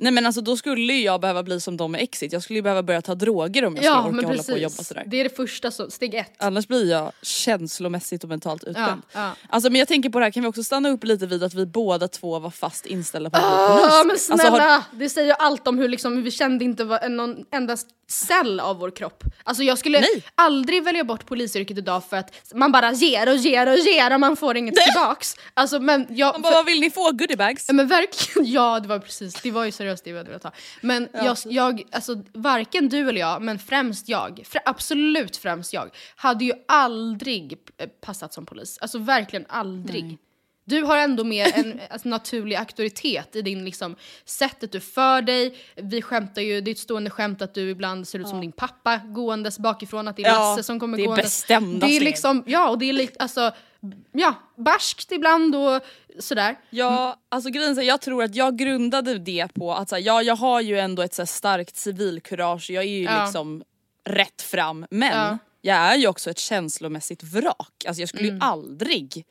Nej 0.00 0.12
men 0.12 0.26
alltså 0.26 0.40
då 0.40 0.56
skulle 0.56 0.92
jag 0.92 1.20
behöva 1.20 1.42
bli 1.42 1.60
som 1.60 1.76
de 1.76 1.92
med 1.92 2.00
Exit, 2.02 2.32
jag 2.32 2.42
skulle 2.42 2.58
ju 2.58 2.62
behöva 2.62 2.82
börja 2.82 3.02
ta 3.02 3.14
droger 3.14 3.64
om 3.64 3.76
jag 3.76 3.84
ja, 3.84 4.02
skulle 4.02 4.18
orka 4.18 4.26
hålla 4.26 4.42
på 4.42 4.52
och 4.52 4.58
jobba 4.58 4.82
sådär. 4.84 5.04
Det 5.06 5.20
är 5.20 5.24
det 5.24 5.36
första, 5.36 5.70
så, 5.70 5.90
steg 5.90 6.14
ett. 6.14 6.32
Annars 6.38 6.66
blir 6.68 6.90
jag 6.90 7.12
känslomässigt 7.22 8.22
och 8.24 8.28
mentalt 8.30 8.64
utbränd. 8.64 9.02
ja. 9.12 9.32
Alltså 9.48 9.70
men 9.70 9.78
jag 9.78 9.88
tänker 9.88 10.10
på 10.10 10.18
det 10.18 10.24
här, 10.24 10.32
kan 10.32 10.42
vi 10.42 10.48
också 10.48 10.62
stanna 10.64 10.88
upp 10.88 11.04
lite 11.04 11.26
vid 11.26 11.42
att 11.42 11.54
vi 11.54 11.66
båda 11.66 12.08
två 12.08 12.38
var 12.38 12.50
fast 12.50 12.86
inställda 12.86 13.30
på 13.30 13.36
att 13.36 13.42
bli 13.42 13.82
Ja 13.84 14.00
polis? 14.04 14.28
men 14.28 14.32
Alltså, 14.34 14.48
snälla, 14.48 14.68
har- 14.72 14.82
det 14.98 15.08
säger 15.08 15.28
ju 15.28 15.34
allt 15.38 15.68
om 15.68 15.78
hur 15.78 15.88
liksom, 15.88 16.22
vi 16.22 16.30
kände 16.30 16.64
inte 16.64 16.84
var 16.84 17.08
någon 17.08 17.36
enda 17.52 17.76
cell 18.08 18.60
av 18.60 18.78
vår 18.78 18.90
kropp. 18.90 19.24
Alltså 19.44 19.62
jag 19.62 19.78
skulle 19.78 20.00
Nej. 20.00 20.24
aldrig 20.34 20.84
välja 20.84 21.04
bort 21.04 21.26
polisyrket 21.26 21.78
idag 21.78 22.04
för 22.10 22.16
att 22.16 22.34
man 22.54 22.72
bara 22.72 22.92
ger 22.92 23.28
och 23.28 23.36
ger 23.36 23.66
och 23.66 23.78
ger 23.78 24.14
och 24.14 24.20
man 24.20 24.36
får 24.36 24.56
inget 24.56 24.74
tillbaks. 24.74 25.36
Alltså 25.54 25.80
men 25.80 26.06
jag... 26.10 26.32
Man 26.34 26.42
bara, 26.42 26.54
vad 26.54 26.66
vill 26.66 26.80
ni 26.80 26.90
få? 26.90 27.12
Goodiebags? 27.12 27.64
Ja, 27.68 27.74
men 27.74 27.88
verkligen, 27.88 28.52
ja 28.52 28.80
det 28.80 28.88
var 28.88 28.98
precis, 28.98 29.34
det 29.42 29.50
var 29.50 29.64
ju 29.64 29.72
seriöst 29.72 29.89
det 30.04 30.12
vi 30.12 30.18
hade 30.18 30.30
velat 30.30 30.44
ha. 30.44 30.52
Men 30.80 31.08
jag, 31.12 31.36
jag, 31.44 31.82
alltså 31.92 32.22
varken 32.32 32.88
du 32.88 33.08
eller 33.08 33.20
jag, 33.20 33.42
men 33.42 33.58
främst 33.58 34.08
jag, 34.08 34.42
fr 34.44 34.58
absolut 34.64 35.36
främst 35.36 35.72
jag, 35.72 35.90
hade 36.16 36.44
ju 36.44 36.52
aldrig 36.68 37.58
eh, 37.78 37.88
passat 38.00 38.32
som 38.32 38.46
polis. 38.46 38.78
Alltså 38.80 38.98
verkligen 38.98 39.46
aldrig. 39.48 40.18
Du 40.64 40.82
har 40.82 40.96
ändå 40.96 41.24
mer 41.24 41.58
en 41.58 41.80
alltså, 41.90 42.08
naturlig 42.08 42.56
auktoritet 42.56 43.36
i 43.36 43.42
din 43.42 43.64
liksom, 43.64 43.96
sättet 44.24 44.72
du 44.72 44.80
för 44.80 45.22
dig. 45.22 45.56
Vi 45.76 46.02
skämtar 46.02 46.42
ju, 46.42 46.60
det 46.60 46.70
är 46.70 46.72
ett 46.72 46.78
stående 46.78 47.10
skämt 47.10 47.42
att 47.42 47.54
du 47.54 47.70
ibland 47.70 48.08
ser 48.08 48.18
ut 48.18 48.28
som 48.28 48.40
din 48.40 48.52
pappa 48.52 48.96
gåendes 48.96 49.58
bakifrån, 49.58 50.08
att 50.08 50.16
det 50.16 50.22
är 50.22 50.28
Ja, 50.28 50.38
Lasse 50.38 50.62
som 50.62 50.80
kommer 50.80 50.96
det 50.96 51.02
är 51.02 51.06
gåendes. 51.06 51.26
bestämda 51.26 51.86
Det 51.86 51.96
är 51.96 52.00
liksom, 52.00 52.44
ja 52.46 52.68
och 52.68 52.78
det 52.78 52.88
är 52.88 52.92
lite, 52.92 53.18
alltså, 53.18 53.52
ja, 54.12 54.34
barskt 54.56 55.12
ibland 55.12 55.54
och 55.56 55.80
sådär. 56.18 56.56
Ja, 56.70 57.16
alltså 57.28 57.50
grejen 57.50 57.78
är, 57.78 57.82
jag 57.82 58.00
tror 58.00 58.22
att 58.24 58.34
jag 58.34 58.56
grundade 58.58 59.18
det 59.18 59.54
på 59.54 59.74
att 59.74 59.88
så 59.88 59.94
här, 59.94 60.02
ja, 60.02 60.22
jag 60.22 60.36
har 60.36 60.60
ju 60.60 60.78
ändå 60.78 61.02
ett 61.02 61.14
så 61.14 61.26
starkt 61.26 61.76
civilkurage, 61.76 62.70
jag 62.70 62.84
är 62.84 62.88
ju 62.88 63.02
Ja. 63.04 63.24
liksom 63.24 63.62
rätt 64.04 64.42
fram 64.42 64.86
men 64.90 65.18
Ja. 65.18 65.38
jag 65.60 65.76
är 65.76 65.96
ju 65.96 66.06
också 66.08 66.30
ett 66.30 66.38
känslomässigt 66.38 67.22
vrak. 67.22 67.84
Alltså 67.86 68.00
jag 68.02 68.08
skulle 68.08 68.28
Mm. 68.28 68.36
ju 68.36 68.42
aldrig 68.42 69.24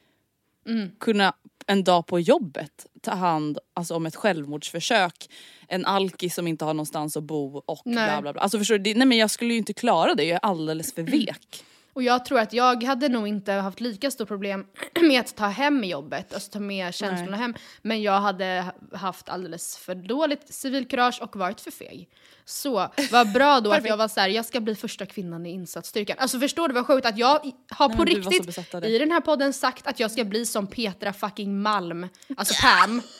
kunna 0.99 1.33
en 1.67 1.83
dag 1.83 2.05
på 2.07 2.19
jobbet 2.19 2.85
ta 3.01 3.11
hand 3.11 3.59
alltså, 3.73 3.95
om 3.95 4.05
ett 4.05 4.15
självmordsförsök, 4.15 5.29
en 5.67 5.85
alkis 5.85 6.35
som 6.35 6.47
inte 6.47 6.65
har 6.65 6.73
någonstans 6.73 7.17
att 7.17 7.23
bo 7.23 7.57
och 7.65 7.81
Nej. 7.85 7.93
bla 8.09 8.21
bla 8.21 8.33
bla. 8.33 8.41
Alltså 8.41 8.57
förstår 8.57 8.77
du, 8.77 8.83
det, 8.83 8.95
nej 8.97 9.07
men 9.07 9.17
jag 9.17 9.31
skulle 9.31 9.53
ju 9.53 9.57
inte 9.59 9.73
klara 9.73 10.15
det, 10.15 10.23
jag 10.23 10.35
är 10.35 10.45
alldeles 10.49 10.93
för 10.93 11.01
vek. 11.03 11.63
Och 11.99 12.03
jag 12.03 12.25
tror 12.25 12.39
att 12.39 12.53
jag 12.53 12.83
hade 12.83 13.09
nog 13.09 13.27
inte 13.27 13.51
haft 13.51 13.79
lika 13.79 14.11
stort 14.11 14.27
problem 14.27 14.65
med 15.01 15.19
att 15.19 15.35
ta 15.35 15.45
hem 15.45 15.83
jobbet, 15.83 16.33
alltså 16.33 16.51
ta 16.51 16.59
med 16.59 16.93
känslorna 16.93 17.37
hem. 17.37 17.55
Men 17.81 18.01
jag 18.01 18.19
hade 18.19 18.45
ha- 18.91 18.97
haft 18.97 19.29
alldeles 19.29 19.77
för 19.77 19.95
dåligt 19.95 20.53
civilkurage 20.53 21.21
och 21.21 21.35
varit 21.35 21.61
för 21.61 21.71
feg. 21.71 22.09
Så 22.45 22.89
vad 23.11 23.31
bra 23.33 23.59
då 23.63 23.71
att 23.71 23.85
jag 23.85 23.97
var 23.97 24.07
så 24.07 24.19
här: 24.19 24.29
jag 24.29 24.45
ska 24.45 24.59
bli 24.59 24.75
första 24.75 25.05
kvinnan 25.05 25.45
i 25.45 25.49
insatsstyrkan. 25.49 26.17
Alltså 26.19 26.39
förstår 26.39 26.67
du 26.67 26.73
vad 26.73 26.87
sjukt 26.87 27.05
att 27.05 27.17
jag 27.17 27.51
har 27.69 27.87
Nej, 27.87 27.97
på 27.97 28.05
riktigt 28.05 28.57
i 28.85 28.97
den 28.97 29.11
här 29.11 29.21
podden 29.21 29.53
sagt 29.53 29.87
att 29.87 29.99
jag 29.99 30.11
ska 30.11 30.23
bli 30.23 30.45
som 30.45 30.67
Petra 30.67 31.13
fucking 31.13 31.61
Malm, 31.61 32.07
alltså 32.37 32.53
Pam. 32.61 33.01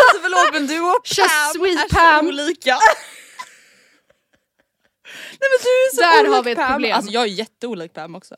Alltså 0.00 0.22
förlåt 0.22 0.52
men 0.52 0.66
du 0.66 0.80
och 0.80 1.04
Pam 1.90 2.28
är 2.28 2.32
så 2.32 2.42
olika. 2.42 2.78
Men 5.40 5.48
du 5.62 5.68
är 5.68 5.94
så 5.94 6.00
Där 6.00 6.34
har 6.36 6.42
vi 6.42 6.50
ett 6.50 6.58
Pam. 6.58 6.72
problem. 6.72 6.96
Alltså 6.96 7.12
jag 7.12 7.22
är 7.22 7.26
jätteolik 7.26 7.92
Pam 7.92 8.14
också. 8.14 8.36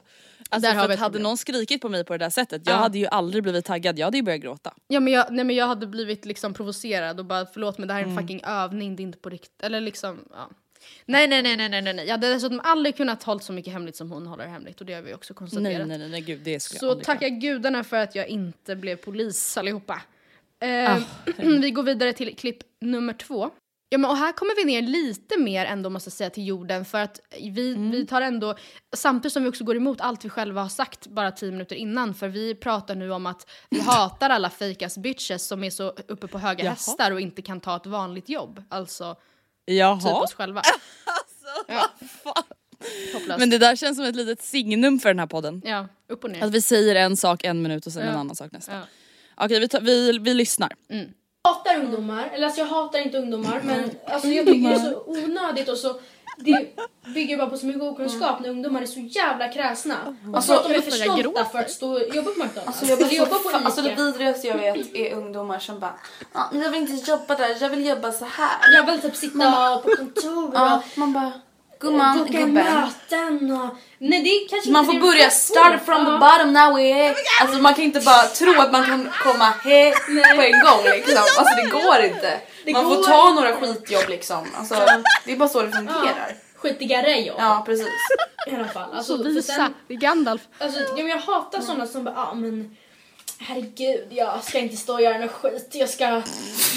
Alltså 0.49 0.71
Där 0.71 0.77
har 0.77 0.89
vi 0.89 0.95
ett 0.95 1.01
hade 1.01 1.11
problem. 1.13 1.23
någon 1.23 1.37
skrikit 1.39 1.81
på 1.81 1.89
mig 1.89 2.05
på 2.05 2.13
det 2.13 2.19
där 2.25 2.31
sättet, 2.31 2.63
jag 2.67 2.75
Ja. 2.75 2.79
hade 2.79 2.99
ju 2.99 3.07
aldrig 3.07 3.43
blivit 3.43 3.65
taggad, 3.65 3.99
jag 3.99 4.07
hade 4.07 4.17
ju 4.17 4.23
börjat 4.23 4.41
gråta. 4.41 4.75
Ja 4.89 5.01
men 5.01 5.13
jag, 5.13 5.27
nej, 5.31 5.45
men 5.45 5.57
jag 5.57 5.67
hade 5.67 5.87
blivit 5.87 6.25
liksom 6.25 6.55
provocerad 6.55 7.19
och 7.19 7.25
bara 7.27 7.47
förlåt 7.47 7.79
men 7.79 7.89
det 7.89 7.95
här 7.95 8.01
är 8.01 8.05
en 8.05 8.11
Mm. 8.11 8.23
fucking 8.25 8.41
övning, 8.45 8.97
det 8.97 9.03
är 9.03 9.05
inte 9.05 9.19
på 9.19 9.29
riktigt. 9.31 9.63
Eller 9.63 9.81
liksom, 9.81 10.19
ja. 10.31 10.51
Nej 11.07 11.29
nej 11.29 11.43
nej 11.43 11.57
nej 11.57 11.69
nej 11.69 11.83
nej 11.83 11.95
nej. 11.95 12.05
Jag 12.07 12.13
hade 12.13 12.33
dessutom 12.35 12.61
aldrig 12.65 12.97
kunnat 12.97 13.23
hålla 13.23 13.41
så 13.41 13.53
mycket 13.53 13.73
hemligt 13.73 13.97
som 13.97 14.11
hon 14.11 14.27
håller 14.27 14.47
hemligt 14.47 14.81
och 14.81 14.87
det 14.87 14.95
har 14.95 15.03
vi 15.03 15.15
också 15.15 15.35
konstaterat. 15.35 15.79
Nej 15.79 15.87
nej 15.87 15.99
nej, 15.99 16.09
nej 16.09 16.21
gud 16.21 16.41
det 16.41 16.61
skulle 16.61 16.77
jag 16.77 16.81
Så 16.81 16.91
aldrig 16.91 17.07
tacka 17.07 17.29
gudarna 17.29 17.85
för 17.85 17.97
att 17.97 18.15
jag 18.15 18.29
inte 18.29 18.77
blev 18.77 18.97
polis 18.97 19.57
allihopa. 19.59 19.95
Ah, 19.95 20.67
Eh, 20.67 20.99
vi 21.37 21.71
går 21.71 21.83
vidare 21.83 22.13
till 22.13 22.37
klipp 22.37 22.59
nummer 22.81 23.13
två. 23.13 23.51
Ja, 23.93 23.99
men 23.99 24.11
och 24.11 24.17
här 24.17 24.33
kommer 24.33 24.57
vi 24.57 24.65
ner 24.65 24.83
lite 24.83 25.39
mer 25.39 25.67
ändå 25.67 25.91
måste 25.91 26.09
jag 26.09 26.13
säga 26.13 26.31
till 26.31 26.47
jorden 26.47 26.85
för 26.85 26.99
att 27.01 27.21
vi, 27.51 27.73
Mm. 27.75 27.91
vi 27.91 28.07
tar 28.07 28.21
ändå, 28.21 28.55
samtidigt 28.97 29.33
som 29.33 29.43
vi 29.43 29.49
också 29.49 29.65
går 29.65 29.77
emot 29.77 30.01
allt 30.01 30.25
vi 30.25 30.29
själva 30.29 30.63
har 30.63 30.69
sagt 30.69 31.07
bara 31.07 31.33
tio 31.33 31.51
minuter 31.53 31.77
innan 31.77 32.15
för 32.15 32.29
vi 32.29 32.55
pratar 32.55 32.95
nu 32.95 33.11
om 33.13 33.27
att 33.27 33.51
vi 33.71 33.81
hatar 33.87 34.31
alla 34.31 34.51
ass 34.83 34.99
bitches 34.99 35.47
som 35.47 35.65
är 35.65 35.71
så 35.71 35.89
uppe 35.89 36.27
på 36.27 36.39
höga 36.39 36.65
Jaha. 36.65 36.71
hästar 36.73 37.11
och 37.11 37.21
inte 37.21 37.43
kan 37.43 37.61
ta 37.61 37.77
ett 37.77 37.87
vanligt 37.87 38.29
jobb. 38.29 38.63
Alltså 38.69 39.15
typ 39.15 39.21
Jaha. 39.79 40.23
oss 40.23 40.35
själva. 40.35 40.63
Vad 41.69 42.09
fan. 42.11 42.45
Hopplöst. 43.15 43.39
Men 43.39 43.51
det 43.51 43.59
där 43.59 43.77
känns 43.77 43.97
som 43.97 44.07
ett 44.07 44.17
litet 44.17 44.43
signum 44.43 44.99
för 44.99 45.09
den 45.09 45.19
här 45.19 45.27
podden. 45.27 45.63
Ja, 45.65 45.89
upp 46.09 46.25
och 46.25 46.31
ner. 46.31 46.45
Att 46.45 46.51
vi 46.51 46.63
säger 46.63 46.95
en 46.95 47.17
sak 47.17 47.45
en 47.45 47.63
minut 47.63 47.87
och 47.87 47.93
sen 47.93 48.03
Ja. 48.07 48.09
en 48.13 48.19
annan 48.19 48.37
sak 48.37 48.53
nästa. 48.53 48.73
Ja. 48.75 48.81
Okej 49.37 49.61
vi, 49.61 49.69
tar- 49.69 49.81
vi, 49.81 50.19
vi 50.19 50.35
lyssnar. 50.35 50.73
Jag 50.89 51.07
hatar 51.45 51.77
ungdomar, 51.77 52.31
eller 52.33 52.47
alltså 52.47 52.61
jag 52.61 52.69
hatar 52.69 52.99
inte 52.99 53.19
ungdomar 53.19 53.61
men 53.65 53.91
alltså 54.07 54.29
jag 54.29 54.47
tycker 54.47 54.69
det 54.69 54.75
är 54.75 54.79
så 54.79 55.03
onödigt 55.07 55.69
och 55.69 55.79
så 55.79 56.01
det 56.37 56.77
bygger 57.15 57.37
bara 57.37 57.51
på 57.51 57.57
så 57.57 57.67
mycket 57.67 57.83
okunskap 57.83 58.41
när 58.41 58.49
ungdomar 58.49 58.83
är 58.83 58.87
så 58.87 59.01
jävla 59.01 59.49
kräsna. 59.49 59.97
Och 60.29 60.37
Alltså, 60.37 60.53
så 60.53 60.59
att 60.59 60.65
de 60.65 60.71
är 60.71 60.75
jag 60.75 60.85
för 60.85 60.91
stolta 60.91 61.45
för 61.45 61.59
att 61.59 61.71
stå 61.71 61.93
och 61.93 62.15
jobba 62.15 62.31
på 62.31 62.45
McDonalds. 62.45 62.67
Alltså, 62.67 62.87
jag 62.87 63.01
eller 63.01 63.11
jobba 63.13 63.37
så 63.37 63.43
på 63.43 63.51
Ica. 63.51 63.59
alltså 63.59 63.83
det 63.83 63.95
vidrigaste 63.95 64.47
jag 64.47 64.57
vet 64.57 64.95
är 64.95 65.15
ungdomar 65.15 65.59
som 65.59 65.81
bara 65.81 65.95
ah, 66.33 66.45
jag 66.53 66.71
vill 66.71 66.81
inte 66.81 67.11
jobba 67.11 67.35
där, 67.35 67.57
jag 67.61 67.71
vill 67.71 67.87
jobba 67.87 68.13
så 68.13 68.25
här. 68.25 68.75
Jag 68.75 68.87
vill 68.87 69.01
typ 69.01 69.17
sitta 69.17 69.81
på 69.83 69.89
kontor 69.97 70.51
Ja, 70.55 70.77
och 70.77 70.99
man 70.99 71.13
bara 71.13 71.33
gumman, 71.81 72.19
boka 72.19 72.31
gubben. 72.33 72.53
möten 72.55 73.53
och... 73.53 73.77
Nej 73.99 74.23
det 74.23 74.29
är 74.31 74.49
kanske 74.49 74.71
Man 74.71 74.85
inte 74.85 74.95
får 74.95 75.01
börja 75.07 75.23
kan 75.23 75.31
start 75.31 75.85
from 75.85 76.05
the 76.05 76.11
Ja. 76.11 76.19
bottom 76.19 76.53
now 76.53 76.75
we 76.77 77.15
Alltså 77.41 77.59
man 77.63 77.75
kan 77.75 77.85
inte 77.85 78.01
bara 78.01 78.23
tro 78.23 78.61
att 78.61 78.73
man 78.73 78.85
kan 78.87 79.11
komma 79.25 79.45
he 79.65 79.93
på 80.37 80.43
en 80.43 80.61
gång 80.67 80.85
liksom. 80.85 81.19
Alltså 81.39 81.55
det 81.57 81.71
går 81.71 81.99
inte. 82.05 82.41
Det 82.65 82.73
man 82.73 82.85
går 82.85 82.95
får 82.97 83.03
ta 83.03 83.29
inte. 83.31 83.41
några 83.43 83.57
skitjobb 83.57 84.09
liksom. 84.09 84.47
Alltså, 84.59 84.75
det 85.25 85.33
är 85.33 85.37
bara 85.37 85.49
så 85.49 85.63
det 85.63 85.73
fungerar. 85.73 86.35
Skitigare 86.57 87.21
jobb 87.21 87.37
Ja 87.39 87.63
precis. 87.67 87.87
i 88.47 88.55
alla 88.55 88.69
fall. 88.69 88.91
Alltså, 88.95 89.17
Så 89.17 89.23
för 89.23 89.31
visa, 89.31 89.53
sen- 89.53 89.75
det 89.89 89.95
är 89.95 89.99
Gandalf. 89.99 90.43
Alltså, 90.59 90.81
ja, 90.81 90.95
men 90.97 91.07
jag 91.09 91.19
hatar 91.19 91.61
såna 91.61 91.87
som 91.87 92.05
bara, 92.05 92.15
ah, 92.17 92.35
men 92.35 92.77
herregud, 93.41 94.07
jag 94.11 94.45
ska 94.45 94.59
inte 94.59 94.77
stå 94.77 94.95
och 94.95 95.03
göra 95.03 95.19
något 95.19 95.33
skit. 95.33 95.69
Jag 95.73 95.89
ska, 95.89 96.23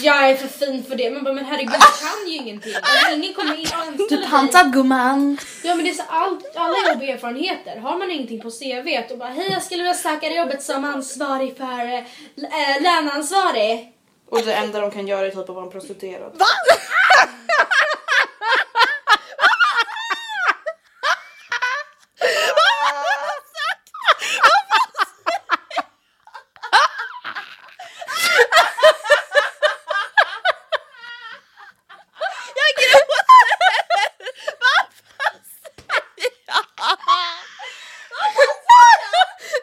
jag 0.02 0.30
är 0.30 0.36
för 0.36 0.48
fin 0.48 0.84
för 0.84 0.96
det. 0.96 1.10
Men 1.12 1.24
bara, 1.24 1.34
men 1.34 1.46
herregud, 1.46 1.74
jag 1.74 1.82
kan 1.82 2.28
ju 2.32 2.36
ingenting. 2.38 2.74
Alltså, 2.82 3.12
ingen 3.16 3.34
kommer 3.34 3.56
in 3.60 3.68
och 3.68 3.74
anställa 3.78 3.98
Typ 3.98 4.10
dig. 4.10 4.26
hantad 4.26 4.74
gumman. 4.74 5.38
Ja 5.64 5.76
men 5.76 5.86
det 5.86 5.92
är 5.92 5.94
så 5.96 6.04
all, 6.08 6.42
alla 6.56 6.78
jobb 6.90 7.02
och 7.02 7.08
erfarenheter. 7.08 7.78
Har 7.78 7.98
man 7.98 8.12
ingenting 8.12 8.42
på 8.42 8.52
CV 8.52 9.00
och 9.12 9.18
bara, 9.18 9.30
hej 9.30 9.48
jag 9.52 9.64
skulle 9.64 9.84
vilja 9.84 9.94
söka 9.98 10.30
det 10.30 10.36
jobbet 10.36 10.64
som 10.64 10.86
ansvarig 10.86 11.58
för 11.58 11.94
äh, 11.94 12.82
löneansvarig. 12.82 13.90
Och 14.30 14.42
det 14.42 14.54
enda 14.54 14.82
de 14.82 14.92
kan 14.92 15.08
göra 15.08 15.26
är 15.26 15.30
typ 15.30 15.40
att 15.40 15.50
vara 15.50 15.66
en 15.66 15.72
prostituerad. 15.72 16.32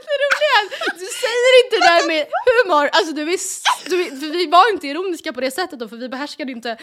Det 0.06 0.16
roliga 0.22 0.52
är 0.60 0.64
att 0.90 0.98
du 0.98 1.06
säger 1.06 1.52
inte 1.64 1.76
det 1.76 1.86
där 1.92 2.06
med 2.06 2.26
humor, 2.46 2.88
alltså 2.92 3.12
du 3.12 3.22
är, 3.32 3.34
s- 3.34 3.62
du 3.86 4.02
är, 4.02 4.10
för 4.10 4.26
vi 4.38 4.46
var 4.46 4.70
ironiska 5.30 5.32
på 5.32 5.40
det 5.40 5.50
sättet 5.50 5.78
då 5.78 5.88
för 5.88 5.96
vi 5.96 6.08
behärskade 6.08 6.52
inte 6.52 6.76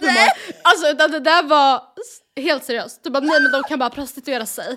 humor. 0.00 0.30
Alltså 0.64 0.88
utan 0.88 1.10
det 1.10 1.20
där 1.20 1.42
var 1.42 1.82
helt 2.36 2.64
seriöst. 2.64 3.04
Du 3.04 3.10
bara 3.10 3.20
nej 3.20 3.40
men 3.40 3.52
de 3.52 3.62
kan 3.62 3.78
bara 3.78 3.90
prostituera 3.90 4.46
sig. 4.46 4.76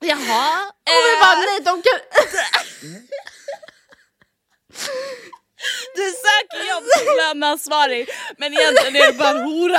Jaha. 0.00 0.66
Och 0.66 1.02
vi 1.06 1.16
bara 1.20 1.36
nej 1.36 1.60
de 1.60 1.82
kan... 1.82 2.00
Du 5.94 6.10
söker 6.10 6.68
jobb 6.68 6.84
som 6.98 7.06
löneansvarig 7.16 8.08
men 8.38 8.52
egentligen 8.52 8.96
är 8.96 9.12
du 9.12 9.18
bara 9.18 9.28
en 9.28 9.42
hora. 9.44 9.78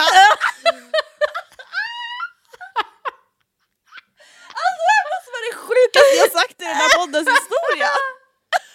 Alltså 4.59 4.81
det 4.87 4.93
här 4.97 5.05
måste 5.13 5.29
vara 5.35 5.45
det 5.49 5.55
sjukaste 5.65 6.15
jag 6.17 6.31
sagt 6.31 6.61
i 6.61 6.65
den 6.65 6.75
här 6.75 6.89
poddens 6.97 7.29
historia. 7.29 7.89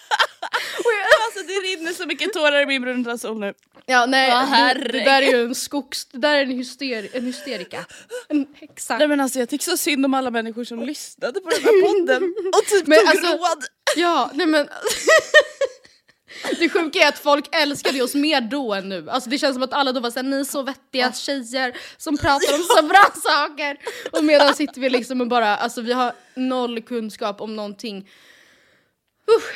Alltså 1.27 1.43
det 1.47 1.53
rinner 1.53 1.93
så 1.93 2.07
mycket 2.07 2.33
tårar 2.33 2.61
i 2.63 2.67
min 2.67 2.83
bruna 2.83 3.19
sol 3.19 3.41
nu. 3.41 3.55
Ja 3.87 4.07
nej, 4.07 4.31
Åh, 4.33 4.75
det, 4.75 4.93
det 4.93 5.05
där 5.05 5.23
är 5.23 5.33
ju 5.33 5.45
en 5.45 5.55
skogs... 5.55 6.05
Det 6.07 6.19
där 6.19 6.35
är 6.35 6.43
en, 6.43 6.51
hyster, 6.51 7.09
en 7.13 7.25
hysterika. 7.25 7.85
En 8.29 8.47
häxa. 8.55 8.99
Nej 8.99 9.09
men 9.09 9.21
alltså 9.21 9.39
jag 9.39 9.49
tycker 9.49 9.65
så 9.65 9.77
synd 9.77 10.05
om 10.05 10.15
alla 10.15 10.31
människor 10.31 10.65
som 10.65 10.83
lyssnade 10.83 11.41
på 11.41 11.51
den 11.51 11.63
här 11.63 11.83
podden 11.87 12.35
och 12.53 12.65
typ 12.67 12.87
Men 12.87 12.99
tog 12.99 13.09
alltså- 13.09 13.27
råd. 13.33 13.65
Ja, 13.97 14.31
nej 14.35 14.47
men... 14.47 14.69
Det 16.59 16.69
sjuka 16.69 16.99
är 16.99 17.09
att 17.09 17.19
folk 17.19 17.55
älskade 17.55 18.03
oss 18.03 18.15
mer 18.15 18.41
då 18.41 18.75
än 18.75 18.89
nu. 18.89 19.11
Alltså 19.11 19.31
det 19.31 19.39
känns 19.39 19.55
som 19.55 19.63
att 19.63 19.73
alla 19.73 19.93
då 19.93 20.01
var 20.01 20.11
såhär, 20.11 20.23
ni 20.25 20.41
är 20.41 20.45
så 20.45 20.63
vettiga 20.63 21.13
tjejer 21.13 21.77
som 21.97 22.17
pratar 22.19 22.55
om 22.55 22.63
så 22.63 22.83
bra 22.83 23.05
saker. 23.23 23.77
Och 24.13 24.25
medan 24.25 24.55
sitter 24.55 24.81
vi 24.81 24.91
liksom 24.91 25.21
och 25.21 25.29
bara, 25.29 25.57
alltså 25.57 25.81
vi 25.81 25.93
har 25.93 26.13
noll 26.35 26.83
kunskap 26.83 27.41
om 27.41 27.57
någonting. 27.57 28.09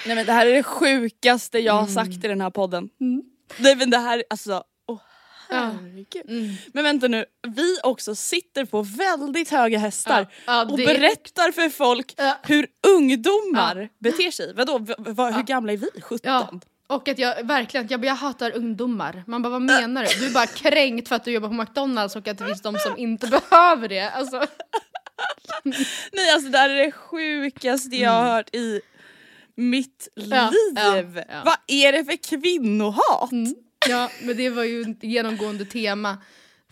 Nej 0.07 0.17
men 0.17 0.27
det 0.27 0.33
här 0.33 0.47
är 0.47 0.55
det 0.55 0.63
sjukaste 0.63 1.59
jag 1.59 1.73
har 1.73 1.87
sagt 1.87 2.25
i 2.25 2.29
den 2.29 2.41
här 2.41 2.51
podden. 2.51 2.89
Nej 3.57 3.77
men 3.77 3.91
det 3.91 3.99
här, 3.99 4.25
alltså, 4.31 4.63
åh 4.87 5.01
herregud. 5.51 6.57
Men 6.73 6.85
vänta 6.85 7.09
nu, 7.09 7.25
vi 7.49 7.79
också 7.83 8.15
sitter 8.15 8.65
på 8.65 8.83
väldigt 8.83 9.51
höga 9.51 9.79
hästar 9.79 10.21
Ja, 10.47 10.53
ja, 10.53 10.71
och 10.71 10.79
det- 10.79 10.87
berättar 10.87 11.53
för 11.53 11.69
folk 11.69 12.15
Ja. 12.17 12.39
hur 12.43 12.67
ungdomar 12.87 13.89
beter 13.99 14.31
sig. 14.31 14.55
Vadå, 14.55 14.79
v- 14.79 14.95
hur 15.35 15.43
gamla 15.43 15.73
är 15.73 15.77
vi? 15.77 15.91
17? 16.01 16.19
Ja. 16.31 16.53
Och 16.87 17.09
att 17.09 17.19
jag 17.19 17.45
verkligen, 17.47 17.87
jag, 17.91 18.05
jag 18.05 18.15
hatar 18.15 18.57
ungdomar. 18.57 19.25
Man 19.27 19.43
bara 19.43 19.49
vad 19.51 19.63
menar 19.63 20.03
du? 20.05 20.21
Du 20.21 20.27
är 20.27 20.31
bara 20.35 20.47
kränkt 20.47 21.09
för 21.09 21.17
att 21.17 21.25
du 21.25 21.31
jobbar 21.33 21.49
på 21.49 21.55
McDonalds 21.55 22.17
och 22.17 22.29
att 22.29 22.39
det 22.39 22.45
finns 22.47 22.63
de 22.63 22.79
som 22.79 22.99
inte 22.99 23.27
behöver 23.51 23.89
det. 23.89 24.11
Alltså, 24.11 24.47
Nej 26.13 26.31
alltså 26.35 26.51
det 26.51 26.59
här 26.59 26.71
är 26.71 26.85
det 26.87 26.93
sjukaste 26.93 27.97
jag 27.97 28.11
har 28.11 28.23
hört 28.35 28.55
i 28.55 28.81
mitt 29.55 30.09
Ja, 30.15 30.51
liv. 30.51 31.17
ja, 31.17 31.25
ja. 31.29 31.43
Vad 31.45 31.57
är 31.67 31.93
det 31.93 32.05
för 32.05 32.17
kvinnohat? 32.17 33.31
ja, 33.89 34.11
men 34.23 34.37
det 34.37 34.51
var 34.51 34.65
ju 34.65 34.83
ett 34.83 35.03
genomgående 35.05 35.65
tema 35.65 36.19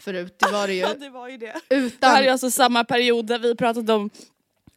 förut. 0.00 0.36
Det 0.38 0.50
var 0.52 0.66
det 0.66 0.74
ju. 0.74 0.80
Ja 0.88 0.94
det 0.94 1.10
var 1.10 1.28
ju 1.28 1.36
det. 1.36 1.54
Utan... 1.70 1.90
Det 2.00 2.06
här 2.16 2.22
är 2.22 2.32
alltså 2.32 2.50
samma 2.50 2.84
period 2.84 3.26
där 3.26 3.38
vi 3.38 3.54
pratade 3.56 3.92
om 3.92 4.10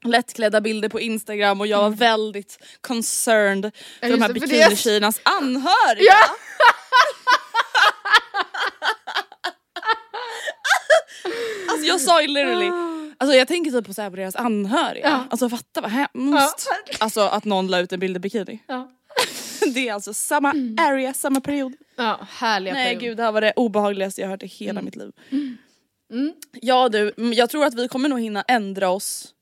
lättklädda 0.06 0.62
bilder 0.62 0.90
på 0.90 1.00
Instagram 1.00 1.62
och 1.62 1.68
jag 1.68 1.82
var 1.82 1.90
väldigt 1.90 2.58
concerned 2.82 3.72
för 4.00 4.08
just 4.08 4.18
de 4.20 4.22
här 4.22 4.28
för 4.28 4.34
det- 4.34 4.40
bikinitjejernas 4.48 5.20
anhöriga. 5.24 6.04
Ja! 6.04 6.30
Alltså 11.70 11.88
jag 11.88 12.02
sa 12.02 12.22
ju 12.22 12.28
literally, 12.28 12.70
alltså 13.24 13.38
jag 13.38 13.48
tänker 13.48 13.72
typ 13.72 13.86
på, 13.88 13.94
så 13.94 14.02
här 14.02 14.10
på 14.10 14.16
deras 14.16 14.36
anhöriga. 14.36 15.10
Ja. 15.10 15.26
Alltså 15.30 15.50
fatta 15.50 15.82
vad 15.82 15.92
hemskt. 15.92 16.70
Alltså 17.00 17.22
att 17.22 17.46
någon 17.46 17.68
la 17.68 17.80
ut 17.80 17.94
en 17.94 18.00
bild 18.00 18.16
i 18.18 18.20
bikini. 18.20 18.60
Ja. 18.68 18.92
Det 19.74 19.90
är 19.90 19.94
alltså 19.94 20.14
samma 20.14 20.50
area, 20.78 21.14
samma 21.14 21.42
period. 21.42 21.74
Ja, 21.96 22.20
härliga 22.30 22.74
Nej 22.74 22.86
period. 22.86 23.02
gud 23.04 23.18
det 23.18 23.24
här 23.24 23.32
var 23.32 23.42
det 23.42 23.54
obehagligaste 23.56 24.22
jag 24.22 24.28
hört 24.30 24.44
i 24.44 24.48
hela 24.48 24.82
mitt 24.82 24.96
liv. 24.96 25.12
Ja 26.62 26.90
du, 26.90 27.14
mm, 27.18 27.34
jag 27.34 27.50
tror 27.50 27.66
att 27.66 27.74
vi 27.74 27.88
kommer 27.88 28.10
nog 28.10 28.20
hinna 28.22 28.42
ändra 28.48 28.90
oss 28.90 29.33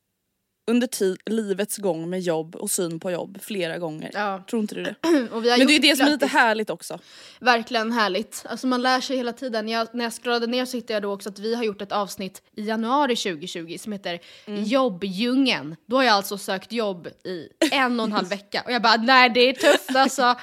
under 0.72 1.30
livets 1.30 1.78
gång 1.78 2.10
med 2.10 2.22
jobb 2.22 2.56
och 2.56 2.72
syn 2.72 3.00
på 3.00 3.12
jobb 3.12 3.38
flera 3.42 3.78
gånger. 3.78 4.12
Ja. 4.14 4.44
Tror 4.50 4.62
inte 4.62 4.76
du 4.76 4.84
det? 4.84 4.96
Men 5.32 5.42
det 5.44 5.50
är 5.50 5.70
ju 5.70 5.80
det 5.80 5.96
som 5.96 6.08
är 6.08 6.12
lite 6.12 6.26
härligt 6.28 6.70
också. 6.70 7.00
Verkligen 7.40 7.92
härligt. 7.92 8.46
Alltså 8.50 8.68
man 8.68 8.82
lär 8.82 9.02
sig 9.02 9.18
hela 9.18 9.34
tiden. 9.34 9.70
Jag, 9.70 9.88
när 9.94 10.04
jag 10.04 10.14
scrollade 10.14 10.48
ner 10.48 10.66
så 10.66 10.78
hittade 10.78 10.94
jag 10.94 11.02
då 11.02 11.14
också 11.14 11.30
att 11.30 11.40
vi 11.40 11.56
har 11.56 11.64
gjort 11.64 11.82
ett 11.82 11.92
avsnitt 11.92 12.42
i 12.56 12.64
januari 12.64 13.16
2020 13.16 13.78
som 13.80 13.92
heter 13.92 14.20
Mm. 14.46 14.64
Jobbdjungeln. 14.64 15.76
Då 15.88 15.96
har 15.96 16.04
jag 16.04 16.14
alltså 16.14 16.38
sökt 16.38 16.72
jobb 16.72 17.08
i 17.08 17.48
en 17.72 18.00
och 18.00 18.06
en 18.06 18.12
halv 18.12 18.28
vecka 18.30 18.62
och 18.66 18.72
jag 18.72 18.82
bara 18.82 18.96
nej 18.98 19.30
det 19.30 19.40
är 19.40 19.54
tufft 19.54 19.96
alltså. 19.96 20.36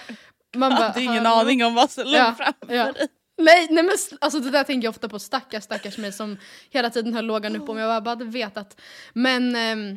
Man 0.56 0.70
bara, 0.76 0.88
är 0.92 1.00
ingen 1.00 1.26
"Hallå?" 1.26 1.40
aning 1.40 1.64
om 1.64 1.74
vad 1.74 1.90
som 1.90 2.04
låg 2.04 2.14
Ja, 2.14 2.34
framför 2.38 2.74
ja. 2.76 2.92
dig. 2.92 3.08
Nej, 3.40 3.66
nej 3.70 3.82
men 3.84 3.94
alltså 4.20 4.40
det 4.40 4.50
där 4.50 4.64
tänker 4.64 4.86
jag 4.86 4.90
ofta 4.90 5.08
på, 5.08 5.18
stackars 5.18 5.64
stackars 5.64 5.98
mig 5.98 6.12
som 6.12 6.36
hela 6.70 6.90
tiden 6.90 7.14
höll 7.14 7.24
lågan 7.24 7.56
upp 7.56 7.68
om 7.68 7.78
jag 7.78 8.04
bara 8.04 8.10
hade 8.10 8.24
vetat. 8.24 8.80
Men 9.12 9.56
ehm, 9.56 9.96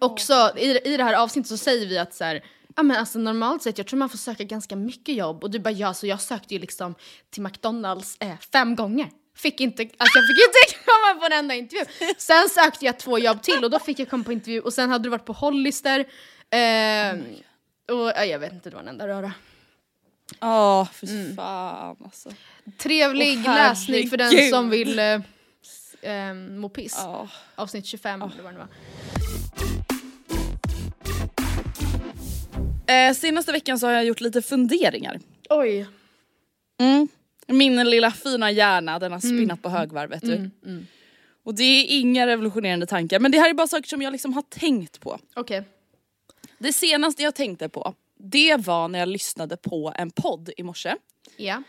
också 0.00 0.52
i, 0.56 0.78
i 0.84 0.96
det 0.96 1.04
här 1.04 1.14
avsnittet 1.14 1.48
så 1.48 1.56
säger 1.56 1.86
vi 1.86 1.98
att 1.98 2.14
så 2.14 2.24
här, 2.24 2.44
ja 2.76 2.82
men 2.82 2.96
alltså 2.96 3.18
normalt 3.18 3.62
sett 3.62 3.78
jag 3.78 3.86
tror 3.86 3.98
man 3.98 4.08
får 4.08 4.18
söka 4.18 4.44
ganska 4.44 4.76
mycket 4.76 5.14
jobb 5.14 5.44
och 5.44 5.50
du 5.50 5.58
bara 5.58 5.70
ja 5.70 5.94
så 5.94 6.06
jag 6.06 6.20
sökte 6.20 6.54
ju 6.54 6.60
liksom 6.60 6.94
till 7.30 7.42
McDonalds 7.42 8.16
eh, 8.20 8.38
fem 8.52 8.76
gånger. 8.76 9.10
Fick 9.36 9.60
inte, 9.60 9.82
alltså 9.82 10.18
jag 10.18 10.26
fick 10.26 10.46
inte 10.46 10.84
komma 10.86 11.20
på 11.20 11.26
en 11.26 11.38
enda 11.38 11.54
intervju. 11.54 11.84
Sen 12.18 12.48
sökte 12.48 12.84
jag 12.84 12.98
två 12.98 13.18
jobb 13.18 13.42
till 13.42 13.64
och 13.64 13.70
då 13.70 13.78
fick 13.78 13.98
jag 13.98 14.10
komma 14.10 14.24
på 14.24 14.32
intervju 14.32 14.60
och 14.60 14.72
sen 14.72 14.90
hade 14.90 15.04
du 15.04 15.08
varit 15.08 15.24
på 15.24 15.32
Hollister. 15.32 16.04
ehm, 16.50 17.24
och 17.88 18.12
ja, 18.16 18.24
jag 18.24 18.38
vet 18.38 18.52
inte, 18.52 18.70
det 18.70 18.76
var 18.76 18.82
en 18.82 18.88
enda 18.88 19.08
röra. 19.08 19.32
Ja, 20.40 20.88
för 20.92 21.34
fan 21.36 21.96
alltså. 22.04 22.30
Trevlig 22.78 23.38
Åh, 23.46 23.54
läsning 23.54 24.08
för 24.08 24.16
den 24.16 24.50
som 24.50 24.70
vill 24.70 24.98
eh, 24.98 25.20
eh, 26.02 26.34
må 26.34 26.68
piss. 26.68 26.94
Ja. 26.98 27.28
Avsnitt 27.54 27.86
25 27.86 28.22
eller 28.22 28.42
vad 28.42 28.52
det 28.52 28.58
var. 28.58 28.68
Eh, 32.86 33.14
senaste 33.14 33.52
veckan 33.52 33.78
så 33.78 33.86
har 33.86 33.92
jag 33.92 34.04
gjort 34.04 34.20
lite 34.20 34.42
funderingar. 34.42 35.20
Oj. 35.50 35.86
Mm. 36.80 37.08
Min 37.46 37.90
lilla 37.90 38.10
fina 38.10 38.50
hjärna 38.50 38.98
den 38.98 39.12
har 39.12 39.20
spinnat 39.20 39.62
på 39.62 39.68
högvarv 39.68 40.10
vet 40.10 40.22
du. 40.22 40.34
Mm, 40.34 40.50
mm. 40.66 40.86
Och 41.44 41.54
det 41.54 41.62
är 41.62 42.00
inga 42.00 42.26
revolutionerande 42.26 42.86
tankar 42.86 43.20
men 43.20 43.32
det 43.32 43.38
här 43.38 43.50
är 43.50 43.54
bara 43.54 43.66
saker 43.66 43.88
som 43.88 44.02
jag 44.02 44.12
liksom 44.12 44.32
har 44.32 44.42
tänkt 44.42 45.00
på. 45.00 45.18
Okej. 45.34 45.64
Det 46.58 46.72
senaste 46.72 47.22
jag 47.22 47.34
tänkte 47.34 47.68
på 47.68 47.94
det 48.30 48.56
var 48.56 48.88
när 48.88 48.98
jag 48.98 49.08
lyssnade 49.08 49.56
på 49.56 49.92
en 49.96 50.10
podd 50.10 50.50
i 50.56 50.62
morse. 50.62 50.94
Ja. 51.36 51.62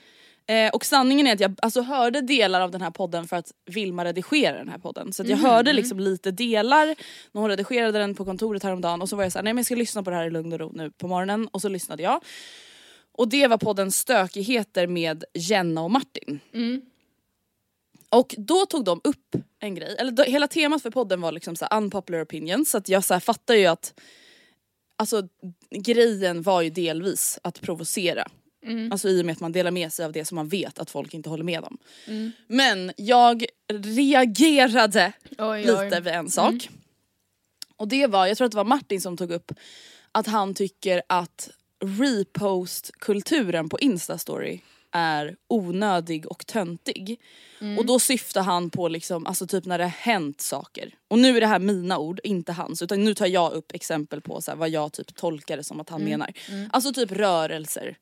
Eh, 0.47 0.69
och 0.69 0.85
sanningen 0.85 1.27
är 1.27 1.33
att 1.33 1.39
jag 1.39 1.55
alltså, 1.61 1.81
hörde 1.81 2.21
delar 2.21 2.61
av 2.61 2.71
den 2.71 2.81
här 2.81 2.91
podden 2.91 3.27
för 3.27 3.35
att 3.35 3.51
Vilma 3.65 4.05
redigerade 4.05 4.57
den 4.57 4.69
här 4.69 4.77
podden. 4.77 5.13
Så 5.13 5.23
jag 5.23 5.29
Mhm, 5.29 5.45
hörde 5.45 5.69
mm. 5.69 5.75
liksom 5.75 5.99
lite 5.99 6.31
delar 6.31 6.95
när 7.31 7.41
hon 7.41 7.49
redigerade 7.49 7.99
den 7.99 8.15
på 8.15 8.25
kontoret 8.25 8.63
häromdagen 8.63 9.01
och 9.01 9.09
så 9.09 9.15
var 9.15 9.23
jag 9.23 9.31
såhär, 9.31 9.43
nej 9.43 9.53
men 9.53 9.57
jag 9.59 9.65
ska 9.65 9.75
lyssna 9.75 10.03
på 10.03 10.09
det 10.09 10.15
här 10.15 10.25
i 10.25 10.29
lugn 10.29 10.53
och 10.53 10.59
ro 10.59 10.71
nu 10.75 10.91
på 10.91 11.07
morgonen 11.07 11.47
och 11.47 11.61
så 11.61 11.69
lyssnade 11.69 12.03
jag. 12.03 12.23
Och 13.11 13.27
det 13.29 13.47
var 13.47 13.57
podden 13.57 13.91
Stökigheter 13.91 14.87
med 14.87 15.23
Jenna 15.33 15.81
och 15.81 15.91
Martin. 15.91 16.39
Mm. 16.53 16.81
Och 18.09 18.35
då 18.37 18.65
tog 18.65 18.85
de 18.85 19.01
upp 19.03 19.35
en 19.59 19.75
grej, 19.75 19.95
eller 19.99 20.11
då, 20.11 20.23
hela 20.23 20.47
temat 20.47 20.81
för 20.81 20.89
podden 20.89 21.21
var 21.21 21.31
liksom 21.31 21.55
så 21.55 21.65
unpopular 21.65 22.23
opinions 22.23 22.69
så 22.69 22.77
att 22.77 22.89
jag 22.89 23.03
så 23.03 23.19
fattar 23.19 23.55
ju 23.55 23.65
att 23.65 23.93
Alltså 24.97 25.27
grejen 25.75 26.41
var 26.41 26.61
ju 26.61 26.69
delvis 26.69 27.39
att 27.43 27.61
provocera. 27.61 28.27
Mm. 28.65 28.91
Alltså 28.91 29.09
i 29.09 29.21
och 29.21 29.25
med 29.25 29.33
att 29.33 29.39
man 29.39 29.51
delar 29.51 29.71
med 29.71 29.93
sig 29.93 30.05
av 30.05 30.11
det 30.11 30.25
som 30.25 30.35
man 30.35 30.47
vet 30.47 30.79
att 30.79 30.89
folk 30.89 31.13
inte 31.13 31.29
håller 31.29 31.43
med 31.43 31.63
om. 31.63 31.77
Mm. 32.07 32.31
Men 32.47 32.91
jag 32.97 33.45
reagerade 33.73 35.13
Oj, 35.37 35.61
lite 35.61 35.73
oj. 35.91 36.01
vid 36.01 36.13
en 36.13 36.29
sak. 36.29 36.49
Mm. 36.53 36.79
Och 37.77 37.87
det 37.87 38.07
var, 38.07 38.27
jag 38.27 38.37
tror 38.37 38.45
att 38.45 38.51
det 38.51 38.57
var 38.57 38.63
Martin 38.63 39.01
som 39.01 39.17
tog 39.17 39.31
upp 39.31 39.51
att 40.11 40.27
han 40.27 40.53
tycker 40.53 41.01
att 41.09 41.49
repost-kulturen 41.85 43.69
på 43.69 43.79
Instastory 43.79 44.59
är 44.91 45.35
onödig 45.47 46.25
och 46.27 46.45
töntig. 46.45 47.19
Mm. 47.61 47.77
Och 47.77 47.85
då 47.85 47.99
syftar 47.99 48.41
han 48.43 48.69
på 48.69 48.87
liksom, 48.87 49.25
alltså 49.27 49.47
typ 49.47 49.65
när 49.65 49.77
det 49.77 49.83
har 49.83 49.89
hänt 49.91 50.41
saker. 50.41 50.93
Och 51.07 51.19
nu 51.19 51.37
är 51.37 51.41
det 51.41 51.47
här 51.47 51.59
mina 51.59 51.97
ord, 51.97 52.19
inte 52.23 52.51
hans. 52.51 52.81
Utan 52.81 53.03
nu 53.03 53.13
tar 53.13 53.27
jag 53.27 53.53
upp 53.53 53.71
exempel 53.75 54.21
på 54.21 54.41
så 54.41 54.51
här, 54.51 54.57
vad 54.57 54.69
jag 54.69 54.93
typ 54.93 55.15
tolkar 55.15 55.57
det 55.57 55.63
som 55.63 55.79
att 55.79 55.89
han 55.89 56.01
Mm. 56.01 56.11
menar. 56.11 56.33
Alltså 56.71 56.93
typ 56.93 57.11
rörelser. 57.11 57.97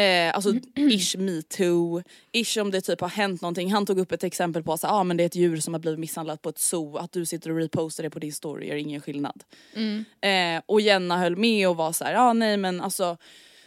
Eh, 0.00 0.34
alltså 0.34 0.54
ish 0.76 1.16
metoo, 1.18 2.02
ish 2.32 2.58
om 2.58 2.70
det 2.70 2.80
typ 2.80 3.00
har 3.00 3.08
hänt 3.08 3.42
någonting. 3.42 3.72
Han 3.72 3.86
tog 3.86 3.98
upp 3.98 4.12
ett 4.12 4.24
exempel 4.24 4.62
på 4.62 4.72
att 4.72 4.84
ah, 4.84 5.04
men 5.04 5.16
det 5.16 5.24
är 5.24 5.26
ett 5.26 5.34
djur 5.34 5.60
som 5.60 5.74
har 5.74 5.78
blivit 5.80 6.00
misshandlat 6.00 6.42
på 6.42 6.48
ett 6.48 6.58
zoo. 6.58 6.96
Att 6.96 7.12
du 7.12 7.26
sitter 7.26 7.50
och 7.50 7.56
repostar 7.56 8.04
det 8.04 8.10
på 8.10 8.18
din 8.18 8.32
story 8.32 8.68
gör 8.68 8.76
ingen 8.76 9.00
skillnad. 9.00 9.44
Mm. 9.74 10.04
Eh, 10.20 10.62
och 10.66 10.80
Jenna 10.80 11.18
höll 11.18 11.36
med 11.36 11.68
och 11.68 11.76
var 11.76 11.92
så 11.92 12.04
här, 12.04 12.14
ah, 12.14 12.32
nej 12.32 12.56
men 12.56 12.80
alltså 12.80 13.16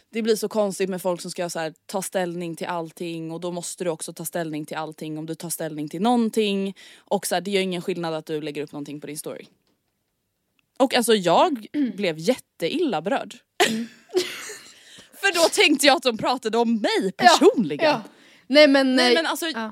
det 0.10 0.22
blir 0.22 0.36
så 0.36 0.50
konstigt 0.50 0.90
med 0.90 1.02
folk 1.02 1.22
som 1.22 1.32
ska 1.32 1.50
så 1.50 1.60
här, 1.60 1.74
ta 1.86 2.02
ställning 2.02 2.56
till 2.56 2.68
allting 2.68 3.32
och 3.32 3.40
då 3.40 3.52
måste 3.52 3.84
du 3.84 3.90
också 3.90 4.14
ta 4.14 4.26
ställning 4.26 4.66
till 4.66 4.78
allting 4.78 5.18
om 5.18 5.26
du 5.26 5.36
tar 5.36 5.50
ställning 5.50 5.90
till 5.90 6.02
någonting. 6.02 6.76
Och 6.98 7.28
så 7.28 7.36
här, 7.36 7.42
det 7.42 7.52
gör 7.52 7.62
ingen 7.62 7.82
skillnad 7.82 8.14
att 8.14 8.26
du 8.26 8.42
lägger 8.42 8.62
upp 8.62 8.72
någonting 8.72 9.02
på 9.02 9.08
din 9.08 9.18
story. 9.18 9.46
Och 10.78 10.96
alltså 10.96 11.14
jag 11.14 11.68
blev 11.96 12.20
jätteilla 12.20 13.02
berörd. 13.02 13.36
För 15.24 15.34
då 15.34 15.50
tänkte 15.50 15.88
jag 15.88 15.96
att 15.98 16.04
de 16.04 16.18
pratade 16.18 16.58
om 16.58 16.76
mig 16.76 17.12
personligen. 17.18 17.86
Ja. 17.86 18.02
Nej 18.48 18.68
men... 18.68 18.96
Nej 18.96 19.08
eh, 19.08 19.14
men 19.14 19.26
alltså 19.26 19.46
ja, 19.46 19.72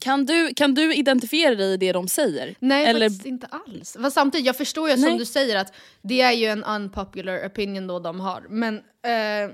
kan, 0.00 0.26
du, 0.26 0.54
kan 0.54 0.74
du 0.74 0.94
identifiera 0.94 1.54
dig 1.54 1.72
i 1.72 1.76
det 1.76 1.92
de 1.92 2.08
säger? 2.08 2.54
Nej 2.58 2.86
Eller, 2.86 3.08
faktiskt 3.08 3.26
inte 3.26 3.46
alls. 3.46 3.96
Fast 4.00 4.14
samtidigt, 4.14 4.46
jag 4.46 4.56
förstår 4.56 4.90
ju 4.90 4.96
Nej. 4.96 5.10
som 5.10 5.18
du 5.18 5.24
säger 5.24 5.56
att 5.56 5.72
det 6.02 6.20
är 6.20 6.32
ju 6.32 6.46
en 6.46 6.64
unpopular 6.64 7.46
opinion 7.46 7.86
då 7.86 7.98
de 7.98 8.20
har. 8.20 8.46
Men 8.48 8.76
eh, 8.76 9.50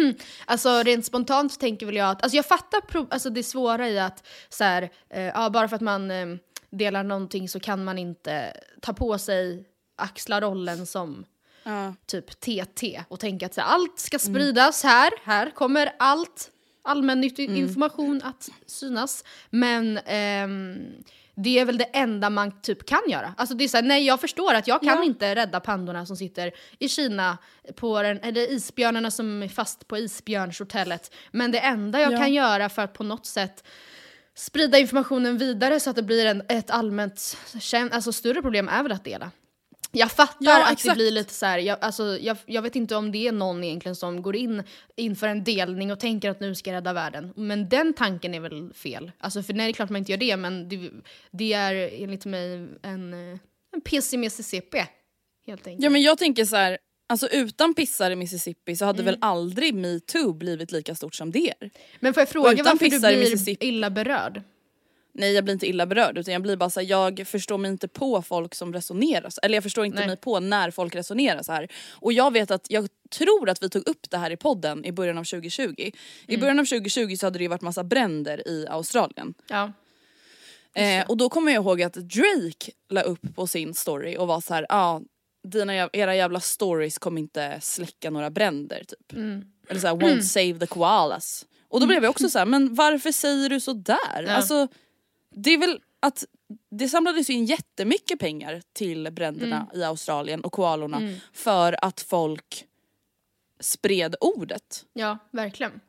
alltså 0.44 0.82
rent 0.82 1.06
spontant 1.06 1.60
tänker 1.60 1.86
väl 1.86 1.96
jag 1.96 2.10
att, 2.10 2.22
alltså 2.22 2.36
jag 2.36 2.46
fattar 2.46 2.80
pro- 2.80 3.06
alltså 3.10 3.30
det 3.30 3.42
svåra 3.42 3.88
i 3.88 3.98
att 3.98 4.26
så 4.48 4.64
här, 4.64 4.90
eh, 5.10 5.22
ja, 5.22 5.50
bara 5.50 5.68
för 5.68 5.76
att 5.76 5.82
man 5.82 6.10
eh, 6.10 6.26
delar 6.70 7.02
någonting 7.04 7.48
så 7.48 7.60
kan 7.60 7.84
man 7.84 7.98
inte 7.98 8.52
ta 8.82 8.92
på 8.92 9.18
sig 9.18 9.64
axla 9.96 10.40
rollen 10.40 10.86
som 10.86 11.24
ja. 11.66 11.94
typ 12.06 12.40
TT 12.40 13.02
och 13.08 13.20
tänka 13.20 13.46
att 13.46 13.54
så 13.54 13.60
här, 13.60 13.68
allt 13.68 13.98
ska 13.98 14.18
spridas 14.18 14.82
här, 14.84 15.10
här 15.24 15.50
kommer 15.50 15.92
allt 15.98 16.50
allmännyttig 16.84 17.50
information 17.58 18.20
att 18.24 18.48
synas. 18.66 19.24
Men 19.50 19.98
ehm, 20.06 20.78
det 21.34 21.58
är 21.58 21.64
väl 21.64 21.78
det 21.78 21.84
enda 21.84 22.30
man 22.30 22.60
typ 22.60 22.86
kan 22.86 23.00
göra. 23.08 23.34
Alltså 23.36 23.54
det 23.54 23.64
är 23.64 23.68
så 23.68 23.76
här, 23.76 23.84
nej 23.84 24.04
jag 24.06 24.20
förstår 24.20 24.54
att 24.54 24.66
jag 24.66 24.80
kan 24.80 24.96
Ja. 24.96 25.04
inte 25.04 25.34
rädda 25.34 25.60
pandorna 25.60 26.06
som 26.06 26.16
sitter 26.16 26.52
i 26.78 26.88
Kina, 26.88 27.38
på 27.76 28.02
den, 28.02 28.20
eller 28.20 28.52
isbjörnarna 28.52 29.10
som 29.10 29.42
är 29.42 29.48
fast 29.48 29.88
på 29.88 29.98
isbjörnshotellet. 29.98 31.14
Men 31.30 31.50
det 31.52 31.58
enda 31.60 32.00
jag 32.00 32.12
Ja. 32.12 32.18
kan 32.18 32.32
göra 32.34 32.68
för 32.68 32.82
att 32.82 32.92
på 32.92 33.04
något 33.04 33.26
sätt 33.26 33.64
sprida 34.34 34.78
informationen 34.78 35.38
vidare 35.38 35.80
så 35.80 35.90
att 35.90 35.96
det 35.96 36.02
blir 36.02 36.26
en, 36.26 36.42
ett 36.48 36.70
allmänt 36.70 37.36
alltså 37.92 38.12
större 38.12 38.42
problem 38.42 38.68
är 38.68 38.82
väl 38.82 38.92
att 38.92 39.04
dela. 39.04 39.30
Jag 39.92 40.12
fattar 40.12 40.36
Ja, 40.40 40.72
att 40.72 40.82
det 40.84 40.94
blir 40.94 41.10
lite 41.10 41.34
så 41.34 41.46
här, 41.46 41.58
jag, 41.58 41.78
alltså, 41.80 42.18
jag, 42.18 42.36
jag 42.46 42.62
vet 42.62 42.76
inte 42.76 42.96
om 42.96 43.12
det 43.12 43.28
är 43.28 43.32
någon 43.32 43.64
egentligen 43.64 43.96
som 43.96 44.22
går 44.22 44.36
in 44.36 44.62
inför 44.96 45.28
en 45.28 45.44
delning 45.44 45.92
och 45.92 46.00
tänker 46.00 46.30
att 46.30 46.40
nu 46.40 46.54
ska 46.54 46.70
jag 46.70 46.76
rädda 46.76 46.92
världen. 46.92 47.32
Men 47.36 47.68
den 47.68 47.92
tanken 47.94 48.34
är 48.34 48.40
väl 48.40 48.72
fel. 48.74 49.12
Alltså 49.18 49.42
för 49.42 49.52
nej 49.52 49.66
det 49.66 49.70
är 49.70 49.72
klart 49.72 49.90
man 49.90 49.98
inte 49.98 50.12
gör 50.12 50.18
det 50.18 50.36
men 50.36 50.68
det, 50.68 50.90
det 51.30 51.52
är 51.52 52.02
enligt 52.02 52.24
mig 52.26 52.68
en, 52.82 53.12
eh, 53.32 53.38
en 53.74 53.80
pessimistisk 53.84 54.48
CP. 54.48 54.78
Helt 55.46 55.66
enkelt. 55.66 55.84
Ja 55.84 55.90
men 55.90 56.02
jag 56.02 56.18
tänker 56.18 56.44
så 56.44 56.56
här, 56.56 56.78
alltså 57.08 57.28
utan 57.28 57.74
pissar 57.74 58.10
i 58.10 58.16
Mississippi 58.16 58.76
så 58.76 58.84
hade 58.84 59.02
Mm. 59.02 59.04
väl 59.14 59.18
aldrig 59.20 59.74
metoo 59.74 60.32
blivit 60.32 60.72
lika 60.72 60.94
stort 60.94 61.14
som 61.14 61.30
det 61.30 61.52
är. 61.60 61.70
men 62.00 62.14
får 62.14 62.20
jag 62.20 62.28
fråga 62.28 62.62
varför 62.62 62.78
du 62.78 62.96
i 62.96 62.98
blir 62.98 63.16
Mississippi- 63.36 63.56
illa 63.60 63.90
berörd? 63.90 64.42
Nej 65.18 65.32
jag 65.32 65.44
blir 65.44 65.54
inte 65.54 65.66
illa 65.66 65.86
berörd 65.86 66.18
utan 66.18 66.32
jag 66.32 66.42
blir 66.42 66.56
bara 66.56 66.70
så 66.70 66.80
här, 66.80 66.86
jag 66.86 67.26
förstår 67.26 67.58
mig 67.58 67.70
inte 67.70 67.88
på 67.88 68.22
folk 68.22 68.54
som 68.54 68.72
resonerar 68.72 69.30
så, 69.30 69.40
eller 69.42 69.54
jag 69.54 69.62
förstår 69.62 69.84
inte 69.86 69.98
Nej. 69.98 70.06
mig 70.06 70.16
på 70.16 70.40
när 70.40 70.70
folk 70.70 70.94
resonerar 70.94 71.42
så 71.42 71.52
här. 71.52 71.68
Och 71.92 72.12
jag 72.12 72.32
vet 72.32 72.50
att, 72.50 72.66
jag 72.70 72.88
tror 73.10 73.48
att 73.48 73.62
vi 73.62 73.70
tog 73.70 73.88
upp 73.88 74.10
det 74.10 74.16
här 74.18 74.30
i 74.30 74.36
podden 74.36 74.84
i 74.84 74.92
början 74.92 75.18
av 75.18 75.24
2020. 75.24 75.74
I 75.78 75.92
Mm. 76.28 76.40
början 76.40 76.58
av 76.58 76.64
2020 76.64 77.16
så 77.16 77.26
hade 77.26 77.38
det 77.38 77.42
ju 77.42 77.48
varit 77.48 77.62
massa 77.62 77.84
bränder 77.84 78.48
i 78.48 78.66
Australien. 78.68 79.34
Ja. 79.48 79.72
Eh, 80.74 81.06
och 81.06 81.16
då 81.16 81.28
kommer 81.28 81.52
jag 81.52 81.62
ihåg 81.64 81.82
att 81.82 81.94
Drake 81.94 82.72
la 82.88 83.00
upp 83.02 83.34
på 83.34 83.46
sin 83.46 83.74
story 83.74 84.16
och 84.16 84.26
var 84.26 84.40
så 84.40 84.54
här, 84.54 84.66
ja 84.68 84.76
ah, 84.76 85.00
dina, 85.48 85.88
era 85.92 86.16
jävla 86.16 86.40
stories 86.40 86.98
kommer 86.98 87.20
inte 87.20 87.58
släcka 87.62 88.10
några 88.10 88.30
bränder 88.30 88.84
typ. 88.88 89.12
Mm. 89.12 89.44
Eller 89.68 89.80
såhär 89.80 89.94
won't 89.94 90.20
save 90.22 90.58
the 90.58 90.66
koalas. 90.66 91.46
Och 91.68 91.80
då 91.80 91.86
blev 91.86 92.02
jag 92.02 92.10
också 92.10 92.28
så 92.28 92.38
här, 92.38 92.46
men 92.46 92.74
varför 92.74 93.12
säger 93.12 93.48
du 93.48 93.60
så 93.60 93.72
där? 93.72 94.22
Ja. 94.26 94.30
Alltså 94.32 94.68
det 95.36 95.50
är 95.50 95.58
väl 95.58 95.80
att 96.00 96.24
det 96.70 96.88
samlades 96.88 97.30
in 97.30 97.44
jättemycket 97.44 98.18
pengar 98.18 98.62
till 98.72 99.10
bränderna 99.12 99.56
Mm. 99.70 99.80
i 99.80 99.84
Australien 99.84 100.40
och 100.40 100.52
koalorna 100.52 101.00
för 101.32 101.84
att 101.84 102.00
folk 102.00 102.64
spred 103.60 104.16
ordet. 104.20 104.84
Ja, 104.92 105.18
verkligen. 105.30 105.80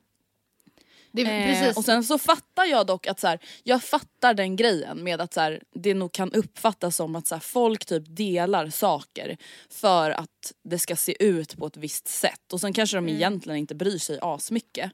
Det 1.11 1.21
Eh, 1.21 1.45
precis. 1.47 1.77
och 1.77 1.85
sen 1.85 2.03
så 2.03 2.17
fattar 2.17 2.65
jag 2.65 2.87
dock 2.87 3.07
att 3.07 3.19
så 3.19 3.27
här, 3.27 3.39
jag 3.63 3.83
fattar 3.83 4.33
den 4.33 4.55
grejen 4.55 5.03
med 5.03 5.21
att 5.21 5.33
så 5.33 5.41
här, 5.41 5.63
det 5.73 5.93
nog 5.93 6.11
kan 6.11 6.31
uppfattas 6.33 6.95
som 6.95 7.15
att 7.15 7.27
så 7.27 7.35
här, 7.35 7.39
folk 7.39 7.85
typ 7.85 8.03
delar 8.07 8.69
saker 8.69 9.37
för 9.69 10.11
att 10.11 10.53
det 10.63 10.79
ska 10.79 10.95
se 10.95 11.23
ut 11.25 11.57
på 11.57 11.65
ett 11.67 11.77
visst 11.77 12.07
sätt 12.07 12.53
och 12.53 12.61
sen 12.61 12.73
kanske 12.73 12.97
Mm. 12.97 13.07
de 13.07 13.13
egentligen 13.17 13.57
inte 13.59 13.75
bryr 13.75 13.97
sig 13.97 14.19
asmycket. 14.21 14.91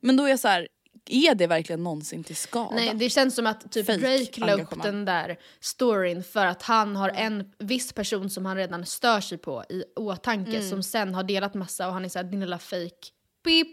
Men 0.00 0.16
då 0.16 0.24
är 0.24 0.28
jag 0.28 0.40
så 0.40 0.48
här, 0.48 0.68
är 1.06 1.34
det 1.34 1.46
verkligen 1.46 1.82
någonsin 1.82 2.24
till 2.24 2.36
skada? 2.36 2.74
Nej, 2.74 2.92
det 2.94 3.10
känns 3.10 3.34
som 3.34 3.46
att 3.46 3.72
typ 3.72 3.86
Fake 3.86 3.98
Drake 3.98 4.40
la 4.40 4.62
upp 4.62 4.82
den 4.82 5.04
där 5.04 5.36
storyn 5.60 6.22
för 6.24 6.46
att 6.46 6.62
han 6.62 6.96
har 6.96 7.08
en 7.08 7.52
viss 7.58 7.92
person 7.92 8.30
som 8.30 8.46
han 8.46 8.56
redan 8.56 8.86
stör 8.86 9.20
sig 9.20 9.38
på 9.38 9.64
i 9.68 9.82
åtanke 9.96 10.50
Mm. 10.56 10.70
som 10.70 10.82
sen 10.82 11.14
har 11.14 11.22
delat 11.22 11.54
massa 11.54 11.86
och 11.86 11.92
han 11.92 12.04
är 12.04 12.08
såhär 12.08 12.24
din 12.24 12.40
lilla 12.40 12.58
fake 12.58 13.06
beep 13.44 13.68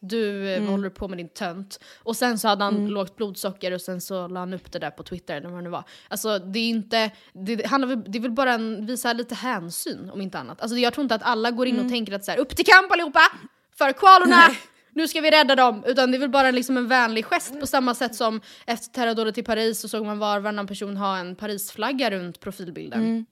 du 0.00 0.54
mm. 0.54 0.68
håller 0.68 0.90
på 0.90 1.08
med 1.08 1.18
din 1.18 1.28
tönt. 1.28 1.80
Och 2.02 2.16
sen 2.16 2.38
så 2.38 2.48
hade 2.48 2.64
han 2.64 2.76
Mm. 2.76 2.90
lågt 2.90 3.16
blodsocker 3.16 3.72
och 3.72 3.80
sen 3.80 4.00
så 4.00 4.28
la 4.28 4.40
han 4.40 4.52
upp 4.54 4.72
det 4.72 4.78
där 4.78 4.90
på 4.90 5.02
Twitter 5.02 5.36
eller 5.36 5.48
vad 5.48 5.58
det 5.58 5.62
nu 5.62 5.70
var. 5.70 5.84
Alltså 6.08 6.38
det 6.38 6.58
är 6.58 6.68
inte, 6.68 7.10
det, 7.32 7.66
han 7.66 7.88
väl- 7.88 8.04
det 8.12 8.18
är 8.18 8.22
väl 8.22 8.30
bara 8.30 8.52
en, 8.54 8.86
visa 8.86 9.12
lite 9.12 9.34
hänsyn 9.34 10.10
om 10.10 10.20
inte 10.20 10.38
annat. 10.38 10.60
Alltså 10.60 10.76
jag 10.78 10.92
tror 10.94 11.02
inte 11.02 11.14
att 11.14 11.22
alla 11.22 11.50
går 11.50 11.66
in 11.66 11.74
Mm. 11.74 11.86
och 11.86 11.92
tänker 11.92 12.12
att 12.12 12.24
så 12.24 12.30
här, 12.30 12.38
upp 12.38 12.56
till 12.56 12.64
kamp 12.66 12.92
allihopa! 12.92 13.20
För 13.78 13.92
koalorna! 13.92 14.42
Nu 14.98 15.08
ska 15.08 15.20
vi 15.20 15.30
rädda 15.30 15.56
dem! 15.56 15.84
Utan 15.86 16.10
det 16.10 16.16
är 16.16 16.18
väl 16.18 16.28
bara 16.30 16.50
liksom 16.50 16.76
en 16.76 16.88
vänlig 16.88 17.24
gest 17.24 17.60
på 17.60 17.66
samma 17.66 17.94
sätt 17.94 18.14
som 18.14 18.40
efter 18.66 18.88
terrordådet 18.92 19.38
i 19.38 19.42
Paris 19.42 19.80
så 19.80 19.88
såg 19.88 20.06
man 20.06 20.18
var 20.18 20.40
varannan 20.40 20.66
person 20.66 20.96
ha 20.96 21.18
en 21.18 21.36
Parisflagga 21.36 22.10
runt 22.10 22.40
profilbilden. 22.40 23.26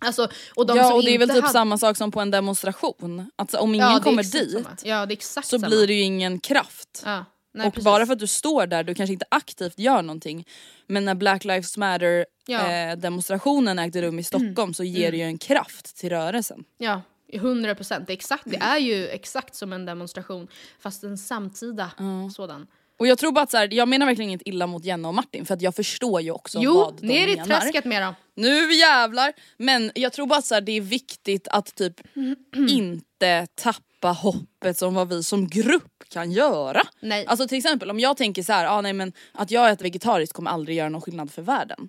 Alltså, 0.00 0.28
och 0.54 0.66
de 0.66 0.76
ja 0.76 0.94
och 0.94 1.04
det 1.04 1.14
är 1.14 1.18
väl 1.18 1.28
typ 1.28 1.40
hade- 1.40 1.52
samma 1.52 1.78
sak 1.78 1.96
som 1.96 2.10
på 2.10 2.20
en 2.20 2.30
demonstration. 2.30 3.30
Att 3.36 3.54
om 3.54 3.74
ingen 3.74 3.92
Ja, 3.92 4.00
kommer 4.00 4.22
dit. 4.22 4.66
Ja, 4.84 5.08
så 5.20 5.42
samma. 5.42 5.66
blir 5.66 5.86
det 5.86 5.92
ju 5.94 6.00
ingen 6.00 6.40
kraft. 6.40 7.02
Ja, 7.04 7.24
nej, 7.54 7.66
och 7.66 7.74
precis. 7.74 7.84
bara 7.84 8.06
för 8.06 8.12
att 8.12 8.18
du 8.18 8.26
står 8.26 8.66
där, 8.66 8.84
du 8.84 8.94
kanske 8.94 9.12
inte 9.12 9.26
aktivt 9.28 9.78
gör 9.78 10.02
någonting 10.02 10.44
men 10.86 11.04
när 11.04 11.14
Black 11.14 11.44
Lives 11.44 11.76
Matter 11.76 12.26
Ja. 12.46 12.58
Mm. 12.58 12.90
eh, 12.90 12.96
demonstrationen 13.02 13.78
ägde 13.78 14.02
rum 14.02 14.18
i 14.18 14.24
Stockholm 14.24 14.74
så 14.74 14.84
ger 14.84 15.10
det 15.10 15.16
ju 15.16 15.22
en 15.24 15.38
kraft 15.38 15.96
till 15.96 16.10
rörelsen. 16.10 16.64
Ja, 16.78 17.02
100 17.36 17.74
procent. 17.74 18.10
Exakt- 18.10 18.42
det 18.46 18.56
är 18.56 18.78
ju 18.78 19.08
exakt 19.08 19.54
som 19.54 19.72
en 19.72 19.86
demonstration 19.86 20.48
fast 20.80 21.04
en 21.04 21.18
samtida 21.18 21.90
sådan. 22.34 22.66
Och 22.98 23.06
jag 23.06 23.18
tror 23.18 23.32
bara 23.32 23.42
att 23.42 23.50
så 23.50 23.56
här, 23.56 23.68
jag 23.74 23.88
menar 23.88 24.06
verkligen 24.06 24.28
inget 24.30 24.42
illa 24.44 24.66
mot 24.66 24.84
Jenna 24.84 25.08
och 25.08 25.14
Martin 25.14 25.46
för 25.46 25.54
att 25.54 25.62
jag 25.62 25.74
förstår 25.74 26.20
ju 26.20 26.30
också 26.30 26.58
Jo, 26.62 26.74
vad 26.74 27.00
de 27.00 27.06
ner 27.06 27.28
i 27.28 27.36
menar. 27.36 27.60
träsket 27.60 27.84
med 27.84 28.02
dem. 28.02 28.14
Nu 28.34 28.72
jävlar! 28.74 29.32
Men 29.56 29.90
jag 29.94 30.12
tror 30.12 30.26
bara 30.26 30.38
att 30.38 30.44
så 30.46 30.54
här, 30.54 30.60
det 30.60 30.72
är 30.72 30.80
viktigt 30.80 31.48
att 31.48 31.74
typ 31.74 32.00
inte 32.68 33.46
tappa 33.54 34.08
hoppet 34.08 34.78
som 34.78 34.94
vad 34.94 35.08
vi 35.08 35.22
som 35.22 35.48
grupp 35.48 36.04
kan 36.08 36.32
göra. 36.32 36.82
Nej. 37.00 37.26
Alltså 37.26 37.48
till 37.48 37.58
exempel 37.58 37.90
om 37.90 38.00
jag 38.00 38.16
tänker 38.16 38.42
så 38.42 38.52
här, 38.52 38.66
ah, 38.66 38.80
nej 38.80 38.92
men 38.92 39.12
att 39.32 39.50
jag 39.50 39.70
äter 39.70 39.82
vegetariskt 39.82 40.32
kommer 40.34 40.50
aldrig 40.50 40.76
göra 40.76 40.88
någon 40.88 41.00
skillnad 41.02 41.30
för 41.30 41.42
världen. 41.42 41.88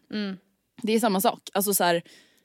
Det 0.82 0.94
är 0.94 1.00
samma 1.00 1.22
sak. 1.22 1.50
Alltså 1.54 1.74
så 1.74 1.84
här, 1.84 2.02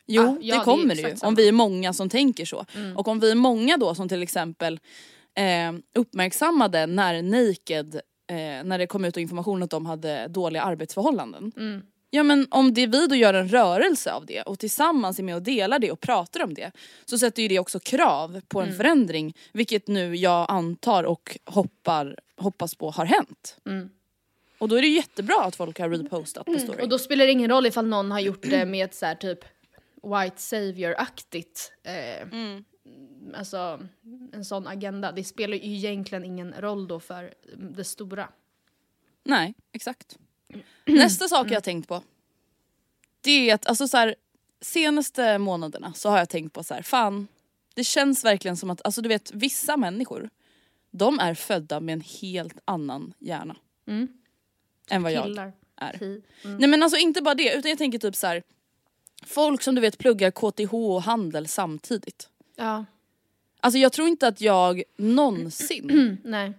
jo 0.08 0.22
Ah, 0.22 0.36
ja, 0.40 0.54
det 0.54 0.60
är 0.60 0.64
kommer 0.64 0.94
det, 0.94 1.00
ju 1.00 1.16
samma. 1.16 1.28
om 1.28 1.34
vi 1.34 1.48
är 1.48 1.52
många 1.52 1.92
som 1.92 2.08
tänker 2.08 2.44
så. 2.44 2.64
Och 2.96 3.08
om 3.08 3.20
vi 3.20 3.30
är 3.30 3.34
många 3.34 3.76
då 3.76 3.94
som 3.94 4.08
till 4.08 4.22
exempel 4.22 4.80
eh, 5.34 5.72
uppmärksammade 5.94 6.86
när 6.86 7.22
Naked, 7.22 7.94
eh, 8.30 8.64
när 8.64 8.78
det 8.78 8.86
kom 8.86 9.04
ut 9.04 9.16
information 9.16 9.62
att 9.62 9.70
de 9.70 9.86
hade 9.86 10.28
dåliga 10.28 10.62
arbetsförhållanden. 10.62 11.52
Ja 12.10 12.22
men 12.22 12.46
om 12.50 12.74
det 12.74 12.86
vi 12.86 13.06
då 13.06 13.14
gör 13.14 13.34
en 13.34 13.48
rörelse 13.48 14.12
av 14.12 14.26
det 14.26 14.42
och 14.42 14.58
tillsammans 14.58 15.18
är 15.18 15.22
med 15.22 15.34
och 15.34 15.42
delar 15.42 15.78
det 15.78 15.92
och 15.92 16.00
pratar 16.00 16.42
om 16.44 16.54
det 16.54 16.70
så 17.04 17.18
sätter 17.18 17.42
ju 17.42 17.48
det 17.48 17.58
också 17.58 17.80
krav 17.80 18.40
på 18.48 18.60
en 18.60 18.76
förändring 18.76 19.34
vilket 19.52 19.88
nu 19.88 20.16
jag 20.16 20.46
antar 20.50 21.04
och 21.04 21.38
hoppar, 21.44 22.16
hoppas 22.36 22.74
på 22.74 22.90
har 22.90 23.04
hänt. 23.04 23.56
Och 24.58 24.68
då 24.68 24.76
är 24.76 24.82
det 24.82 24.88
jättebra 24.88 25.40
att 25.44 25.56
folk 25.56 25.78
har 25.78 25.88
repostat 25.88 26.46
på 26.46 26.58
story. 26.58 26.82
Och 26.82 26.88
då 26.88 26.98
spelar 26.98 27.26
det 27.26 27.32
ingen 27.32 27.50
roll 27.50 27.66
ifall 27.66 27.86
någon 27.86 28.10
har 28.10 28.20
gjort 28.20 28.42
det 28.50 28.64
med 28.66 28.84
ett 28.84 28.94
så 28.94 29.06
här 29.06 29.14
typ 29.14 29.38
white 30.02 30.40
savior-aktigt. 30.40 31.72
Eh, 31.82 32.28
Alltså 33.34 33.86
en 34.32 34.44
sån 34.44 34.66
agenda. 34.66 35.12
Det 35.12 35.24
spelar 35.24 35.56
ju 35.56 35.74
egentligen 35.76 36.24
ingen 36.24 36.54
roll 36.58 36.88
då 36.88 37.00
för 37.00 37.34
det 37.56 37.84
stora. 37.84 38.28
Nej, 39.24 39.54
exakt. 39.72 40.18
Nästa 40.86 41.28
sak 41.28 41.46
jag 41.50 41.54
har 41.54 41.60
tänkt 41.60 41.88
på. 41.88 42.02
Det 43.20 43.50
är 43.50 43.54
att 43.54 43.66
alltså 43.66 43.88
så 43.88 43.96
här, 43.96 44.14
senaste 44.60 45.38
månaderna 45.38 45.92
så 45.94 46.08
har 46.08 46.18
jag 46.18 46.28
tänkt 46.28 46.52
på 46.52 46.64
så 46.64 46.74
här, 46.74 46.82
fan 46.82 47.28
det 47.74 47.84
känns 47.84 48.24
verkligen 48.24 48.56
som 48.56 48.70
att, 48.70 48.80
alltså 48.84 49.02
du 49.02 49.08
vet 49.08 49.30
vissa 49.34 49.76
människor 49.76 50.30
de 50.90 51.18
är 51.18 51.34
födda 51.34 51.80
med 51.80 51.92
en 51.92 52.00
helt 52.00 52.58
annan 52.64 53.14
hjärna. 53.18 53.56
Än 54.90 55.02
vad 55.02 55.12
jag 55.12 55.24
är. 55.76 55.98
Hi. 55.98 56.22
Nej 56.42 56.68
men 56.68 56.82
alltså 56.82 56.98
inte 56.98 57.22
bara 57.22 57.34
det 57.34 57.54
utan 57.54 57.68
jag 57.68 57.78
tänker 57.78 57.98
typ 57.98 58.16
så 58.16 58.26
här. 58.26 58.42
Folk 59.26 59.62
som 59.62 59.74
du 59.74 59.80
vet 59.80 59.98
pluggar 59.98 60.30
KTH 60.30 60.74
och 60.74 61.02
handel 61.02 61.48
samtidigt. 61.48 62.28
Ja, 62.56 62.84
Alltså 63.60 63.78
jag 63.78 63.92
tror 63.92 64.08
inte 64.08 64.28
att 64.28 64.40
jag 64.40 64.82
någonsin 64.96 66.18
nej. 66.24 66.52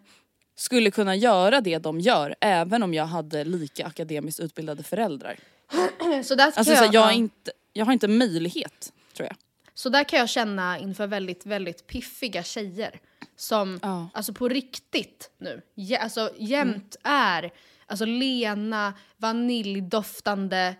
skulle 0.55 0.91
kunna 0.91 1.15
göra 1.15 1.61
det 1.61 1.77
de 1.77 1.99
gör 1.99 2.35
även 2.41 2.83
om 2.83 2.93
jag 2.93 3.05
hade 3.05 3.43
lika 3.43 3.85
akademiskt 3.85 4.39
utbildade 4.39 4.83
föräldrar. 4.83 5.35
Så 6.23 6.35
där, 6.35 6.45
Alltså 6.45 6.63
kan 6.63 6.77
så 6.77 6.83
jag, 6.83 6.93
jag, 6.93 7.13
inte, 7.13 7.51
jag 7.73 7.85
har 7.85 7.93
inte 7.93 8.07
möjlighet 8.07 8.93
tror 9.13 9.27
jag. 9.27 9.35
så 9.73 9.89
där 9.89 10.03
kan 10.03 10.19
jag 10.19 10.29
känna 10.29 10.79
inför 10.79 11.07
väldigt, 11.07 11.45
väldigt 11.45 11.87
piffiga 11.87 12.43
tjejer. 12.43 12.99
Som, 13.35 13.79
Ja. 13.81 14.09
alltså 14.13 14.33
på 14.33 14.47
riktigt 14.49 15.29
nu, 15.37 15.61
jä, 15.75 15.97
alltså 15.97 16.31
jämt 16.37 16.95
är 17.03 17.51
alltså 17.85 18.05
lena, 18.05 18.93
vaniljdoftande, 19.17 20.75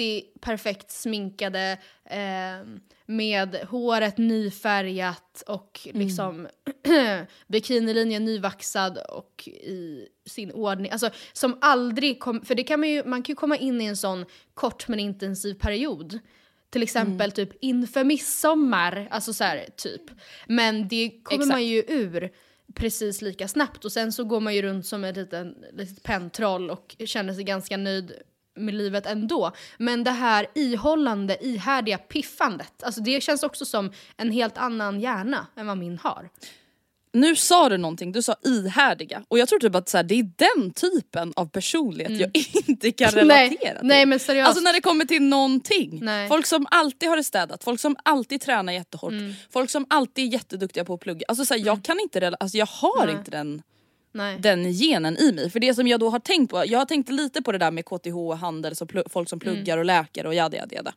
alltid 0.00 0.40
perfekt 0.40 0.90
sminkade, 0.90 1.78
eh, 2.04 2.66
med 3.06 3.54
håret 3.68 4.18
nyfärgat 4.18 5.42
och 5.46 5.80
liksom 5.92 6.48
bikinilinjen 7.48 8.24
nyvaxad 8.24 8.98
och 8.98 9.48
i 9.48 10.08
sin 10.26 10.52
ordning. 10.52 10.90
Alltså 10.92 11.10
som 11.32 11.58
aldrig 11.60 12.20
kom, 12.20 12.44
för 12.44 12.54
det 12.54 12.62
kan 12.62 12.80
man 12.80 12.88
ju, 12.88 13.04
man 13.04 13.22
kan 13.22 13.32
ju 13.32 13.36
komma 13.36 13.56
in 13.56 13.80
i 13.80 13.84
en 13.84 13.96
sån 13.96 14.24
kort 14.54 14.88
men 14.88 15.00
intensiv 15.00 15.54
period. 15.54 16.18
Till 16.70 16.82
exempel 16.82 17.32
typ 17.32 17.50
inför 17.60 18.04
midsommar, 18.04 19.08
alltså 19.10 19.32
så 19.32 19.44
här, 19.44 19.66
typ. 19.76 20.02
Men 20.46 20.88
det 20.88 21.10
kommer 21.22 21.42
Exakt. 21.42 21.54
man 21.54 21.66
ju 21.66 21.84
ur 21.88 22.30
precis 22.74 23.22
lika 23.22 23.48
snabbt 23.48 23.84
och 23.84 23.92
sen 23.92 24.12
så 24.12 24.24
går 24.24 24.40
man 24.40 24.54
ju 24.54 24.62
runt 24.62 24.86
som 24.86 25.04
ett 25.04 25.16
litet 25.16 26.02
pentroll 26.02 26.70
och 26.70 26.96
känner 27.04 27.34
sig 27.34 27.44
ganska 27.44 27.76
nöjd 27.76 28.12
med 28.56 28.74
livet 28.74 29.06
ändå. 29.06 29.52
Men 29.78 30.04
det 30.04 30.10
här 30.10 30.46
ihållande, 30.54 31.44
ihärdiga 31.46 31.98
piffandet, 31.98 32.82
alltså 32.82 33.00
det 33.00 33.20
känns 33.22 33.42
också 33.42 33.64
som 33.64 33.92
en 34.16 34.30
helt 34.30 34.58
annan 34.58 35.00
hjärna 35.00 35.46
än 35.56 35.66
vad 35.66 35.78
min 35.78 35.98
har. 35.98 36.28
Nu 37.12 37.36
sa 37.36 37.68
du 37.68 37.76
någonting, 37.76 38.12
du 38.12 38.22
sa 38.22 38.34
ihärdiga 38.42 39.22
och 39.28 39.38
jag 39.38 39.48
tror 39.48 39.58
typ 39.60 39.74
att 39.74 39.88
så 39.88 39.96
här, 39.96 40.04
det 40.04 40.14
är 40.14 40.30
den 40.36 40.70
typen 40.70 41.32
av 41.36 41.46
personlighet 41.46 42.20
jag 42.20 42.30
inte 42.68 42.92
kan 42.92 43.08
Mm. 43.14 43.26
Nej, 43.28 43.48
relatera 43.48 43.78
till. 43.78 43.88
nej, 43.88 44.06
men 44.06 44.18
seriöst. 44.20 44.48
Alltså 44.48 44.62
när 44.64 44.72
det 44.72 44.80
kommer 44.80 45.04
till 45.04 45.22
någonting. 45.22 45.98
Nej. 46.02 46.28
Folk 46.28 46.46
som 46.46 46.66
alltid 46.70 47.08
har 47.08 47.16
det 47.16 47.24
städat, 47.24 47.64
folk 47.64 47.80
som 47.80 47.96
alltid 48.04 48.40
tränar 48.40 48.72
jättehårt, 48.72 49.12
Mm. 49.12 49.32
folk 49.52 49.70
som 49.70 49.86
alltid 49.90 50.24
är 50.28 50.32
jätteduktiga 50.32 50.84
på 50.84 50.94
att 50.94 51.00
plugga. 51.00 51.24
Alltså 51.28 51.44
så 51.44 51.54
här, 51.54 51.60
jag 51.66 51.84
kan 51.84 52.00
inte, 52.00 52.20
rela- 52.20 52.36
alltså 52.40 52.58
jag 52.58 52.66
har 52.66 53.06
Nej. 53.06 53.14
inte 53.14 53.30
den 53.30 53.62
Nej. 54.12 54.38
den 54.40 54.72
genen 54.72 55.16
i 55.18 55.32
mig. 55.32 55.50
För 55.50 55.60
det 55.60 55.74
som 55.74 55.86
jag 55.86 56.00
då 56.00 56.08
har 56.10 56.18
tänkt 56.18 56.50
på, 56.50 56.64
jag 56.66 56.78
har 56.78 56.86
tänkt 56.86 57.08
lite 57.08 57.42
på 57.42 57.52
det 57.52 57.58
där 57.58 57.70
med 57.70 57.84
KTH, 57.84 58.40
handel, 58.40 58.76
så 58.76 58.86
folk 59.06 59.28
som 59.28 59.40
pluggar 59.40 59.78
och 59.78 59.84
läkare 59.84 60.28
och 60.28 60.34
jada 60.34 60.56
jada 60.56 60.74
jada. 60.74 60.92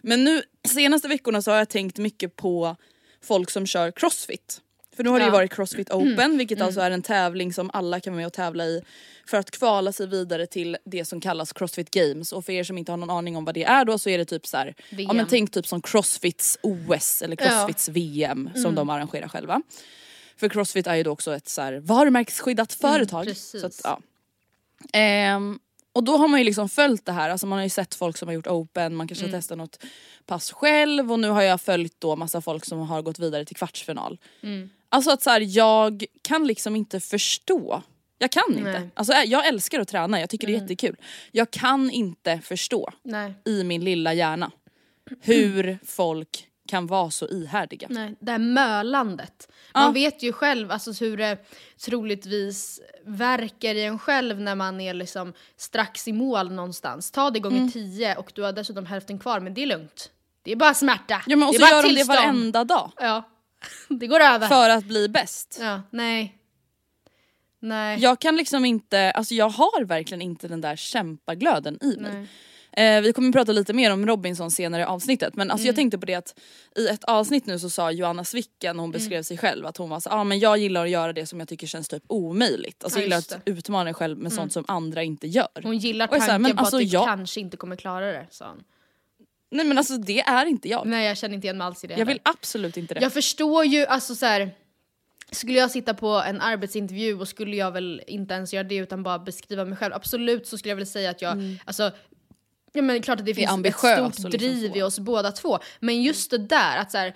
Men 0.00 0.24
nu 0.24 0.42
senaste 0.68 1.08
veckorna 1.08 1.42
så 1.42 1.50
har 1.50 1.58
jag 1.58 1.68
tänkt 1.68 1.98
mycket 1.98 2.36
på 2.36 2.76
folk 3.22 3.50
som 3.50 3.66
kör 3.66 3.90
crossfit. 3.90 4.60
För 4.96 5.04
nu 5.04 5.10
har 5.10 5.18
det 5.18 5.24
ju 5.24 5.28
Ja. 5.28 5.32
varit 5.32 5.52
Crossfit 5.54 5.90
Open 5.90 6.38
vilket 6.38 6.60
alltså 6.60 6.80
är 6.80 6.90
en 6.90 7.02
tävling 7.02 7.52
som 7.52 7.70
alla 7.72 8.00
kan 8.00 8.12
vara 8.12 8.18
med 8.18 8.26
och 8.26 8.32
tävla 8.32 8.64
i 8.64 8.82
för 9.26 9.36
att 9.36 9.50
kvala 9.50 9.92
sig 9.92 10.06
vidare 10.06 10.46
till 10.46 10.76
det 10.84 11.04
som 11.04 11.20
kallas 11.20 11.52
Crossfit 11.52 11.90
Games. 11.90 12.32
Och 12.32 12.44
för 12.44 12.52
er 12.52 12.64
som 12.64 12.78
inte 12.78 12.92
har 12.92 12.96
någon 12.96 13.10
aning 13.10 13.36
om 13.36 13.44
vad 13.44 13.54
det 13.54 13.64
är 13.64 13.84
då 13.84 13.98
så 13.98 14.10
är 14.10 14.18
det 14.18 14.24
typ 14.24 14.46
så 14.46 14.56
här, 14.56 14.74
ja 14.90 15.12
men 15.12 15.26
tänk 15.26 15.50
typ 15.52 15.66
som 15.66 15.82
Crossfits 15.82 16.58
OS 16.62 17.22
eller 17.22 17.36
Ja. 17.40 17.48
Crossfits 17.48 17.88
VM 17.88 18.50
som 18.54 18.74
de 18.74 18.90
arrangerar 18.90 19.28
själva. 19.28 19.62
För 20.36 20.48
Crossfit 20.48 20.86
är 20.86 20.94
ju 20.94 21.02
då 21.02 21.10
också 21.10 21.34
ett 21.34 21.48
så 21.48 21.62
här 21.62 21.72
varumärkesskyddat 21.80 22.72
företag. 22.72 23.26
precis. 23.26 23.60
så 23.60 23.66
att, 23.66 23.80
ja. 23.84 24.00
Ehm, 24.92 25.58
och 25.92 26.04
då 26.04 26.16
har 26.16 26.28
man 26.28 26.40
ju 26.40 26.44
liksom 26.44 26.68
följt 26.68 27.06
det 27.06 27.12
här, 27.12 27.30
alltså 27.30 27.46
man 27.46 27.58
har 27.58 27.64
ju 27.64 27.70
sett 27.70 27.94
folk 27.94 28.16
som 28.16 28.28
har 28.28 28.34
gjort 28.34 28.46
open, 28.46 28.94
man 28.94 29.08
kanske 29.08 29.24
har 29.26 29.32
testat 29.32 29.58
något 29.58 29.84
pass 30.26 30.52
själv 30.52 31.12
och 31.12 31.18
nu 31.18 31.28
har 31.28 31.42
jag 31.42 31.60
följt 31.60 31.94
då 31.98 32.16
massa 32.16 32.40
folk 32.40 32.64
som 32.64 32.78
har 32.78 33.02
gått 33.02 33.18
vidare 33.18 33.44
till 33.44 33.56
kvartsfinal. 33.56 34.18
Alltså 34.88 35.10
att 35.10 35.22
så 35.22 35.30
här, 35.30 35.56
jag 35.56 36.04
kan 36.22 36.46
liksom 36.46 36.76
inte 36.76 37.00
förstå. 37.00 37.82
Jag 38.18 38.30
kan 38.30 38.58
inte. 38.58 38.88
Alltså, 38.94 39.12
jag 39.12 39.46
älskar 39.46 39.80
att 39.80 39.88
träna, 39.88 40.20
jag 40.20 40.30
tycker 40.30 40.46
det 40.46 40.52
är 40.52 40.60
jättekul. 40.60 40.96
Jag 41.32 41.50
kan 41.50 41.90
inte 41.90 42.40
förstå 42.44 42.92
Nej. 43.02 43.34
i 43.44 43.64
min 43.64 43.84
lilla 43.84 44.14
hjärna 44.14 44.50
hur 45.20 45.78
folk 45.84 46.48
kan 46.74 46.86
vara 46.86 47.10
så 47.10 47.28
ihärdiga. 47.28 47.86
Nej, 47.90 48.14
det 48.20 48.32
här 48.32 48.38
mölandet. 48.38 49.48
Man 49.74 49.82
Ja. 49.82 49.90
vet 49.90 50.22
ju 50.22 50.32
själv 50.32 50.70
alltså, 50.70 50.92
hur 51.04 51.16
det 51.16 51.38
troligtvis 51.84 52.80
verkar 53.04 53.74
i 53.74 53.84
en 53.84 53.98
själv 53.98 54.40
när 54.40 54.54
man 54.54 54.80
är 54.80 54.94
liksom 54.94 55.32
strax 55.56 56.08
i 56.08 56.12
mål 56.12 56.52
någonstans. 56.52 57.10
Ta 57.10 57.30
det 57.30 57.38
Mm. 57.38 57.50
gånger 57.58 57.70
tio 57.70 58.16
och 58.16 58.32
du 58.34 58.42
har 58.42 58.52
dessutom 58.52 58.86
hälften 58.86 59.18
kvar 59.18 59.40
men 59.40 59.54
det 59.54 59.62
är 59.62 59.66
lugnt. 59.66 60.10
Det 60.42 60.52
är 60.52 60.56
bara 60.56 60.74
smärta. 60.74 61.22
Ja, 61.26 61.36
men 61.36 61.48
och 61.48 61.54
det 61.54 61.60
så 61.60 61.66
gör 61.74 61.82
de 61.82 61.94
det 61.94 62.04
varenda 62.04 62.64
dag. 62.64 62.90
Ja, 62.96 63.22
det 63.88 64.06
går 64.06 64.20
över. 64.20 64.48
För 64.48 64.70
att 64.70 64.84
bli 64.84 65.08
bäst. 65.08 65.58
Ja, 65.60 65.82
nej. 65.90 66.38
Nej. 67.60 67.98
Jag 68.00 68.18
kan 68.20 68.36
liksom 68.36 68.64
inte, 68.64 69.10
alltså 69.10 69.34
jag 69.34 69.48
har 69.48 69.84
verkligen 69.84 70.22
inte 70.22 70.48
den 70.48 70.60
där 70.60 70.76
kämpaglöden 70.76 71.78
i 71.82 71.96
mig. 72.00 72.12
Nej. 72.14 72.26
Eh, 72.76 73.00
vi 73.00 73.12
kommer 73.12 73.32
prata 73.32 73.52
lite 73.52 73.72
mer 73.72 73.90
om 73.92 74.06
Robinson 74.06 74.50
senare 74.50 74.82
i 74.82 74.84
avsnittet 74.84 75.36
men 75.36 75.50
alltså 75.50 75.66
jag 75.66 75.76
tänkte 75.76 75.98
på 75.98 76.06
det 76.06 76.14
att 76.14 76.38
i 76.76 76.88
ett 76.88 77.04
avsnitt 77.04 77.46
nu 77.46 77.58
så 77.58 77.70
sa 77.70 77.90
Joanna 77.90 78.24
Svicken 78.24 78.78
hon 78.78 78.90
beskrev 78.90 79.22
sig 79.22 79.38
själv 79.38 79.66
att 79.66 79.76
hon 79.76 79.90
var 79.90 80.00
så 80.00 80.10
ah, 80.10 80.24
men 80.24 80.38
jag 80.38 80.58
gillar 80.58 80.84
att 80.84 80.90
göra 80.90 81.12
det 81.12 81.26
som 81.26 81.38
jag 81.38 81.48
tycker 81.48 81.66
känns 81.66 81.88
typ 81.88 82.02
omöjligt. 82.06 82.84
Alltså 82.84 82.98
Ja, 82.98 83.02
jag 83.02 83.06
gillar 83.06 83.16
att 83.18 83.42
utmana 83.44 83.84
mig 83.84 83.94
själv 83.94 84.18
med 84.18 84.32
sånt 84.32 84.52
som 84.52 84.64
andra 84.68 85.02
inte 85.02 85.26
gör. 85.26 85.48
Hon 85.62 85.78
gillar 85.78 86.06
tanken 86.06 86.30
här, 86.30 86.38
men 86.38 86.56
på 86.56 86.60
alltså 86.60 86.76
att 86.76 86.82
du 86.82 86.86
jag- 86.88 87.06
kanske 87.06 87.40
inte 87.40 87.56
kommer 87.56 87.76
klara 87.76 88.06
det, 88.12 88.26
sa 88.30 88.48
hon. 88.48 88.64
Nej 89.50 89.66
men 89.66 89.78
alltså 89.78 89.96
det 89.96 90.20
är 90.20 90.46
inte 90.46 90.68
jag. 90.68 90.86
Nej 90.86 91.06
jag 91.06 91.16
känner 91.18 91.34
inte 91.34 91.46
igen 91.46 91.58
mig 91.58 91.64
alls 91.66 91.84
i 91.84 91.86
det 91.86 91.92
Jag 91.92 91.98
heller. 91.98 92.12
vill 92.12 92.20
absolut 92.24 92.76
inte 92.76 92.94
det. 92.94 93.00
Jag 93.00 93.12
förstår 93.12 93.64
ju, 93.64 93.86
alltså 93.86 94.14
så 94.14 94.26
här. 94.26 94.50
Skulle 95.30 95.58
jag 95.58 95.70
sitta 95.70 95.94
på 95.94 96.08
en 96.08 96.40
arbetsintervju 96.40 97.20
och 97.20 97.28
skulle 97.28 97.56
jag 97.56 97.72
väl 97.72 98.02
inte 98.06 98.34
ens 98.34 98.52
göra 98.54 98.64
det 98.64 98.76
utan 98.76 99.02
bara 99.02 99.18
beskriva 99.18 99.64
mig 99.64 99.76
själv, 99.78 99.94
absolut 99.94 100.46
så 100.46 100.58
skulle 100.58 100.70
jag 100.70 100.76
väl 100.76 100.86
säga 100.86 101.10
att 101.10 101.22
jag, 101.22 101.58
alltså 101.64 101.90
Ja 102.76 102.82
men 102.82 103.02
klart 103.02 103.18
att 103.20 103.24
det 103.26 103.30
är 103.30 103.34
finns 103.34 103.66
ett 103.66 104.14
stort 104.14 104.14
liksom 104.14 104.30
driv 104.30 104.76
i 104.76 104.82
oss 104.82 104.98
båda 104.98 105.32
två. 105.32 105.58
Men 105.80 106.02
just 106.02 106.30
det 106.30 106.38
där 106.38 106.78
att 106.78 106.90
så 106.90 106.98
här, 106.98 107.14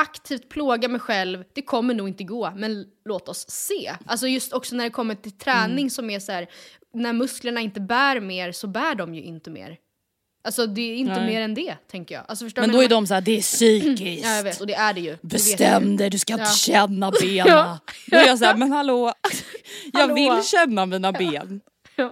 aktivt 0.00 0.48
plåga 0.48 0.88
mig 0.88 1.00
själv, 1.00 1.44
det 1.54 1.62
kommer 1.62 1.94
nog 1.94 2.08
inte 2.08 2.24
gå. 2.24 2.52
Men 2.56 2.84
låt 3.04 3.28
oss 3.28 3.50
se. 3.50 3.92
Alltså 4.06 4.26
just 4.26 4.52
också 4.52 4.74
när 4.76 4.84
det 4.84 4.90
kommer 4.90 5.14
till 5.14 5.32
träning 5.32 5.78
Mm. 5.78 5.90
som 5.90 6.10
är 6.10 6.20
så 6.20 6.32
här, 6.32 6.46
när 6.94 7.12
musklerna 7.12 7.60
inte 7.60 7.80
bär 7.80 8.20
mer 8.20 8.52
så 8.52 8.66
bär 8.66 8.94
de 8.94 9.14
ju 9.14 9.22
inte 9.22 9.50
mer. 9.50 9.76
Alltså 10.44 10.66
det 10.66 10.80
är 10.80 10.96
inte 10.96 11.14
Nej. 11.20 11.26
mer 11.26 11.40
än 11.40 11.54
det 11.54 11.74
tänker 11.90 12.14
jag. 12.14 12.24
Alltså, 12.28 12.48
men 12.56 12.72
då 12.72 12.82
är 12.82 12.88
de 12.88 13.06
så 13.06 13.14
här, 13.14 13.20
det 13.20 13.36
är 13.38 13.40
psykiskt. 13.42 14.24
Ja 14.26 14.36
jag 14.36 14.42
vet 14.42 14.60
och 14.60 14.66
det 14.66 14.74
är 14.74 14.92
det 14.94 15.00
ju. 15.00 15.10
Det 15.10 15.18
Bestäm 15.22 15.96
dig, 15.96 16.10
du 16.10 16.18
ska 16.18 16.32
inte 16.32 16.44
Ja. 16.44 16.50
känna 16.50 17.10
benen. 17.20 17.46
Ja. 17.48 17.78
Då 18.06 18.16
är 18.16 18.26
jag 18.26 18.38
såhär, 18.38 18.56
men 18.56 18.72
hallå. 18.72 19.12
Jag 19.92 20.00
Hallå. 20.00 20.14
vill 20.14 20.44
känna 20.44 20.86
mina 20.86 21.12
ben. 21.12 21.60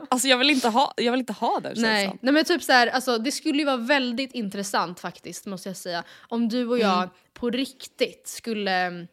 Alltså 0.10 0.28
jag 0.28 0.38
vill 0.38 0.50
inte 0.50 0.68
ha, 0.68 0.94
jag 0.96 1.12
vill 1.12 1.20
inte 1.20 1.32
ha 1.32 1.60
den 1.60 1.72
Nej. 1.76 2.02
känslan. 2.04 2.18
Nej 2.22 2.34
men 2.34 2.44
typ 2.44 2.62
så 2.62 2.72
här, 2.72 2.86
alltså, 2.86 3.18
det 3.18 3.32
skulle 3.32 3.58
ju 3.58 3.64
vara 3.64 3.76
väldigt 3.76 4.32
intressant 4.34 5.00
faktiskt 5.00 5.46
måste 5.46 5.68
jag 5.68 5.76
säga. 5.76 6.04
Om 6.28 6.48
du 6.48 6.66
och 6.68 6.78
jag 6.78 6.96
Mm. 6.98 7.08
på 7.34 7.50
riktigt 7.50 8.28
skulle 8.28 8.70
mm, 8.72 9.06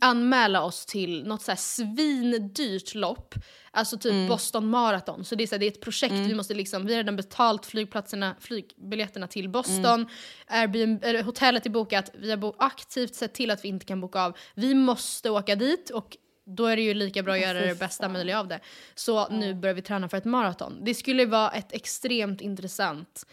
anmäla 0.00 0.62
oss 0.62 0.86
till 0.86 1.24
något 1.26 1.42
så 1.42 1.50
här 1.50 1.56
svindyrt 1.56 2.94
lopp. 2.94 3.34
Alltså 3.70 3.98
typ 3.98 4.12
Mm. 4.12 4.28
Boston 4.28 4.66
Marathon. 4.70 5.24
Så 5.24 5.34
det 5.34 5.42
är, 5.44 5.46
så 5.46 5.54
här, 5.54 5.58
det 5.60 5.66
är 5.66 5.70
ett 5.70 5.80
projekt, 5.80 6.12
vi 6.14 6.34
måste 6.34 6.54
liksom, 6.54 6.86
vi 6.86 6.92
har 6.94 6.98
redan 6.98 7.16
betalt 7.16 7.66
flygplatserna, 7.66 8.36
flygbiljetterna 8.40 9.26
till 9.26 9.48
Boston. 9.48 9.84
Mm. 10.00 10.08
Airbnb, 10.46 11.04
eller 11.04 11.22
hotellet 11.22 11.66
är 11.66 11.70
bokat, 11.70 12.10
vi 12.14 12.30
har 12.30 12.36
bo- 12.36 12.54
aktivt 12.58 13.14
sett 13.14 13.34
till 13.34 13.50
att 13.50 13.64
vi 13.64 13.68
inte 13.68 13.86
kan 13.86 14.00
boka 14.00 14.22
av. 14.22 14.36
Vi 14.54 14.74
måste 14.74 15.30
åka 15.30 15.54
dit 15.56 15.90
och 15.90 16.16
då 16.48 16.66
är 16.66 16.76
det 16.76 16.82
ju 16.82 16.94
lika 16.94 17.22
bra 17.22 17.34
att 17.34 17.40
göra 17.40 17.60
det 17.66 17.78
bästa 17.78 18.08
möjliga 18.08 18.40
av 18.40 18.48
det. 18.48 18.60
Så 18.94 19.28
nu 19.28 19.54
börjar 19.54 19.74
vi 19.74 19.82
träna 19.82 20.08
för 20.08 20.16
ett 20.16 20.24
maraton. 20.24 20.78
Det 20.84 20.94
skulle 20.94 21.26
vara 21.26 21.50
ett 21.50 21.72
extremt 21.72 22.40
intressant 22.40 23.26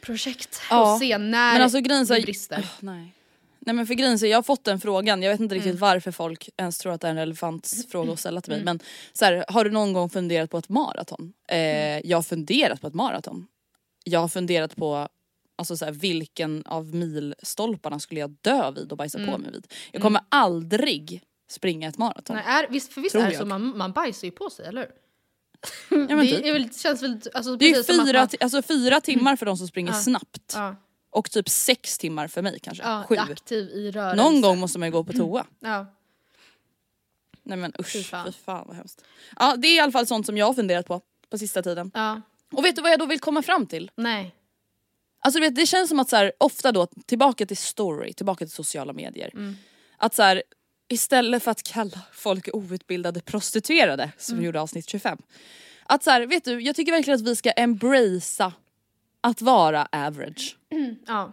projekt 0.00 0.60
Ja, 0.70 0.94
att 0.94 1.00
se 1.00 1.18
när 1.18 1.52
Men 1.52 1.62
alltså 1.62 1.80
grejen 1.80 2.06
det 2.06 2.20
brister. 2.20 2.58
Åh, 2.62 2.70
nej. 2.80 3.14
Nej 3.60 3.74
men 3.74 3.86
för 3.86 3.94
grejen 3.94 4.18
så 4.18 4.26
jag 4.26 4.38
har 4.38 4.42
fått 4.42 4.64
den 4.64 4.80
frågan, 4.80 5.22
jag 5.22 5.30
vet 5.30 5.40
inte 5.40 5.54
Mm. 5.54 5.64
riktigt 5.64 5.80
varför 5.80 6.10
folk 6.12 6.48
ens 6.56 6.78
tror 6.78 6.92
att 6.92 7.00
det 7.00 7.06
är 7.06 7.10
en 7.10 7.16
relevant 7.16 7.72
fråga 7.90 8.12
att 8.12 8.20
ställa 8.20 8.40
till 8.40 8.52
mig 8.52 8.64
men 8.64 8.80
så 9.12 9.24
här, 9.24 9.44
har 9.48 9.64
du 9.64 9.70
någon 9.70 9.92
gång 9.92 10.10
funderat 10.10 10.50
på 10.50 10.58
ett 10.58 10.68
maraton? 10.68 11.32
Eh, 11.48 11.56
Mm. 11.58 12.02
Jag 12.04 12.16
har 12.18 12.22
funderat 12.22 12.80
på 12.80 12.86
ett 12.86 12.94
maraton. 12.94 13.46
Jag 14.04 14.20
har 14.20 14.28
funderat 14.28 14.76
på 14.76 15.08
alltså 15.56 15.76
så 15.76 15.84
här, 15.84 15.92
vilken 15.92 16.62
av 16.66 16.94
milstolparna 16.94 18.00
skulle 18.00 18.20
jag 18.20 18.30
dö 18.40 18.70
vid 18.70 18.90
och 18.92 18.98
bajsa 18.98 19.18
på 19.18 19.38
mig 19.38 19.52
vid. 19.52 19.66
Jag 19.92 20.02
kommer 20.02 20.20
aldrig 20.28 21.22
springa 21.48 21.88
ett 21.88 21.98
maraton. 21.98 22.36
Mm. 22.36 22.46
Nej, 22.48 22.64
är, 22.64 22.68
visst, 22.68 22.92
för 22.92 23.00
visst 23.00 23.12
Tror 23.12 23.22
är 23.22 23.26
det 23.26 23.32
jag. 23.32 23.40
så, 23.40 23.46
man, 23.46 23.76
man 23.78 23.92
bajsar 23.92 24.26
ju 24.26 24.30
på 24.30 24.50
sig, 24.50 24.66
eller 24.66 24.80
hur? 24.80 25.98
Ja, 26.10 26.16
men 26.16 26.26
det 26.26 26.36
typ. 26.36 26.44
är 26.46 26.52
väl, 26.52 26.74
känns 26.74 27.02
väl 27.02 27.20
alltså, 27.34 27.56
Det 27.56 27.64
är 27.64 27.76
ju 27.76 27.84
fyra, 27.84 28.18
man- 28.20 28.28
alltså 28.40 28.62
fyra 28.62 29.00
timmar 29.00 29.36
för 29.36 29.46
de 29.46 29.56
som 29.56 29.68
springer 29.68 29.92
Ja. 29.92 29.98
snabbt 29.98 30.52
ja, 30.54 30.76
och 31.10 31.30
typ 31.30 31.48
sex 31.48 31.98
timmar 31.98 32.28
för 32.28 32.42
mig 32.42 32.58
kanske. 32.62 32.84
ja, 32.84 33.04
Sju. 33.08 33.16
aktiv 33.16 33.68
i 33.70 33.90
rörelse. 33.90 34.22
Någon 34.22 34.40
gång 34.40 34.58
måste 34.58 34.78
man 34.78 34.88
ju 34.88 34.92
gå 34.92 35.04
på 35.04 35.12
toa. 35.12 35.46
Ja. 35.60 35.86
Nej 37.42 37.58
men 37.58 37.72
usch, 37.80 37.92
Fy 37.92 37.98
fy 37.98 38.04
fan. 38.04 38.32
fan. 38.44 38.64
vad 38.66 38.76
hemskt. 38.76 39.04
Ja 39.36 39.56
det 39.56 39.68
är 39.68 39.76
i 39.76 39.80
alla 39.80 39.92
fall 39.92 40.06
sånt 40.06 40.26
som 40.26 40.36
jag 40.36 40.46
har 40.46 40.54
funderat 40.54 40.86
på 40.86 41.00
på 41.30 41.38
sista 41.38 41.62
tiden. 41.62 41.90
ja, 41.94 42.20
Och 42.52 42.64
vet 42.64 42.76
du 42.76 42.82
vad 42.82 42.90
jag 42.92 42.98
då 42.98 43.06
vill 43.06 43.20
komma 43.20 43.42
fram 43.42 43.66
till? 43.66 43.90
nej. 43.96 44.34
Alltså 45.20 45.40
vet, 45.40 45.54
det 45.56 45.66
känns 45.66 45.88
som 45.88 46.00
att 46.00 46.08
så 46.08 46.16
här, 46.16 46.32
ofta 46.40 46.72
då, 46.72 46.86
tillbaka 47.06 47.46
till 47.46 47.56
story, 47.56 48.12
tillbaka 48.12 48.44
till 48.44 48.54
sociala 48.54 48.92
medier. 48.92 49.30
Mm. 49.34 49.56
Att 49.96 50.14
så 50.14 50.22
här, 50.22 50.42
istället 50.88 51.42
för 51.42 51.50
att 51.50 51.62
kalla 51.62 52.00
folk 52.12 52.48
outbildade 52.52 53.20
prostituerade, 53.20 54.12
som 54.18 54.32
Mm. 54.32 54.40
vi 54.40 54.46
gjorde 54.46 54.60
avsnitt 54.60 54.88
25. 54.90 55.18
Att 55.86 56.02
så 56.02 56.10
här, 56.10 56.26
vet 56.26 56.44
du, 56.44 56.60
jag 56.60 56.76
tycker 56.76 56.92
verkligen 56.92 57.20
att 57.20 57.26
vi 57.26 57.36
ska 57.36 57.50
embracea 57.50 58.52
att 59.20 59.42
vara 59.42 59.88
average. 59.92 60.56
Ja. 61.06 61.32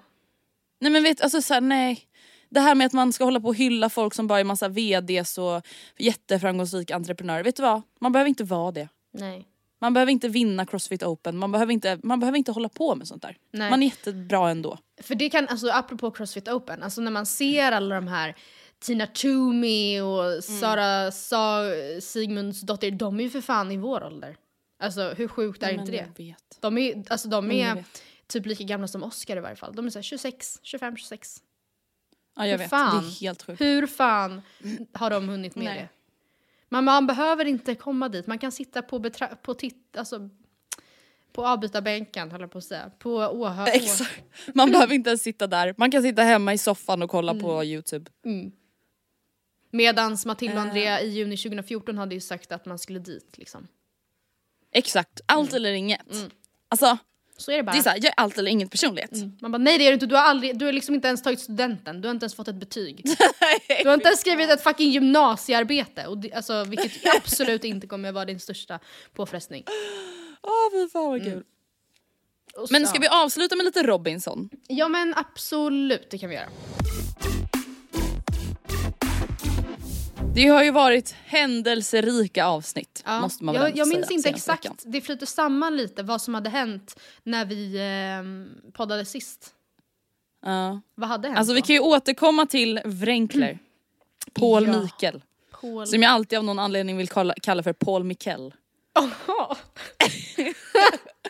Nej 0.79 0.91
men 0.91 1.03
vet 1.03 1.21
alltså 1.21 1.41
så 1.41 1.53
här, 1.53 1.61
nej. 1.61 1.99
Det 2.49 2.59
här 2.59 2.75
med 2.75 2.87
att 2.87 2.93
man 2.93 3.13
ska 3.13 3.23
hålla 3.23 3.39
på 3.39 3.47
och 3.47 3.55
hylla 3.55 3.89
folk 3.89 4.13
som 4.13 4.27
bara 4.27 4.39
är 4.39 4.43
massa 4.43 4.67
VDs 4.67 5.37
och 5.37 5.61
jätteframgångsrika 5.97 6.95
entreprenörer. 6.95 7.43
Vet 7.43 7.55
du 7.55 7.61
vad? 7.63 7.81
Man 7.99 8.11
behöver 8.11 8.29
inte 8.29 8.43
vara 8.43 8.71
det. 8.71 8.89
Nej. 9.13 9.47
Man 9.81 9.93
behöver 9.93 10.11
inte 10.11 10.27
vinna 10.27 10.65
Crossfit 10.65 11.03
Open, 11.03 11.37
man 11.37 11.51
behöver 11.51 11.73
inte, 11.73 11.99
man 12.03 12.19
behöver 12.19 12.37
inte 12.37 12.51
hålla 12.51 12.69
på 12.69 12.95
med 12.95 13.07
sånt 13.07 13.21
där. 13.21 13.37
Nej. 13.51 13.69
Man 13.69 13.83
är 13.83 13.87
jättebra 13.87 14.49
ändå. 14.49 14.77
För 15.01 15.15
det 15.15 15.29
kan, 15.29 15.47
alltså 15.47 15.69
apropå 15.69 16.11
Crossfit 16.11 16.47
Open, 16.47 16.83
alltså 16.83 17.01
när 17.01 17.11
man 17.11 17.25
ser 17.25 17.71
alla 17.71 17.95
de 17.95 18.07
här 18.07 18.35
Tina 18.85 19.07
Toomey 19.07 20.01
och 20.01 20.43
Sara 20.43 21.11
Sa 21.11 21.63
Sigmundsdottir, 22.01 22.91
de 22.91 23.19
är 23.19 23.23
ju 23.23 23.29
för 23.29 23.41
fan 23.41 23.71
i 23.71 23.77
vår 23.77 24.03
ålder. 24.03 24.37
Alltså 24.79 25.09
hur 25.17 25.27
sjukt 25.27 25.63
är 25.63 25.71
inte 25.71 25.91
det? 25.91 26.07
Vet. 26.17 26.57
De 26.61 26.77
är, 26.77 27.03
alltså, 27.09 27.27
de 27.27 27.45
Mm, 27.45 27.77
är 27.77 27.83
typ 28.27 28.45
lika 28.45 28.63
gamla 28.63 28.87
som 28.87 29.03
Oscar 29.03 29.37
i 29.37 29.39
varje 29.39 29.55
fall. 29.55 29.75
De 29.75 29.85
är 29.85 29.89
så 29.89 29.97
här 29.99 30.03
26, 30.03 30.59
25, 30.63 30.97
26. 30.97 31.37
Ja 32.35 32.45
jag 32.45 32.51
Hur 32.51 32.57
vet, 32.57 32.69
fan? 32.69 33.03
det 33.03 33.09
är 33.09 33.21
helt 33.21 33.43
sjukt. 33.43 33.61
Hur 33.61 33.87
fan 33.87 34.41
har 34.93 35.09
de 35.09 35.29
hunnit 35.29 35.55
med 35.55 35.65
Nej. 35.65 35.77
det? 35.79 35.89
Man, 36.69 36.83
man 36.83 37.07
behöver 37.07 37.45
inte 37.45 37.75
komma 37.75 38.09
dit, 38.09 38.27
man 38.27 38.39
kan 38.39 38.51
sitta 38.51 38.81
på, 38.81 38.99
betra- 38.99 39.35
på, 39.35 39.53
titt- 39.53 39.97
alltså, 39.97 40.29
på 41.33 41.47
avbytarbänken, 41.47 42.31
höll 42.31 42.41
jag 42.41 42.51
på 42.51 42.57
att 42.57 42.63
säga. 42.63 42.91
På 42.99 43.09
åhör... 43.15 43.67
Exakt. 43.67 44.23
Man 44.53 44.71
behöver 44.71 44.93
inte 44.93 45.09
ens 45.09 45.21
sitta 45.23 45.47
där, 45.47 45.75
man 45.77 45.91
kan 45.91 46.01
sitta 46.03 46.21
hemma 46.21 46.53
i 46.53 46.57
soffan 46.57 47.01
och 47.01 47.09
kolla 47.09 47.33
på 47.33 47.51
Mm. 48.25 48.51
Medans 49.75 50.25
Matilda 50.25 50.53
och 50.53 50.59
Eh. 50.61 50.67
Andrea 50.67 51.01
i 51.01 51.09
juni 51.09 51.37
2014 51.37 51.97
hade 51.97 52.15
ju 52.15 52.21
sagt 52.21 52.51
att 52.51 52.65
man 52.65 52.79
skulle 52.79 52.99
dit. 52.99 53.37
Liksom. 53.37 53.67
Exakt, 54.71 55.21
allt 55.25 55.53
eller 55.53 55.71
inget. 55.73 56.01
Alltså 56.69 56.97
Så 57.37 57.51
är 57.51 57.57
det 57.57 57.63
bara. 57.63 57.71
det 57.71 57.77
är 57.77 57.81
såhär, 57.83 57.97
jag 57.97 58.05
är 58.05 58.13
allt 58.17 58.37
eller 58.37 58.51
inget 58.51 58.71
personlighet. 58.71 59.11
Man 59.41 59.51
bara 59.51 59.57
nej 59.57 59.77
det 59.77 59.83
är 59.83 59.87
du 59.87 59.93
inte, 59.93 60.05
du 60.05 60.15
har, 60.15 60.21
aldrig, 60.23 60.57
du 60.59 60.65
har 60.65 60.71
liksom 60.73 60.95
inte 60.95 61.07
ens 61.07 61.23
tagit 61.23 61.39
studenten, 61.39 62.01
du 62.01 62.07
har 62.07 62.11
inte 62.13 62.23
ens 62.23 62.35
fått 62.35 62.47
ett 62.47 62.55
betyg. 62.55 63.05
Du 63.83 63.87
har 63.89 63.93
inte 63.93 64.07
ens 64.07 64.19
skrivit 64.21 64.49
ett 64.49 64.63
fucking 64.63 64.91
gymnasiearbete. 64.91 66.07
Och 66.07 66.17
det, 66.17 66.33
alltså, 66.33 66.63
vilket 66.63 66.91
absolut 67.15 67.63
inte 67.63 67.87
kommer 67.87 68.11
vara 68.11 68.25
din 68.25 68.39
största 68.39 68.79
påfrestning. 69.13 69.63
Åh 70.41 70.71
fy 70.71 70.89
fan 70.89 71.05
vad 71.09 71.23
kul. 71.23 71.43
Och 72.55 72.67
Men 72.71 72.81
så- 72.85 72.89
ska 72.89 72.99
vi 72.99 73.07
avsluta 73.07 73.55
med 73.55 73.65
lite 73.65 73.83
Robinson? 73.83 74.49
Ja 74.67 74.87
men 74.87 75.13
absolut, 75.17 76.09
det 76.09 76.17
kan 76.17 76.29
vi 76.29 76.35
göra. 76.35 76.49
Det 80.35 80.47
har 80.47 80.63
ju 80.63 80.71
varit 80.71 81.15
händelserika 81.25 82.45
avsnitt. 82.45 83.03
Ja. 83.05 83.21
måste 83.21 83.43
man 83.43 83.55
väl 83.55 83.61
jag 83.63 83.77
jag 83.77 83.87
säga, 83.87 83.97
minns 83.97 84.11
inte 84.11 84.29
exakt, 84.29 84.65
veckan. 84.65 84.77
det 84.85 85.01
flyter 85.01 85.25
samman 85.25 85.77
lite 85.77 86.03
vad 86.03 86.21
som 86.21 86.33
hade 86.33 86.49
hänt 86.49 86.99
när 87.23 87.45
vi 87.45 87.75
eh, 87.75 88.71
poddade 88.71 89.05
sist. 89.05 89.53
Ja. 90.45 90.81
Vad 90.95 91.09
hade 91.09 91.27
hänt 91.27 91.37
Alltså 91.39 91.53
vi 91.53 91.59
då? 91.59 91.65
kan 91.65 91.73
ju 91.75 91.79
återkomma 91.79 92.45
till 92.45 92.81
Wrenkler. 92.85 93.59
Paul 94.33 94.67
Ja. 94.67 94.81
Mikael. 94.81 95.21
Paul... 95.61 95.87
Som 95.87 96.03
jag 96.03 96.11
alltid 96.11 96.37
av 96.37 96.43
någon 96.43 96.59
anledning 96.59 96.97
vill 96.97 97.09
kalla, 97.09 97.33
kalla 97.41 97.63
för 97.63 97.73
Paul 97.73 98.03
Mikkel. 98.03 98.53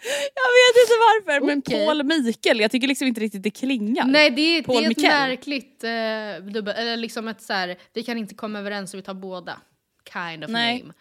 Jag 0.35 0.51
vet 0.57 0.83
inte 0.83 0.95
varför 0.99 1.45
men 1.45 1.59
Okej. 1.59 1.85
Paul 1.85 2.03
Mikael, 2.03 2.59
jag 2.59 2.71
tycker 2.71 2.87
liksom 2.87 3.07
inte 3.07 3.21
riktigt 3.21 3.43
det 3.43 3.51
klingar. 3.51 4.05
Nej 4.05 4.29
det 4.29 4.41
är, 4.41 4.63
det 4.67 4.85
är 4.85 4.91
ett 4.91 5.01
märkligt 5.01 5.83
eh, 5.83 6.51
dubbel, 6.53 6.75
eller 6.75 6.97
liksom 6.97 7.27
ett 7.27 7.41
så 7.41 7.53
här, 7.53 7.77
vi 7.93 8.03
kan 8.03 8.17
inte 8.17 8.35
komma 8.35 8.59
överens 8.59 8.91
så 8.91 8.97
vi 8.97 9.03
tar 9.03 9.13
båda. 9.13 9.61
Kind 10.13 10.43
of 10.43 10.49
Nej. 10.49 10.83
name. 10.83 10.93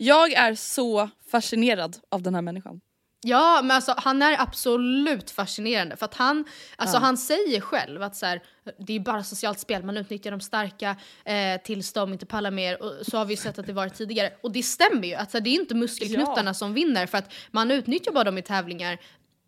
Jag 0.00 0.32
är 0.32 0.54
så 0.54 1.10
fascinerad 1.30 1.96
av 2.08 2.22
den 2.22 2.34
här 2.34 2.42
människan. 2.42 2.80
Ja 3.20 3.60
men 3.62 3.70
alltså 3.70 3.94
han 3.96 4.22
är 4.22 4.40
absolut 4.40 5.30
fascinerande 5.30 5.96
för 5.96 6.04
att 6.04 6.14
han, 6.14 6.44
alltså 6.76 6.98
han 6.98 7.16
säger 7.16 7.60
själv 7.60 8.02
att 8.02 8.16
så 8.16 8.26
här, 8.26 8.42
det 8.78 8.92
är 8.96 9.00
bara 9.00 9.24
socialt 9.24 9.58
spel, 9.58 9.82
man 9.84 9.96
utnyttjar 9.96 10.30
de 10.30 10.40
starka 10.40 10.96
eh, 11.24 11.60
tills 11.64 11.92
de 11.92 12.12
inte 12.12 12.26
pallar 12.26 12.50
mer 12.50 12.82
och 12.82 12.92
så 13.06 13.18
har 13.18 13.24
vi 13.24 13.36
sett 13.36 13.58
att 13.58 13.66
det 13.66 13.72
varit 13.72 13.94
tidigare. 13.94 14.32
Och 14.42 14.52
det 14.52 14.62
stämmer 14.62 15.08
ju, 15.08 15.14
att 15.14 15.30
så 15.30 15.36
här, 15.38 15.44
det 15.44 15.50
är 15.50 15.54
inte 15.54 15.74
muskelknuttarna 15.74 16.50
Ja. 16.50 16.54
som 16.54 16.74
vinner 16.74 17.06
för 17.06 17.18
att 17.18 17.32
man 17.50 17.70
utnyttjar 17.70 18.12
bara 18.12 18.24
dem 18.24 18.38
i 18.38 18.42
tävlingar 18.42 18.98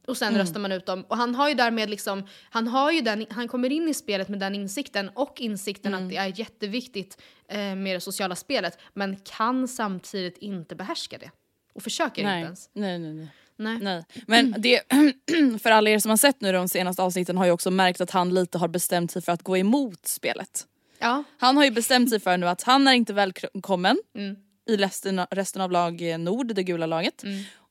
och 0.06 0.16
sen 0.16 0.28
Mm. 0.28 0.40
röstar 0.40 0.60
man 0.60 0.72
ut 0.72 0.86
dem. 0.86 1.04
Och 1.08 1.16
han 1.16 1.34
har 1.34 1.48
ju 1.48 1.54
därmed 1.54 1.90
liksom, 1.90 2.26
han 2.50 2.68
har 2.68 2.90
ju 2.92 3.00
den, 3.00 3.26
han 3.30 3.48
kommer 3.48 3.72
in 3.72 3.88
i 3.88 3.94
spelet 3.94 4.28
med 4.28 4.38
den 4.40 4.54
insikten 4.54 5.08
och 5.14 5.40
insikten 5.40 5.94
Mm. 5.94 6.04
att 6.06 6.10
det 6.10 6.16
är 6.16 6.38
jätteviktigt 6.40 7.22
eh, 7.48 7.58
med 7.58 7.96
det 7.96 8.00
sociala 8.00 8.36
spelet 8.36 8.78
men 8.94 9.16
kan 9.16 9.68
samtidigt 9.68 10.38
inte 10.38 10.74
behärska 10.74 11.18
det. 11.18 11.30
Och 11.74 11.82
försöker 11.82 12.22
inte 12.22 12.32
Nej. 12.32 12.42
ens. 12.42 12.70
nej, 12.72 12.98
nej, 12.98 13.12
nej. 13.12 13.28
Nej. 13.60 13.78
Nej. 13.80 14.04
Men 14.26 14.54
det, 14.58 14.80
för 15.62 15.70
alla 15.70 15.90
er 15.90 15.98
som 15.98 16.10
har 16.10 16.16
sett 16.16 16.40
nu 16.40 16.52
de 16.52 16.68
senaste 16.68 17.02
avsnitten 17.02 17.36
har 17.36 17.44
ju 17.44 17.50
också 17.50 17.70
märkt 17.70 18.00
att 18.00 18.10
han 18.10 18.34
lite 18.34 18.58
har 18.58 18.68
bestämt 18.68 19.10
sig 19.10 19.22
för 19.22 19.32
att 19.32 19.42
gå 19.42 19.56
emot 19.56 20.06
spelet. 20.06 20.66
Ja. 20.98 21.24
Han 21.38 21.56
har 21.56 21.64
ju 21.64 21.70
bestämt 21.70 22.10
sig 22.10 22.20
för 22.20 22.36
nu 22.36 22.48
att 22.48 22.62
han 22.62 22.88
är 22.88 22.92
inte 22.92 23.12
välkommen 23.12 23.96
Mm. 24.14 24.36
i 24.68 24.76
resten, 24.76 25.20
resten 25.30 25.62
av 25.62 25.72
lag 25.72 26.10
eh, 26.10 26.18
Nord, 26.18 26.54
det 26.54 26.62
gula 26.62 26.86
laget. 26.86 27.22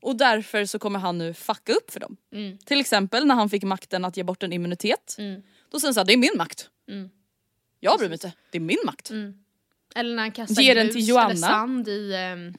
Och 0.02 0.16
därför 0.16 0.66
så 0.66 0.80
kommer 0.80 1.00
han 1.00 1.18
nu 1.18 1.34
fucka 1.34 1.74
upp 1.74 1.92
för 1.92 2.00
dem. 2.00 2.18
Mm. 2.34 2.58
Till 2.58 2.80
exempel 2.80 3.26
när 3.28 3.36
han 3.36 3.50
fick 3.50 3.64
makten 3.64 4.06
att 4.06 4.18
ge 4.18 4.24
bort 4.24 4.44
en 4.44 4.54
immunitet. 4.54 5.16
Mm. 5.18 5.42
Då 5.72 5.80
säger 5.80 5.88
han 5.88 5.94
såhär, 5.94 6.06
det 6.06 6.14
är 6.14 6.18
min 6.18 6.38
makt. 6.38 6.70
Mm. 6.90 7.10
Jag 7.80 7.98
bryr 8.00 8.08
mig 8.10 8.16
inte, 8.16 8.32
det 8.52 8.58
är 8.58 8.62
min 8.62 8.78
makt. 8.86 9.12
Eller 9.96 10.16
när 10.16 10.24
han 10.24 10.32
kastar 10.32 10.62
Ge 10.62 10.74
den 10.74 10.86
grus 10.86 10.96
till 10.96 11.08
Joanna. 11.10 11.30
eller 11.30 11.48
sand 11.48 11.88
i... 11.88 12.14
ehm, 12.16 12.54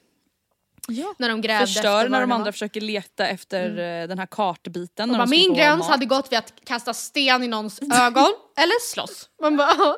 Ja. 0.87 1.13
när 1.17 1.29
de 1.29 1.41
grävde 1.41 1.67
Förstör 1.67 2.09
när 2.09 2.21
de 2.21 2.31
andra 2.31 2.45
var. 2.45 2.51
försöker 2.51 2.81
leta 2.81 3.27
efter 3.27 3.69
eh, 3.69 4.07
den 4.07 4.19
här 4.19 4.25
kartbiten. 4.25 5.11
Och 5.11 5.17
bara, 5.17 5.25
min 5.25 5.53
gräns 5.53 5.87
hade 5.87 6.05
gått 6.05 6.31
vid 6.31 6.39
att 6.39 6.53
kasta 6.65 6.93
sten 6.93 7.43
i 7.43 7.47
någons 7.47 7.79
ögon 7.81 8.33
eller 8.57 8.81
slåss. 8.81 9.29
Man 9.41 9.57
bara, 9.57 9.75
ja. 9.77 9.97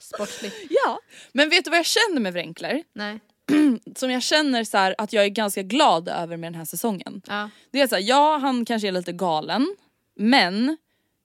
Sportsligt. 0.00 0.56
Ja, 0.70 0.98
men 1.32 1.48
vet 1.50 1.64
du 1.64 1.70
vad 1.70 1.78
jag 1.78 1.86
känner 1.86 2.20
med 2.20 2.32
Wrenkler? 2.32 2.82
Nej. 2.92 3.20
Som 3.96 4.10
jag 4.10 4.22
känner 4.22 4.64
så 4.64 4.78
här, 4.78 4.94
att 4.98 5.12
jag 5.12 5.24
är 5.24 5.28
ganska 5.28 5.62
glad 5.62 6.08
över 6.08 6.36
med 6.36 6.52
den 6.52 6.58
här 6.58 6.64
säsongen. 6.64 7.22
Ja. 7.26 7.50
Det 7.70 7.80
är 7.80 7.86
så 7.86 7.94
här, 7.94 8.02
ja 8.02 8.38
han 8.38 8.64
kanske 8.64 8.88
är 8.88 8.92
lite 8.92 9.12
galen, 9.12 9.76
men 10.16 10.76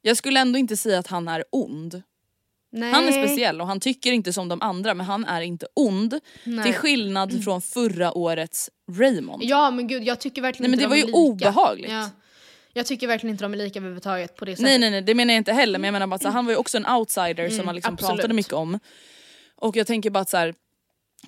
jag 0.01 0.17
skulle 0.17 0.39
ändå 0.39 0.59
inte 0.59 0.77
säga 0.77 0.99
att 0.99 1.07
han 1.07 1.27
är 1.27 1.43
ond. 1.49 2.03
Nej. 2.75 2.91
Han 2.91 3.07
är 3.07 3.11
speciell 3.25 3.61
och 3.61 3.67
han 3.67 3.79
tycker 3.79 4.11
inte 4.11 4.33
som 4.33 4.47
de 4.49 4.61
andra 4.61 4.93
men 4.93 5.05
han 5.05 5.25
är 5.25 5.41
inte 5.41 5.67
ond. 5.73 6.19
Nej. 6.43 6.65
Till 6.65 6.73
skillnad 6.73 7.43
från 7.43 7.61
förra 7.61 8.17
årets 8.17 8.69
Raymond. 8.91 9.43
Ja 9.43 9.71
men 9.71 9.87
gud 9.87 10.03
jag 10.03 10.19
tycker 10.19 10.41
verkligen 10.41 10.71
Nej, 10.71 10.77
men 10.77 10.91
inte 10.91 10.95
det 10.95 11.01
de 11.11 11.11
var 11.11 11.27
ju 11.27 11.27
lika. 11.35 11.49
obehagligt. 11.49 11.91
Ja. 11.91 12.09
Jag 12.73 12.85
tycker 12.85 13.07
verkligen 13.07 13.33
inte 13.33 13.43
de 13.45 13.53
är 13.53 13.57
lika 13.57 13.79
överhuvudtaget 13.79 14.35
på 14.35 14.45
det 14.45 14.51
sättet. 14.51 14.63
Nej 14.65 14.79
nej 14.79 14.91
nej 14.91 15.01
det 15.01 15.15
menar 15.15 15.33
jag 15.33 15.39
inte 15.39 15.53
heller 15.53 15.79
men 15.79 15.87
jag 15.87 15.91
menar 15.93 16.07
bara 16.07 16.15
att 16.15 16.23
han 16.33 16.45
var 16.45 16.51
ju 16.51 16.57
också 16.57 16.77
en 16.77 16.85
outsider 16.85 17.49
som 17.49 17.65
man 17.65 17.75
liksom 17.75 17.89
Mm, 17.89 17.93
absolut. 17.95 18.15
pratade 18.17 18.33
mycket 18.33 18.53
om. 18.53 18.79
Och 19.55 19.75
jag 19.75 19.87
tänker 19.87 20.09
bara 20.09 20.19
att 20.19 20.29
så 20.29 20.37
här, 20.37 20.53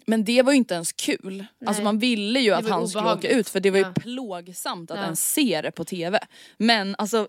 men 0.05 0.25
det 0.25 0.41
var 0.41 0.51
ju 0.51 0.57
inte 0.57 0.73
ens 0.73 0.91
kul. 0.93 1.45
Alltså 1.65 1.83
man 1.83 1.99
ville 1.99 2.39
ju 2.39 2.53
att 2.53 2.69
han 2.69 2.87
skulle 2.87 3.11
åka 3.13 3.29
ut 3.29 3.49
för 3.49 3.59
det 3.59 3.71
var 3.71 3.77
ju 3.77 3.83
Ja. 3.83 3.93
plågsamt 3.95 4.91
att 4.91 4.97
Ja. 4.97 5.03
ens 5.03 5.33
se 5.33 5.59
det 5.63 5.71
på 5.71 5.85
TV. 5.85 6.19
Men 6.57 6.95
alltså 6.97 7.27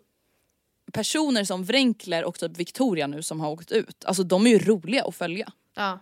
personer 0.93 1.45
som 1.45 1.64
Wrenkler 1.64 2.24
och 2.24 2.39
typ 2.39 2.57
Victoria 2.57 3.07
nu 3.07 3.22
som 3.22 3.41
har 3.41 3.51
åkt 3.51 3.72
ut, 3.72 4.05
alltså 4.05 4.22
de 4.22 4.47
är 4.47 4.51
ju 4.51 4.59
roliga 4.59 5.05
att 5.05 5.16
följa. 5.16 5.53
Ja. 5.76 5.99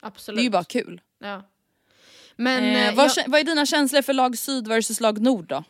Absolut. 0.00 0.36
Det 0.36 0.42
är 0.42 0.44
ju 0.44 0.50
bara 0.50 0.64
kul. 0.64 1.00
Ja. 1.18 1.42
Men 2.36 2.64
eh, 2.64 2.88
eh, 2.88 2.94
vad, 2.94 3.10
jag- 3.16 3.24
vad 3.28 3.40
är 3.40 3.44
dina 3.44 3.66
känslor 3.66 4.02
för 4.02 4.12
lag 4.12 4.38
syd 4.38 4.68
versus 4.68 5.00
lag 5.00 5.20
nord 5.20 5.46
då? 5.46 5.64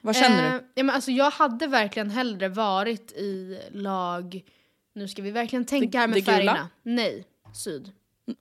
Vad 0.00 0.16
känner 0.16 0.46
Eh, 0.46 0.52
du? 0.52 0.66
Ja, 0.74 0.82
men 0.84 0.94
alltså, 0.94 1.10
jag 1.10 1.30
hade 1.30 1.66
verkligen 1.66 2.10
hellre 2.10 2.48
varit 2.48 3.12
i 3.12 3.60
lag, 3.72 4.42
nu 4.94 5.08
ska 5.08 5.22
vi 5.22 5.30
verkligen 5.30 5.64
tänka 5.64 5.86
Det- 5.90 5.98
här 5.98 6.06
med 6.08 6.16
det 6.16 6.20
gula? 6.20 6.32
färgerna. 6.36 6.68
Nej, 6.82 7.24
syd. 7.54 7.92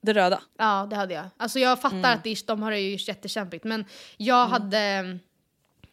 Det 0.01 0.13
röda? 0.13 0.41
Ja 0.57 0.87
det 0.89 0.95
hade 0.95 1.13
jag. 1.13 1.25
Alltså 1.37 1.59
jag 1.59 1.81
fattar 1.81 1.97
Mm. 1.97 2.11
att 2.17 2.23
det, 2.23 2.47
de 2.47 2.61
har 2.61 2.71
det 2.71 2.79
ju 2.79 2.97
jättekämpigt 3.07 3.63
men 3.63 3.85
jag 4.17 4.47
hade 4.47 5.17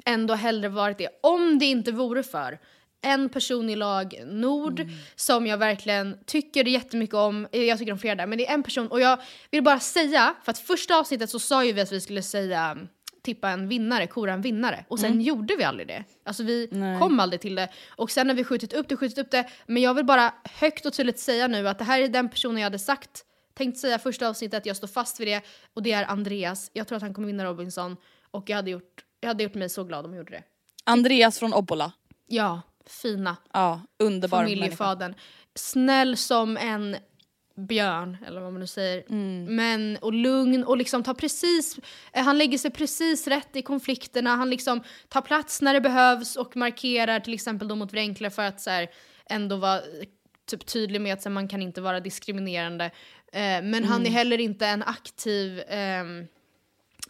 ändå 0.05 0.35
hellre 0.35 0.69
varit 0.69 0.99
det. 0.99 1.09
Om 1.23 1.59
det 1.59 1.65
inte 1.67 1.93
vore 1.93 2.23
för 2.23 2.59
en 3.03 3.29
person 3.29 3.71
i 3.71 3.77
lag 3.77 4.23
Nord 4.27 4.81
Mm. 4.81 4.95
som 5.17 5.47
jag 5.47 5.59
verkligen 5.59 6.19
tycker 6.27 6.65
jättemycket 6.65 7.15
om. 7.15 7.49
Eh, 7.53 7.63
Jag 7.63 7.79
tycker 7.79 7.93
om 7.93 7.99
flera 7.99 8.15
där 8.15 8.27
men 8.27 8.39
det 8.39 8.49
är 8.49 8.55
en 8.55 8.63
person 8.63 8.89
och 8.89 9.01
jag 9.01 9.19
vill 9.51 9.63
bara 9.63 9.81
säga 9.81 10.35
för 10.45 10.51
att 10.51 10.59
första 10.59 10.97
avsnittet 10.99 11.31
så 11.31 11.39
sa 11.39 11.65
ju 11.65 11.73
vi 11.73 11.81
att 11.81 11.93
vi 11.93 12.01
skulle 12.01 12.23
säga 12.23 12.79
tippa 13.23 13.51
en 13.51 13.69
vinnare, 13.69 14.07
kora 14.07 14.33
en 14.33 14.41
vinnare. 14.43 14.85
Och 14.89 15.01
sen 15.01 15.21
gjorde 15.21 15.57
vi 15.57 15.65
aldrig 15.65 15.89
det. 15.89 16.05
Alltså 16.25 16.43
vi 16.43 16.69
Mm. 16.73 16.81
Nej. 16.91 16.99
kom 17.01 17.21
aldrig 17.21 17.41
till 17.41 17.55
det. 17.55 17.69
Och 17.89 18.11
sen 18.11 18.29
har 18.29 18.37
vi 18.37 18.45
skjutit 18.45 18.73
upp 18.73 18.89
det, 18.89 18.97
skjutit 18.97 19.19
upp 19.19 19.31
det. 19.31 19.49
Men 19.67 19.83
jag 19.83 19.95
vill 19.95 20.05
bara 20.05 20.35
högt 20.45 20.87
och 20.87 20.93
tydligt 20.93 21.19
säga 21.19 21.49
nu 21.49 21.69
att 21.69 21.79
det 21.79 21.85
här 21.85 22.01
är 22.01 22.09
den 22.09 22.29
personen 22.29 22.57
jag 22.57 22.67
hade 22.67 22.79
sagt, 22.79 23.25
tänkt 23.55 23.79
säga 23.79 23.99
första 23.99 24.29
avsnittet, 24.29 24.67
jag 24.67 24.77
står 24.77 24.89
fast 24.89 25.21
vid 25.21 25.29
det. 25.29 25.41
Och 25.75 25.83
det 25.83 25.93
är 25.93 26.05
Andreas. 26.05 26.71
Jag 26.73 26.89
tror 26.89 26.97
att 26.97 27.03
han 27.03 27.15
kommer 27.15 27.27
vinna 27.27 27.45
Robinson. 27.45 27.97
Och 28.31 28.51
jag 28.51 28.57
hade 28.57 28.71
gjort, 28.71 29.05
jag 29.21 29.29
hade 29.29 29.43
gjort 29.43 29.55
mig 29.55 29.69
så 29.69 29.85
glad 29.85 30.05
om 30.07 30.13
jag 30.13 30.19
gjorde 30.19 30.33
det. 30.33 30.43
Andreas 30.85 31.39
från 31.39 31.53
Obbola. 31.55 31.93
Ja, 32.27 32.61
fina. 32.93 33.37
Ja, 33.53 33.81
underbar. 33.99 34.39
Familjefadern. 34.39 35.15
Snäll 35.55 36.17
som 36.17 36.57
en 36.57 36.97
björn, 37.57 38.17
eller 38.27 38.41
vad 38.41 38.53
man 38.53 38.61
nu 38.61 38.67
säger. 38.67 39.05
Mm. 39.11 39.57
Men, 39.57 39.97
och 39.97 40.13
lugn 40.13 40.65
och 40.65 40.77
liksom 40.77 41.03
tar 41.03 41.15
precis, 41.15 41.79
eh, 42.13 42.25
han 42.25 42.39
lägger 42.39 42.59
sig 42.59 42.71
precis 42.71 43.27
rätt 43.27 43.57
i 43.57 43.63
konflikterna. 43.63 44.37
Han 44.37 44.51
liksom 44.51 44.83
tar 45.09 45.21
plats 45.21 45.63
när 45.63 45.75
det 45.75 45.81
behövs 45.81 46.37
och 46.37 46.57
markerar 46.57 47.21
till 47.21 47.35
exempel 47.35 47.69
då 47.69 47.75
mot 47.77 47.93
Wrenkler 47.93 48.31
för 48.31 48.43
att 48.43 48.61
så 48.61 48.71
här, 48.71 48.89
ändå 49.27 49.57
vara 49.57 49.77
eh, 49.77 49.83
typ 50.51 50.67
tydlig 50.67 51.01
med 51.01 51.13
att 51.15 51.23
så 51.23 51.29
här, 51.29 51.35
man 51.35 51.49
kan 51.49 51.63
inte 51.63 51.81
vara 51.81 52.01
diskriminerande. 52.01 52.85
Eh, 53.33 53.41
men 53.63 53.85
han 53.85 54.01
är 54.01 54.07
Mm. 54.07 54.13
heller 54.13 54.39
inte 54.41 54.67
en 54.67 54.83
aktiv 54.83 55.63
ehm, 55.69 56.27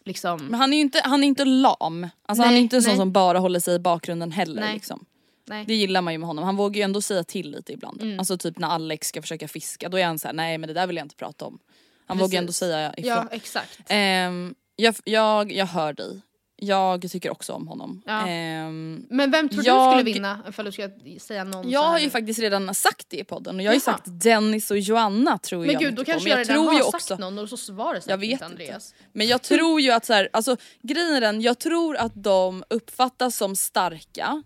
liksom... 0.05 0.47
Men 0.47 0.61
han 0.61 0.73
är 0.73 0.77
ju 0.77 0.83
inte, 0.83 1.01
han 1.05 1.23
är 1.25 1.29
inte 1.29 1.45
lam. 1.45 2.09
Alltså 2.27 2.43
han 2.43 2.49
är 2.49 2.55
Nej, 2.55 2.63
inte 2.63 2.77
en 2.77 2.83
sån 2.83 2.91
nej. 2.91 2.99
som 2.99 3.13
bara 3.13 3.39
håller 3.39 3.61
sig 3.61 3.75
i 3.75 3.79
bakgrunden 3.79 4.33
heller. 4.33 4.61
Nej. 4.63 4.75
Liksom. 4.75 5.05
Nej. 5.45 5.65
Det 5.67 5.75
gillar 5.75 6.03
man 6.03 6.13
ju 6.15 6.19
med 6.19 6.27
honom. 6.27 6.45
Han 6.45 6.57
vågar 6.57 6.77
ju 6.77 6.83
ändå 6.83 7.01
säga 7.01 7.25
till 7.25 7.51
lite 7.51 7.73
ibland. 7.73 8.03
Mm. 8.03 8.19
Alltså 8.19 8.39
typ 8.39 8.59
när 8.59 8.69
Alex 8.69 9.09
ska 9.09 9.23
försöka 9.23 9.49
fiska, 9.49 9.89
då 9.89 9.99
är 9.99 10.07
han 10.07 10.19
så 10.19 10.29
här: 10.29 10.35
nej 10.35 10.59
men 10.59 10.69
det 10.69 10.75
där 10.75 10.87
vill 10.87 10.97
jag 10.97 11.05
inte 11.05 11.17
prata 11.17 11.45
om. 11.45 11.59
Han 12.07 12.19
Precis. 12.19 12.33
vågar 12.33 12.39
ändå 12.39 12.53
säga 12.53 12.95
ifrån. 12.97 13.09
Ja, 13.09 13.29
exakt. 13.31 13.81
Ehm, 13.89 14.55
jag, 14.77 14.95
jag, 15.05 15.53
jag 15.53 15.67
hör 15.67 15.93
dig. 15.93 16.21
Jag 16.57 17.11
tycker 17.11 17.31
också 17.31 17.53
om 17.53 17.69
honom. 17.69 18.03
Ja. 18.07 18.29
Ehm, 18.29 19.07
Men 19.11 19.31
vem 19.31 19.49
tror 19.49 19.67
jag- 19.67 19.89
du 19.89 19.99
skulle 20.01 20.13
vinna? 20.15 20.39
Ifall 20.49 20.65
du 20.65 20.73
ska 20.73 20.89
säga 21.21 21.45
någon 21.45 21.71
jag 21.71 21.83
har 21.83 21.99
ju 21.99 22.11
faktiskt 22.11 22.39
redan 22.41 22.75
sagt 22.75 23.07
det 23.11 23.17
i 23.17 23.25
podden 23.25 23.57
och 23.57 23.63
jag 23.63 23.71
har 23.71 23.75
ju 23.75 23.81
sagt 23.81 24.05
Dennis 24.07 24.71
och 24.71 24.79
Joanna 24.79 25.39
tror 25.39 25.61
Men 25.67 25.73
jag 25.73 25.83
gud, 25.83 25.95
då 25.95 26.05
kanske 26.05 26.29
Men 26.29 26.39
jag 26.39 26.49
redan 26.49 26.57
tror 26.57 26.73
har 26.73 26.91
sagt 26.91 26.95
också, 26.95 27.17
någon 27.17 27.39
och 27.39 27.49
så 27.49 27.57
svarar 27.57 28.01
Jag 28.07 28.19
vet 28.19 28.31
inte 28.31 28.33
inte. 28.33 28.45
Andreas. 28.45 28.95
Men 29.13 29.27
jag 29.27 29.43
tror 29.43 29.81
ju 29.81 29.91
att 29.91 30.05
så 30.05 30.13
här, 30.13 30.29
alltså 30.33 30.57
grejen 30.83 31.15
är 31.15 31.21
den, 31.21 31.41
jag 31.41 31.59
tror 31.59 31.97
att 31.97 32.13
de 32.15 32.65
uppfattas 32.71 33.37
som 33.37 33.57
starka. 33.57 34.43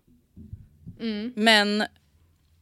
Mm. 1.00 1.32
Men 1.36 1.84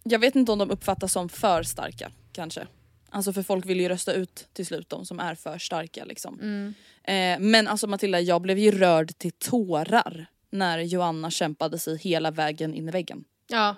jag 0.02 0.18
vet 0.18 0.34
inte 0.34 0.52
om 0.52 0.58
de 0.58 0.70
uppfattas 0.70 1.12
som 1.12 1.28
för 1.28 1.62
starka 1.62 2.10
kanske. 2.32 2.66
Alltså 3.10 3.32
för 3.32 3.42
folk 3.42 3.66
vill 3.66 3.80
ju 3.80 3.88
rösta 3.88 4.12
ut 4.12 4.48
till 4.52 4.66
slut 4.66 4.88
de 4.88 5.06
som 5.06 5.20
är 5.20 5.34
för 5.34 5.58
starka 5.58 6.04
liksom. 6.04 6.40
Mm. 6.40 6.74
Eh, 7.02 7.46
men 7.50 7.68
alltså 7.68 7.86
Matilda, 7.86 8.20
jag 8.20 8.42
blev 8.42 8.58
ju 8.58 8.70
rörd 8.70 9.18
till 9.18 9.32
tårar 9.32 10.26
när 10.50 10.78
Joanna 10.78 11.30
kämpade 11.30 11.78
sig 11.78 11.98
hela 11.98 12.30
vägen 12.30 12.74
in 12.74 12.88
i 12.88 12.90
väggen. 12.90 13.24
Ja. 13.46 13.76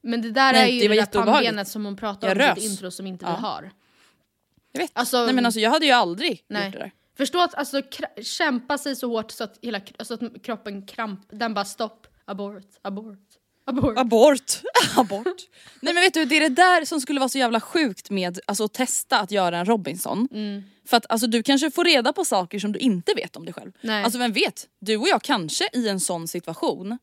Men 0.00 0.22
det 0.22 0.30
där 0.30 0.52
Nej, 0.52 0.62
är 0.62 0.82
ju 0.82 0.88
det 0.88 0.94
det, 0.94 1.12
där 1.12 1.24
pannbenet 1.24 1.68
som 1.68 1.84
hon 1.84 1.96
pratar 1.96 2.28
Jag 2.28 2.36
om 2.36 2.58
i 2.58 2.60
sitt 2.60 2.70
intro 2.70 2.90
som 2.90 3.06
inte 3.06 3.24
Ja. 3.24 3.36
vi 3.36 3.42
har. 3.42 3.70
Jag 4.72 4.80
vet. 4.80 4.90
Alltså, 4.92 5.24
Nej 5.24 5.34
men 5.34 5.46
alltså 5.46 5.60
jag 5.60 5.70
hade 5.70 5.86
ju 5.86 5.92
aldrig 5.92 6.44
Nej. 6.48 6.64
gjort 6.64 6.72
det 6.72 6.78
där. 6.78 6.92
Förstå 7.16 7.42
att 7.42 7.54
alltså, 7.54 7.82
kämpa 8.22 8.78
sig 8.78 8.96
så 8.96 9.08
hårt 9.08 9.30
så 9.30 9.44
att, 9.44 9.58
hela, 9.62 9.80
alltså, 9.98 10.14
att 10.14 10.42
kroppen 10.42 10.86
kramp, 10.86 11.20
den 11.30 11.54
bara 11.54 11.64
stopp, 11.64 12.06
abort, 12.24 12.66
abort, 12.82 13.26
abort. 13.68 13.98
Abort! 13.98 14.62
Abort. 14.96 15.36
Nej 15.80 15.94
men 15.94 16.02
vet 16.02 16.14
du, 16.14 16.24
det 16.24 16.36
är 16.36 16.40
det 16.40 16.48
där 16.48 16.84
som 16.84 17.00
skulle 17.00 17.20
vara 17.20 17.28
så 17.28 17.38
jävla 17.38 17.60
sjukt 17.60 18.10
med 18.10 18.38
alltså, 18.46 18.64
att 18.64 18.72
testa 18.72 19.20
att 19.20 19.30
göra 19.30 19.58
en 19.58 19.64
Robinson. 19.64 20.28
Mm. 20.32 20.62
För 20.88 20.96
att 20.96 21.06
alltså, 21.08 21.26
du 21.26 21.42
kanske 21.42 21.70
får 21.70 21.84
reda 21.84 22.12
på 22.12 22.24
saker 22.24 22.58
som 22.58 22.72
du 22.72 22.78
inte 22.78 23.14
vet 23.14 23.36
om 23.36 23.44
dig 23.44 23.54
själv. 23.54 23.72
Nej. 23.80 24.04
Alltså 24.04 24.18
vem 24.18 24.32
vet, 24.32 24.66
du 24.80 24.96
och 24.96 25.08
jag 25.08 25.22
kanske 25.22 25.68
i 25.72 25.88
en 25.88 26.00
sån 26.00 26.28
situation 26.28 26.98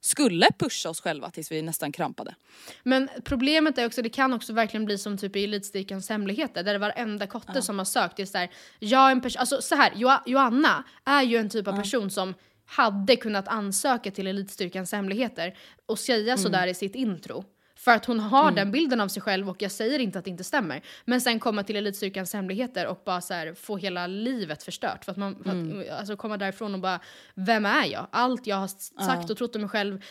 skulle 0.00 0.48
pusha 0.58 0.90
oss 0.90 1.00
själva 1.00 1.30
tills 1.30 1.52
vi 1.52 1.62
nästan 1.62 1.92
krampade. 1.92 2.34
Men 2.82 3.08
problemet 3.24 3.78
är 3.78 3.86
också, 3.86 4.02
det 4.02 4.08
kan 4.08 4.32
också 4.32 4.52
verkligen 4.52 4.84
bli 4.84 4.98
som 4.98 5.18
typ 5.18 5.36
i 5.36 5.44
Elitstyrkans 5.44 6.08
hemligheter 6.08 6.62
där 6.62 6.72
det 6.72 6.78
varenda 6.78 7.26
kotte 7.26 7.62
som 7.62 7.78
har 7.78 7.84
sökt 7.84 8.18
är 8.18 8.24
såhär, 8.24 8.50
jag 8.78 9.06
är 9.06 9.12
en 9.12 9.20
person, 9.20 9.40
alltså 9.40 9.62
så 9.62 9.74
här, 9.74 9.92
jo- 9.96 10.22
Joanna 10.26 10.84
är 11.04 11.22
ju 11.22 11.36
en 11.36 11.50
typ 11.50 11.68
av 11.68 11.76
person 11.76 12.10
som 12.10 12.34
hade 12.70 13.16
kunnat 13.16 13.48
ansöka 13.48 14.10
till 14.10 14.26
Elitstyrkans 14.26 14.92
hemligheter 14.92 15.58
och 15.86 15.98
säga 15.98 16.36
sådär 16.36 16.66
i 16.66 16.74
sitt 16.74 16.94
intro. 16.94 17.44
För 17.76 17.90
att 17.90 18.04
hon 18.04 18.20
har 18.20 18.50
den 18.50 18.72
bilden 18.72 19.00
av 19.00 19.08
sig 19.08 19.22
själv 19.22 19.48
och 19.48 19.62
jag 19.62 19.72
säger 19.72 19.98
inte 19.98 20.18
att 20.18 20.24
det 20.24 20.30
inte 20.30 20.44
stämmer. 20.44 20.82
Men 21.04 21.20
sen 21.20 21.40
komma 21.40 21.62
till 21.62 21.76
Elitstyrkans 21.76 22.32
hemligheter 22.32 22.86
och 22.86 23.02
bara 23.04 23.20
så 23.20 23.34
här, 23.34 23.54
få 23.54 23.76
hela 23.76 24.06
livet 24.06 24.62
förstört. 24.62 25.04
För 25.04 25.12
att 25.12 25.18
man, 25.18 25.42
för 25.44 25.50
att, 25.50 25.98
alltså 25.98 26.16
komma 26.16 26.36
därifrån 26.36 26.74
och 26.74 26.80
bara, 26.80 27.00
vem 27.34 27.66
är 27.66 27.86
jag? 27.86 28.06
Allt 28.10 28.46
jag 28.46 28.56
har 28.56 28.68
sagt 29.06 29.30
och 29.30 29.36
trott 29.36 29.54
om 29.56 29.60
mig 29.60 29.70
själv, 29.70 30.04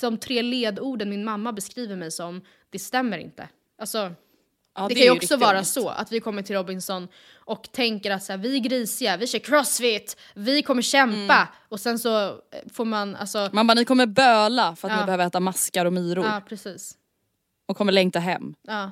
de 0.00 0.18
tre 0.18 0.42
ledorden 0.42 1.10
min 1.10 1.24
mamma 1.24 1.52
beskriver 1.52 1.96
mig 1.96 2.10
som, 2.10 2.42
det 2.70 2.78
stämmer 2.78 3.18
inte. 3.18 3.48
Alltså, 3.78 4.12
Ja, 4.78 4.88
det, 4.88 4.94
är 4.94 4.96
kan 4.96 5.04
ju 5.04 5.10
också 5.10 5.36
vara 5.36 5.64
så 5.64 5.88
att 5.88 6.12
vi 6.12 6.20
kommer 6.20 6.42
till 6.42 6.56
Robinson 6.56 7.08
och 7.34 7.72
tänker 7.72 8.10
att 8.10 8.24
så 8.24 8.32
här, 8.32 8.38
vi 8.38 8.54
är 8.56 8.60
grisiga, 8.60 9.16
vi 9.16 9.26
kör 9.26 9.38
crossfit, 9.38 10.16
vi 10.34 10.62
kommer 10.62 10.82
kämpa. 10.82 11.34
Mm. 11.34 11.46
Och 11.68 11.80
sen 11.80 11.98
så 11.98 12.26
eh, 12.28 12.32
får 12.72 12.84
man, 12.84 13.16
alltså, 13.16 13.48
Man 13.52 13.66
bara, 13.66 13.74
ni 13.74 13.84
kommer 13.84 14.06
böla 14.06 14.76
för 14.76 14.88
att 14.88 14.94
Ja. 14.94 15.00
ni 15.00 15.06
behöver 15.06 15.26
äta 15.26 15.40
maskar 15.40 15.84
och 15.84 15.92
myror 15.92 16.24
ja 16.24 16.42
precis. 16.48 16.94
och 17.68 17.76
kommer 17.76 17.92
längta 17.92 18.18
hem. 18.18 18.54
Ja. 18.68 18.90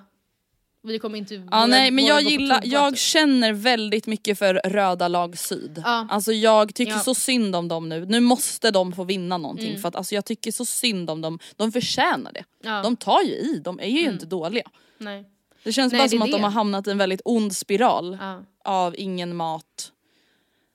Vi 0.82 0.98
kommer 0.98 1.18
inte 1.18 1.34
Ja, 1.50 1.66
nej 1.66 1.90
men 1.90 2.04
jag 2.04 2.22
gillar, 2.22 2.60
jag 2.64 2.92
typ. 2.92 2.98
känner 2.98 3.52
väldigt 3.52 4.06
mycket 4.06 4.38
för 4.38 4.54
röda 4.54 5.08
lag 5.08 5.38
syd. 5.38 5.82
Ja. 5.84 6.06
Alltså 6.10 6.32
jag 6.32 6.74
tycker 6.74 6.92
Ja. 6.92 6.98
så 6.98 7.14
synd 7.14 7.56
om 7.56 7.68
dem 7.68 7.88
nu. 7.88 8.06
Nu 8.06 8.20
måste 8.20 8.70
de 8.70 8.92
få 8.92 9.04
vinna 9.04 9.38
någonting 9.38 9.68
Mm. 9.68 9.80
för 9.82 9.88
att 9.88 9.96
alltså, 9.96 10.14
jag 10.14 10.24
tycker 10.24 10.52
så 10.52 10.64
synd 10.64 11.10
om 11.10 11.20
dem. 11.20 11.38
De 11.56 11.72
förtjänar 11.72 12.32
det. 12.32 12.44
Ja. 12.62 12.70
Mm. 12.70 12.82
De 12.82 12.96
tar 12.96 13.22
ju 13.22 13.32
i, 13.32 13.60
de 13.64 13.80
är 13.80 13.86
ju 13.88 14.00
inte 14.00 14.26
dåliga. 14.26 14.64
Nej. 14.98 15.24
Det 15.66 15.72
känns 15.72 15.92
Nej, 15.92 15.98
bara 16.00 16.04
det 16.04 16.10
som 16.10 16.22
att 16.22 16.30
de 16.30 16.36
det. 16.36 16.42
har 16.42 16.50
hamnat 16.50 16.86
i 16.86 16.90
en 16.90 16.98
väldigt 16.98 17.20
ond 17.24 17.56
spiral 17.56 18.18
Ja. 18.20 18.44
av 18.64 18.94
ingen 18.98 19.36
mat 19.36 19.92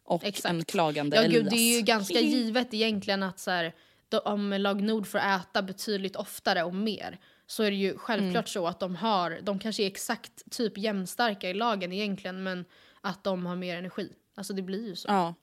och 0.05 0.23
Exakt. 0.23 0.45
en 0.53 0.65
klagande 0.65 1.15
Ja 1.15 1.23
Elias. 1.23 1.43
gud 1.43 1.51
det 1.51 1.55
är 1.57 1.75
ju 1.77 1.81
ganska 1.81 2.19
givet 2.19 2.73
egentligen 2.73 3.23
att 3.23 3.39
så 3.39 3.51
här, 3.51 3.75
då, 4.09 4.19
om 4.19 4.49
lag 4.53 4.81
Nord 4.81 5.07
får 5.07 5.19
äta 5.19 5.61
betydligt 5.61 6.15
oftare 6.15 6.63
och 6.63 6.75
mer 6.75 7.19
så 7.47 7.63
är 7.63 7.71
det 7.71 7.77
ju 7.77 7.97
självklart 7.97 8.33
Mm. 8.35 8.47
så 8.47 8.67
att 8.67 8.79
de 8.79 8.95
har, 8.95 9.39
de 9.43 9.59
kanske 9.59 9.83
är 9.83 9.87
exakt 9.87 10.51
typ 10.51 10.77
jämnstarka 10.77 11.49
i 11.49 11.53
lagen 11.53 11.91
egentligen 11.93 12.43
men 12.43 12.65
att 13.01 13.23
de 13.23 13.45
har 13.45 13.55
mer 13.55 13.77
energi. 13.77 14.09
Alltså 14.35 14.53
det 14.53 14.61
blir 14.61 14.87
ju 14.87 14.95
så. 14.95 15.07
Ja. 15.07 15.33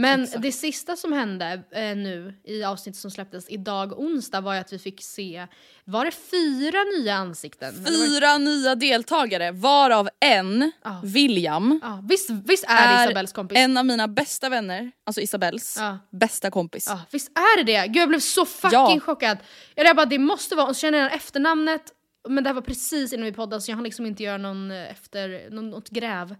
Men 0.00 0.22
exakt. 0.24 0.42
det 0.42 0.52
sista 0.52 0.96
som 0.96 1.12
hände 1.12 1.62
eh, 1.72 1.96
nu 1.96 2.34
i 2.44 2.64
avsnittet 2.64 3.00
som 3.00 3.10
släpptes 3.10 3.48
idag 3.48 3.98
onsdag 4.00 4.40
var 4.40 4.54
ju 4.54 4.60
att 4.60 4.72
vi 4.72 4.78
fick 4.78 5.02
se, 5.02 5.46
var 5.84 6.04
det 6.04 6.10
fyra 6.10 6.84
nya 6.98 7.14
ansikten? 7.14 7.74
Var 7.84 7.90
det- 7.90 7.96
Fyra 7.96 8.38
nya 8.38 8.74
deltagare 8.74 9.52
varav 9.52 10.08
en, 10.20 10.72
Ja. 10.84 11.00
William, 11.04 11.80
Ja, 11.82 12.04
visst, 12.08 12.30
visst 12.30 12.64
är 12.68 12.96
det 12.98 13.04
Isabells 13.04 13.32
kompis? 13.32 13.58
en 13.58 13.76
av 13.76 13.86
mina 13.86 14.08
bästa 14.08 14.48
vänner, 14.48 14.92
alltså 15.04 15.20
Isabells 15.20 15.76
Ja. 15.78 15.98
bästa 16.10 16.50
kompis. 16.50 16.86
Ja, 16.88 17.00
visst 17.10 17.30
är 17.38 17.56
det 17.64 17.72
det? 17.72 17.86
Gud 17.86 17.96
jag 17.96 18.08
blev 18.08 18.20
så 18.20 18.46
fucking 18.46 18.70
Ja. 18.78 19.00
chockad. 19.00 19.38
Jag 19.74 19.96
bara 19.96 20.06
det 20.06 20.18
måste 20.18 20.54
vara, 20.54 20.66
och 20.66 20.76
så 20.76 20.80
känner 20.80 20.98
jag 20.98 21.14
efternamnet 21.14 21.82
Men 22.28 22.44
det 22.44 22.48
här 22.50 22.54
var 22.54 22.62
precis 22.62 23.12
innan 23.12 23.24
vi 23.24 23.32
poddade 23.32 23.62
så 23.62 23.70
jag 23.70 23.76
hann 23.76 23.84
liksom 23.84 24.06
inte 24.06 24.22
göra 24.22 24.38
någon 24.38 24.70
eh, 24.70 24.90
efter, 24.90 25.50
någon, 25.50 25.70
något 25.70 25.88
gräv. 25.90 26.36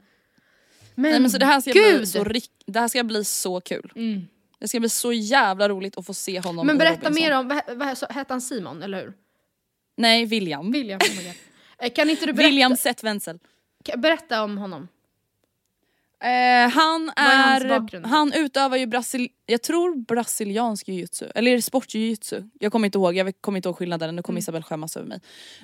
Men, 0.95 1.11
Nej, 1.11 1.21
men 1.21 1.31
så 1.31 1.39
det 1.39 1.47
här 1.47 1.61
ska 1.61 1.73
gud! 1.73 1.97
bli 1.99 2.07
så, 2.07 2.25
det 2.67 2.81
här 2.81 2.89
ska 2.89 3.05
bli 3.05 3.25
så 3.25 3.61
kul. 3.61 3.93
Mm. 3.97 4.27
Det 4.59 4.69
ska 4.69 4.81
bli 4.81 4.89
så 4.89 5.13
jävla 5.13 5.69
roligt 5.69 5.99
att 5.99 6.07
få 6.07 6.15
se 6.15 6.41
honom 6.41 6.67
Men 6.67 6.79
berätta 6.79 7.09
Robinson. 7.09 7.25
mer 7.25 7.39
om, 7.39 7.49
vad, 7.49 7.77
vad, 7.77 8.13
hette 8.13 8.33
han 8.35 8.41
Simon 8.41 8.83
eller 8.83 9.01
hur? 9.03 9.13
Nej, 9.97 10.25
William. 10.25 10.73
William, 10.73 11.01
oh. 11.03 11.27
Eh, 11.87 11.93
Kan 11.93 12.11
inte 12.11 12.27
du 12.27 12.33
berätta, 12.33 12.49
William 12.49 12.77
Seth 12.77 13.05
Wenzel. 13.05 13.39
kan- 13.85 14.01
berätta 14.01 14.43
om 14.45 14.59
honom? 14.59 14.89
Eh, 16.23 16.71
han 16.71 17.13
är 17.17 17.65
är, 17.65 18.05
han 18.07 18.33
utövar 18.33 18.77
ju 18.77 18.87
brasil, 18.87 19.29
jag 19.47 19.63
tror 19.63 19.95
brasiliansk 20.05 20.89
jiu-jitsu, 20.89 21.31
eller 21.35 21.51
är 21.53 21.57
det 21.57 21.63
sportjiu-jitsu? 21.63 22.51
Jag 22.61 22.73
kommer 22.73 22.87
inte 22.89 22.99
ihåg, 22.99 23.15
jag 23.17 23.35
kommer 23.41 23.59
inte 23.59 23.69
ihåg 23.69 23.77
skillnaden, 23.79 24.17
nu 24.17 24.23
kommer 24.23 24.35
Mm. 24.37 24.39
Isabel 24.43 24.63
skämmas 24.63 24.97
över 24.97 25.07
mig. 25.09 25.21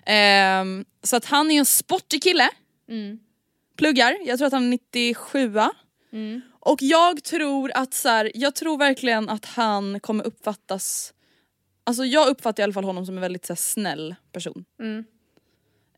Ehm, 0.07 0.85
så 1.03 1.17
att 1.17 1.25
han 1.25 1.51
är 1.51 1.59
en 1.59 1.65
sportig 1.67 2.23
kille, 2.23 2.49
Mm. 2.89 3.19
Pluggar, 3.77 4.17
jag 4.25 4.39
tror 4.39 4.47
att 4.47 4.53
han 4.53 4.65
är 4.65 4.69
97 4.69 5.53
Mm. 6.13 6.41
Och 6.61 6.83
jag 6.83 7.25
tror 7.25 7.71
att 7.75 7.95
så 7.95 8.09
här, 8.09 8.33
jag 8.35 8.55
tror 8.55 8.79
verkligen 8.79 9.29
att 9.29 9.45
han 9.45 10.01
kommer 10.01 10.27
uppfattas, 10.27 11.15
alltså 11.85 12.05
jag 12.05 12.29
uppfattar 12.29 12.63
i 12.63 12.65
alla 12.65 12.73
fall 12.73 12.85
honom 12.85 13.07
som 13.07 13.15
en 13.15 13.21
väldigt 13.21 13.47
så 13.47 13.53
här, 13.53 13.57
snäll 13.57 14.15
person. 14.33 14.65
Mm. 14.81 15.05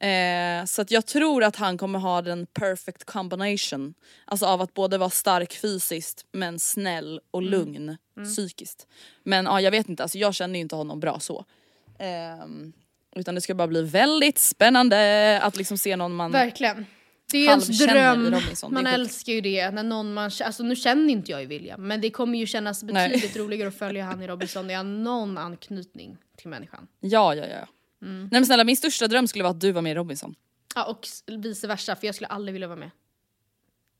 Eh, 0.00 0.66
så 0.66 0.82
att 0.82 0.90
jag 0.90 1.06
tror 1.06 1.44
att 1.44 1.56
han 1.56 1.78
kommer 1.78 1.98
ha 1.98 2.22
den 2.22 2.46
perfect 2.46 3.04
combination. 3.04 3.94
Alltså 4.24 4.46
av 4.46 4.60
att 4.60 4.74
både 4.74 4.98
vara 4.98 5.10
stark 5.10 5.52
fysiskt 5.56 6.26
men 6.32 6.58
snäll 6.58 7.20
och 7.30 7.42
Mm. 7.42 7.50
lugn 7.50 7.96
psykiskt. 8.24 8.86
Men 9.22 9.44
ja, 9.44 9.60
jag 9.60 9.70
vet 9.70 9.88
inte, 9.88 10.02
alltså, 10.02 10.18
jag 10.18 10.34
känner 10.34 10.54
ju 10.54 10.60
inte 10.60 10.76
honom 10.76 11.00
bra 11.00 11.20
så. 11.20 11.44
Ehm, 11.98 12.72
utan 13.16 13.34
det 13.34 13.40
ska 13.40 13.54
bara 13.54 13.68
bli 13.68 13.82
väldigt 13.82 14.38
spännande 14.38 15.40
att 15.42 15.56
liksom 15.56 15.78
se 15.78 15.96
någon 15.96 16.14
man... 16.14 16.32
Verkligen. 16.32 16.86
Det 17.30 17.38
är 17.38 17.50
ens 17.50 17.78
dröm, 17.78 18.30
Robinson, 18.30 18.74
man 18.74 18.86
älskar 18.86 19.32
ju 19.32 19.40
det 19.40 19.70
när 19.70 19.82
någon 19.82 20.14
man 20.14 20.30
alltså 20.44 20.62
nu 20.62 20.76
känner 20.76 21.12
inte 21.12 21.30
jag 21.30 21.40
ju 21.40 21.46
William 21.46 21.86
men 21.86 22.00
det 22.00 22.10
kommer 22.10 22.38
ju 22.38 22.46
kännas 22.46 22.82
Nej. 22.82 23.08
betydligt 23.08 23.36
roligare 23.36 23.68
att 23.68 23.78
följa 23.78 24.04
han 24.04 24.22
i 24.22 24.26
Robinson 24.26 24.66
när 24.66 24.74
jag 24.74 24.78
har 24.78 24.84
någon 24.84 25.38
anknytning 25.38 26.16
till 26.36 26.48
människan. 26.48 26.86
Ja, 27.00 27.34
ja, 27.34 27.46
ja. 27.46 27.68
Mm. 28.06 28.20
Nej 28.20 28.28
men 28.30 28.46
snälla, 28.46 28.64
min 28.64 28.76
största 28.76 29.08
dröm 29.08 29.28
skulle 29.28 29.44
vara 29.44 29.50
att 29.50 29.60
du 29.60 29.72
var 29.72 29.82
med 29.82 29.92
i 29.92 29.94
Robinson. 29.94 30.34
Ja 30.74 30.84
och 30.84 31.08
vice 31.26 31.66
versa 31.66 31.96
för 31.96 32.06
jag 32.06 32.14
skulle 32.14 32.28
aldrig 32.28 32.52
vilja 32.52 32.68
vara 32.68 32.78
med. 32.78 32.90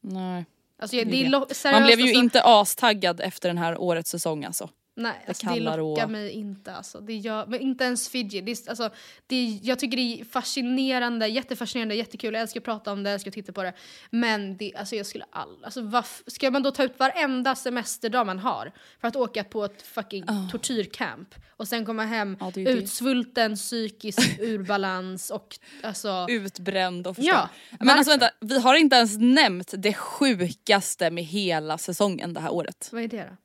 Nej. 0.01 0.47
Alltså, 0.79 0.97
jag, 0.97 1.11
Det 1.11 1.25
är 1.25 1.31
seriöst, 1.31 1.65
Man 1.65 1.83
blev 1.83 2.01
ju 2.01 2.05
alltså, 2.05 2.21
inte 2.21 2.43
astaggad 2.43 3.21
efter 3.21 3.49
den 3.49 3.59
här 3.59 3.79
årets 3.79 4.11
säsong 4.11 4.45
alltså. 4.45 4.71
Nej, 4.99 5.13
det 5.25 5.29
alltså, 5.29 5.47
det 5.47 5.61
lockar 5.61 5.79
råa. 5.79 6.07
mig 6.07 6.31
inte 6.31 6.75
alltså. 6.75 7.01
Det 7.01 7.17
gör, 7.17 7.47
men 7.47 7.61
inte 7.61 7.85
ens 7.85 8.09
Fiji. 8.09 8.41
Det 8.41 8.53
är, 8.53 8.69
alltså, 8.69 8.91
det 9.27 9.37
är, 9.37 9.59
jag 9.63 9.79
tycker 9.79 9.97
det 9.97 10.21
är 10.21 10.25
fascinerande, 10.25 11.27
jättefascinerande, 11.27 11.95
jättekul. 11.95 12.35
Jag 12.35 12.41
älskar 12.41 12.61
att 12.61 12.65
prata 12.65 12.93
om 12.93 13.03
det, 13.03 13.11
jag 13.11 13.15
älskar 13.15 13.31
att 13.31 13.35
titta 13.35 13.53
på 13.53 13.63
det. 13.63 13.73
Men 14.11 14.57
det, 14.57 14.75
alltså, 14.75 14.97
jag 14.97 15.07
skulle 15.07 15.25
all, 15.31 15.65
alltså, 15.65 15.83
varf, 15.83 16.23
ska 16.27 16.51
man 16.51 16.63
då 16.63 16.71
ta 16.71 16.85
ut 16.85 16.99
varenda 16.99 17.55
semesterdag 17.55 18.27
man 18.27 18.39
har 18.39 18.73
för 19.01 19.09
att 19.09 19.17
åka 19.17 19.45
på 19.45 19.65
ett 19.65 19.83
fucking 19.83 20.25
tortyrcamp 20.51 21.35
och 21.49 21.69
sen 21.69 21.85
komma 21.85 22.05
hem 22.05 22.37
Ja, 22.41 22.51
det 22.55 22.61
utsvulten, 22.61 23.57
psykiskt 23.57 24.39
ur 24.41 24.63
balans 24.63 25.31
och 25.31 25.59
alltså... 25.83 26.27
Utbränd 26.29 27.07
och 27.07 27.17
Ja, 27.19 27.49
förstörd. 27.69 27.87
Men 27.87 27.99
alltså 27.99 28.11
vänta, 28.11 28.31
vi 28.41 28.61
har 28.61 28.75
inte 28.75 28.97
ens 28.97 29.19
nämnt 29.19 29.75
det 29.77 29.95
sjukaste 29.95 31.11
med 31.11 31.25
hela 31.25 31.79
säsongen 31.79 32.35
det 32.35 32.41
här 32.41 32.53
året. 32.53 32.89
Vad 32.93 33.03
är 33.03 33.09
det 33.09 33.23
då? 33.31 33.37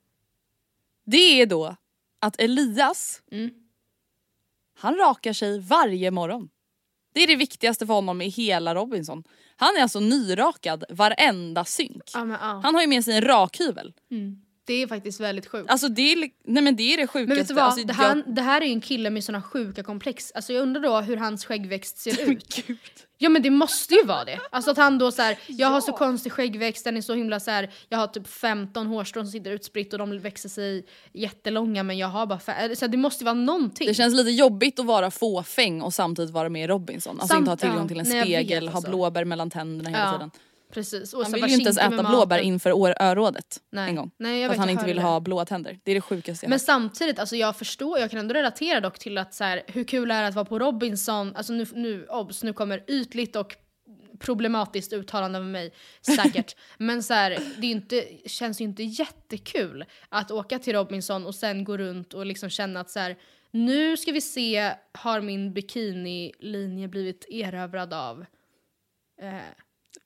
Det 1.06 1.42
är 1.42 1.46
då 1.46 1.76
att 2.22 2.40
Elias, 2.40 3.22
Mm. 3.32 3.50
han 4.80 4.96
rakar 4.96 5.34
sig 5.34 5.60
varje 5.60 6.12
morgon. 6.12 6.50
Det 7.14 7.24
är 7.24 7.28
det 7.28 7.36
viktigaste 7.36 7.86
för 7.88 7.94
honom 7.94 8.22
i 8.22 8.28
hela 8.30 8.76
Robinson. 8.76 9.24
Han 9.56 9.76
är 9.78 9.82
alltså 9.82 10.00
nyrakad 10.00 10.84
varenda 10.90 11.66
synk. 11.66 12.02
Ja, 12.14 12.26
men, 12.26 12.38
ja. 12.42 12.62
Han 12.64 12.76
har 12.76 12.82
ju 12.82 12.88
med 12.88 13.06
sig 13.06 13.16
en 13.16 13.22
rakhyvel. 13.22 13.94
Mm. 14.12 14.42
Det 14.66 14.74
är 14.74 14.88
faktiskt 14.88 15.20
väldigt 15.20 15.48
sjukt. 15.48 15.70
Alltså 15.70 15.88
det 15.88 16.12
är, 16.14 16.30
nej 16.46 16.64
men 16.64 16.76
det 16.76 16.94
är 16.94 16.98
det 16.98 17.08
sjukaste. 17.08 17.28
Men 17.28 17.38
vet 17.38 17.48
du 17.48 17.54
vad? 17.54 17.64
Alltså, 17.64 17.86
det, 17.88 17.94
jag- 17.94 18.04
här, 18.04 18.24
det 18.28 18.42
här 18.42 18.62
är 18.62 18.66
en 18.66 18.82
kille 18.82 19.10
med 19.10 19.24
såna 19.24 19.42
sjuka 19.42 19.84
komplex. 19.84 20.32
Alltså 20.36 20.54
jag 20.54 20.62
undrar 20.62 20.82
då 20.82 21.02
hur 21.02 21.18
hans 21.18 21.46
skäggväxt 21.46 21.98
ser 21.98 22.30
ut. 22.30 22.64
Ja 23.18 23.30
men 23.30 23.42
det 23.42 23.50
måste 23.50 23.94
ju 23.96 24.04
vara 24.04 24.24
det. 24.26 24.40
Alltså 24.52 24.72
att 24.72 24.78
han 24.78 24.98
då 24.98 25.12
så 25.12 25.22
här, 25.22 25.38
jag 25.48 25.68
har 25.68 25.82
så 25.82 25.92
konstig 25.92 26.32
skäggväxt, 26.32 26.84
den 26.84 26.98
är 26.98 27.02
så 27.02 27.14
himla 27.14 27.40
så 27.40 27.52
här, 27.52 27.72
jag 27.90 27.98
har 27.98 28.08
typ 28.08 28.28
15 28.28 28.88
hårstrån 28.88 29.26
som 29.26 29.32
sitter 29.32 29.52
utspritt 29.52 29.94
och 29.94 30.00
de 30.00 30.20
växer 30.20 30.50
sig 30.50 30.86
jättelånga 31.14 31.84
men 31.84 31.98
jag 31.98 32.08
har 32.08 32.26
bara 32.26 32.40
fem. 32.40 32.76
Så 32.76 32.86
här, 32.86 32.88
det 32.92 32.98
måste 32.98 33.24
ju 33.24 33.26
vara 33.26 33.34
någonting. 33.34 33.88
Det 33.88 33.94
känns 33.94 34.14
lite 34.16 34.30
jobbigt 34.32 34.80
att 34.80 34.86
vara 34.86 35.12
fåfäng 35.12 35.82
och 35.82 35.94
samtidigt 35.94 36.32
vara 36.32 36.50
med 36.50 36.64
i 36.64 36.68
Robinson. 36.68 37.20
Alltså 37.20 37.28
Samt- 37.34 37.40
inte 37.40 37.52
ha 37.52 37.58
tillgång 37.58 37.82
ja, 37.82 37.88
till 37.88 38.00
en 38.00 38.06
nej, 38.10 38.18
jag 38.18 38.26
spegel, 38.26 38.64
vet 38.64 38.72
ha 38.74 38.78
alltså. 38.78 38.92
blåbär 38.92 39.26
mellan 39.26 39.50
tänderna 39.50 39.90
hela 39.90 40.04
Ja, 40.06 40.12
tiden. 40.14 40.32
Precis. 40.74 41.14
Och 41.14 41.24
Han 41.24 41.32
vill 41.32 41.46
ju 41.48 41.54
inte 41.54 41.64
ens 41.64 41.78
äta 41.78 42.10
blåbär 42.10 42.40
inför 42.40 42.72
år- 42.72 42.96
örådet 43.00 43.62
Nej. 43.72 43.90
en 43.90 43.96
gång. 43.96 44.12
Nej, 44.18 44.42
jag 44.42 44.50
för 44.50 44.54
att 44.54 44.60
han 44.60 44.70
inte 44.70 44.86
vill 44.86 44.96
det. 44.96 45.02
ha 45.02 45.20
blåa 45.20 45.46
tänder. 45.46 45.80
Det 45.84 45.92
är 45.92 45.96
det 45.96 46.02
sjukaste 46.02 46.46
jag 46.46 46.50
Men 46.50 46.60
hört. 46.60 46.66
samtidigt, 46.66 47.20
alltså 47.20 47.36
jag 47.36 47.56
förstår, 47.58 48.00
jag 48.00 48.10
kan 48.12 48.20
ändå 48.20 48.34
relatera 48.34 48.80
dock 48.80 49.00
till 49.00 49.18
att 49.18 49.34
så 49.34 49.44
här, 49.44 49.62
hur 49.68 49.84
kul 49.84 50.12
är 50.12 50.22
det 50.22 50.28
att 50.28 50.36
vara 50.36 50.46
på 50.46 50.60
Robinson, 50.60 51.36
alltså 51.36 51.54
nu, 51.54 51.66
nu, 51.74 52.06
obs, 52.08 52.44
nu 52.44 52.54
kommer 52.54 52.84
ytligt 52.88 53.36
och 53.36 53.56
problematiskt 54.20 54.94
uttalande 54.94 55.40
av 55.40 55.46
mig 55.46 55.74
säkert. 56.16 56.56
Men 56.78 57.04
så 57.04 57.14
här, 57.14 57.38
det 57.58 57.68
inte, 57.68 58.04
känns 58.26 58.62
ju 58.62 58.66
inte 58.66 58.84
jättekul 58.84 59.86
att 60.10 60.32
åka 60.32 60.60
till 60.60 60.74
Robinson 60.74 61.26
och 61.26 61.36
sen 61.36 61.64
gå 61.64 61.78
runt 61.78 62.14
och 62.14 62.26
liksom 62.26 62.50
känna 62.50 62.80
att 62.80 62.90
så 62.90 63.00
här, 63.00 63.16
nu 63.52 63.98
ska 63.98 64.12
vi 64.12 64.22
se, 64.22 64.72
har 64.92 65.22
min 65.22 65.54
bikinilinje 65.54 66.88
blivit 66.88 67.26
erövrad 67.30 67.94
av 67.94 68.26
eh, 69.22 69.34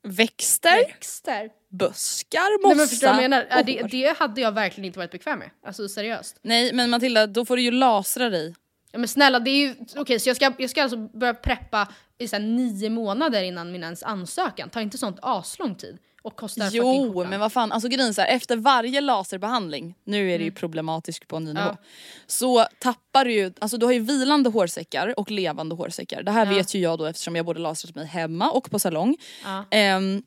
Växter, 0.09 0.87
växter? 0.87 1.49
buskar, 1.69 2.61
mossa 2.61 2.67
Nej 2.67 2.77
men 2.77 2.87
förstår 2.87 3.07
du 3.07 3.15
menar? 3.15 3.47
Och 3.57 3.65
det, 3.65 3.81
det 3.91 4.17
hade 4.19 4.41
jag 4.41 4.51
verkligen 4.51 4.85
inte 4.85 4.99
varit 4.99 5.11
bekväm 5.11 5.39
med. 5.39 5.49
Alltså 5.65 5.89
seriöst. 5.89 6.39
Nej 6.41 6.73
men 6.73 6.89
Matilda, 6.89 7.27
då 7.27 7.45
får 7.45 7.55
du 7.55 7.61
ju 7.61 7.71
lasra 7.71 8.29
dig. 8.29 8.55
Ja, 8.91 8.99
men 8.99 9.07
snälla, 9.07 9.39
det 9.39 9.49
är 9.49 9.67
ju... 9.67 9.75
Okej, 9.95 10.19
så 10.19 10.29
jag 10.29 10.35
ska, 10.35 10.53
jag 10.57 10.69
ska 10.69 10.83
alltså 10.83 10.97
börja 10.97 11.33
preppa 11.33 11.87
i 12.17 12.27
så 12.27 12.39
nio 12.39 12.89
månader 12.89 13.43
innan 13.43 13.71
min 13.71 13.83
ens 13.83 14.03
ansökan. 14.03 14.69
Tar 14.69 14.81
inte 14.81 14.97
sånt 14.97 15.19
aslång 15.21 15.75
tid? 15.75 15.97
Och 16.21 16.35
kostar 16.35 16.69
Jo 16.71 17.25
men 17.29 17.39
vad 17.39 17.51
fan, 17.53 17.71
alltså 17.71 17.89
grejen 17.89 18.13
så 18.13 18.21
här, 18.21 18.27
efter 18.27 18.57
varje 18.57 19.01
laserbehandling, 19.01 19.95
nu 20.03 20.31
är 20.31 20.37
det 20.39 20.43
ju 20.45 20.51
problematiskt 20.51 21.27
på 21.27 21.35
en 21.35 21.43
ny 21.43 21.53
nivå, 21.53 21.59
Mm. 21.61 21.75
Ja. 21.79 21.85
så 22.27 22.65
tappar 22.79 23.25
du 23.25 23.33
ju, 23.33 23.53
alltså 23.59 23.77
du 23.77 23.85
har 23.85 23.93
ju 23.93 23.99
vilande 23.99 24.49
hårsäckar 24.49 25.19
och 25.19 25.31
levande 25.31 25.75
hårsäckar. 25.75 26.23
Det 26.23 26.31
här 26.31 26.45
Ja. 26.45 26.51
vet 26.53 26.73
ju 26.75 26.79
jag 26.79 26.99
då 26.99 27.05
eftersom 27.05 27.35
jag 27.35 27.45
både 27.45 27.59
lasrat 27.59 27.95
mig 27.95 28.05
hemma 28.05 28.51
och 28.51 28.71
på 28.71 28.79
salong. 28.79 29.17
Ja. 29.43 29.65
Ehm, 29.71 30.23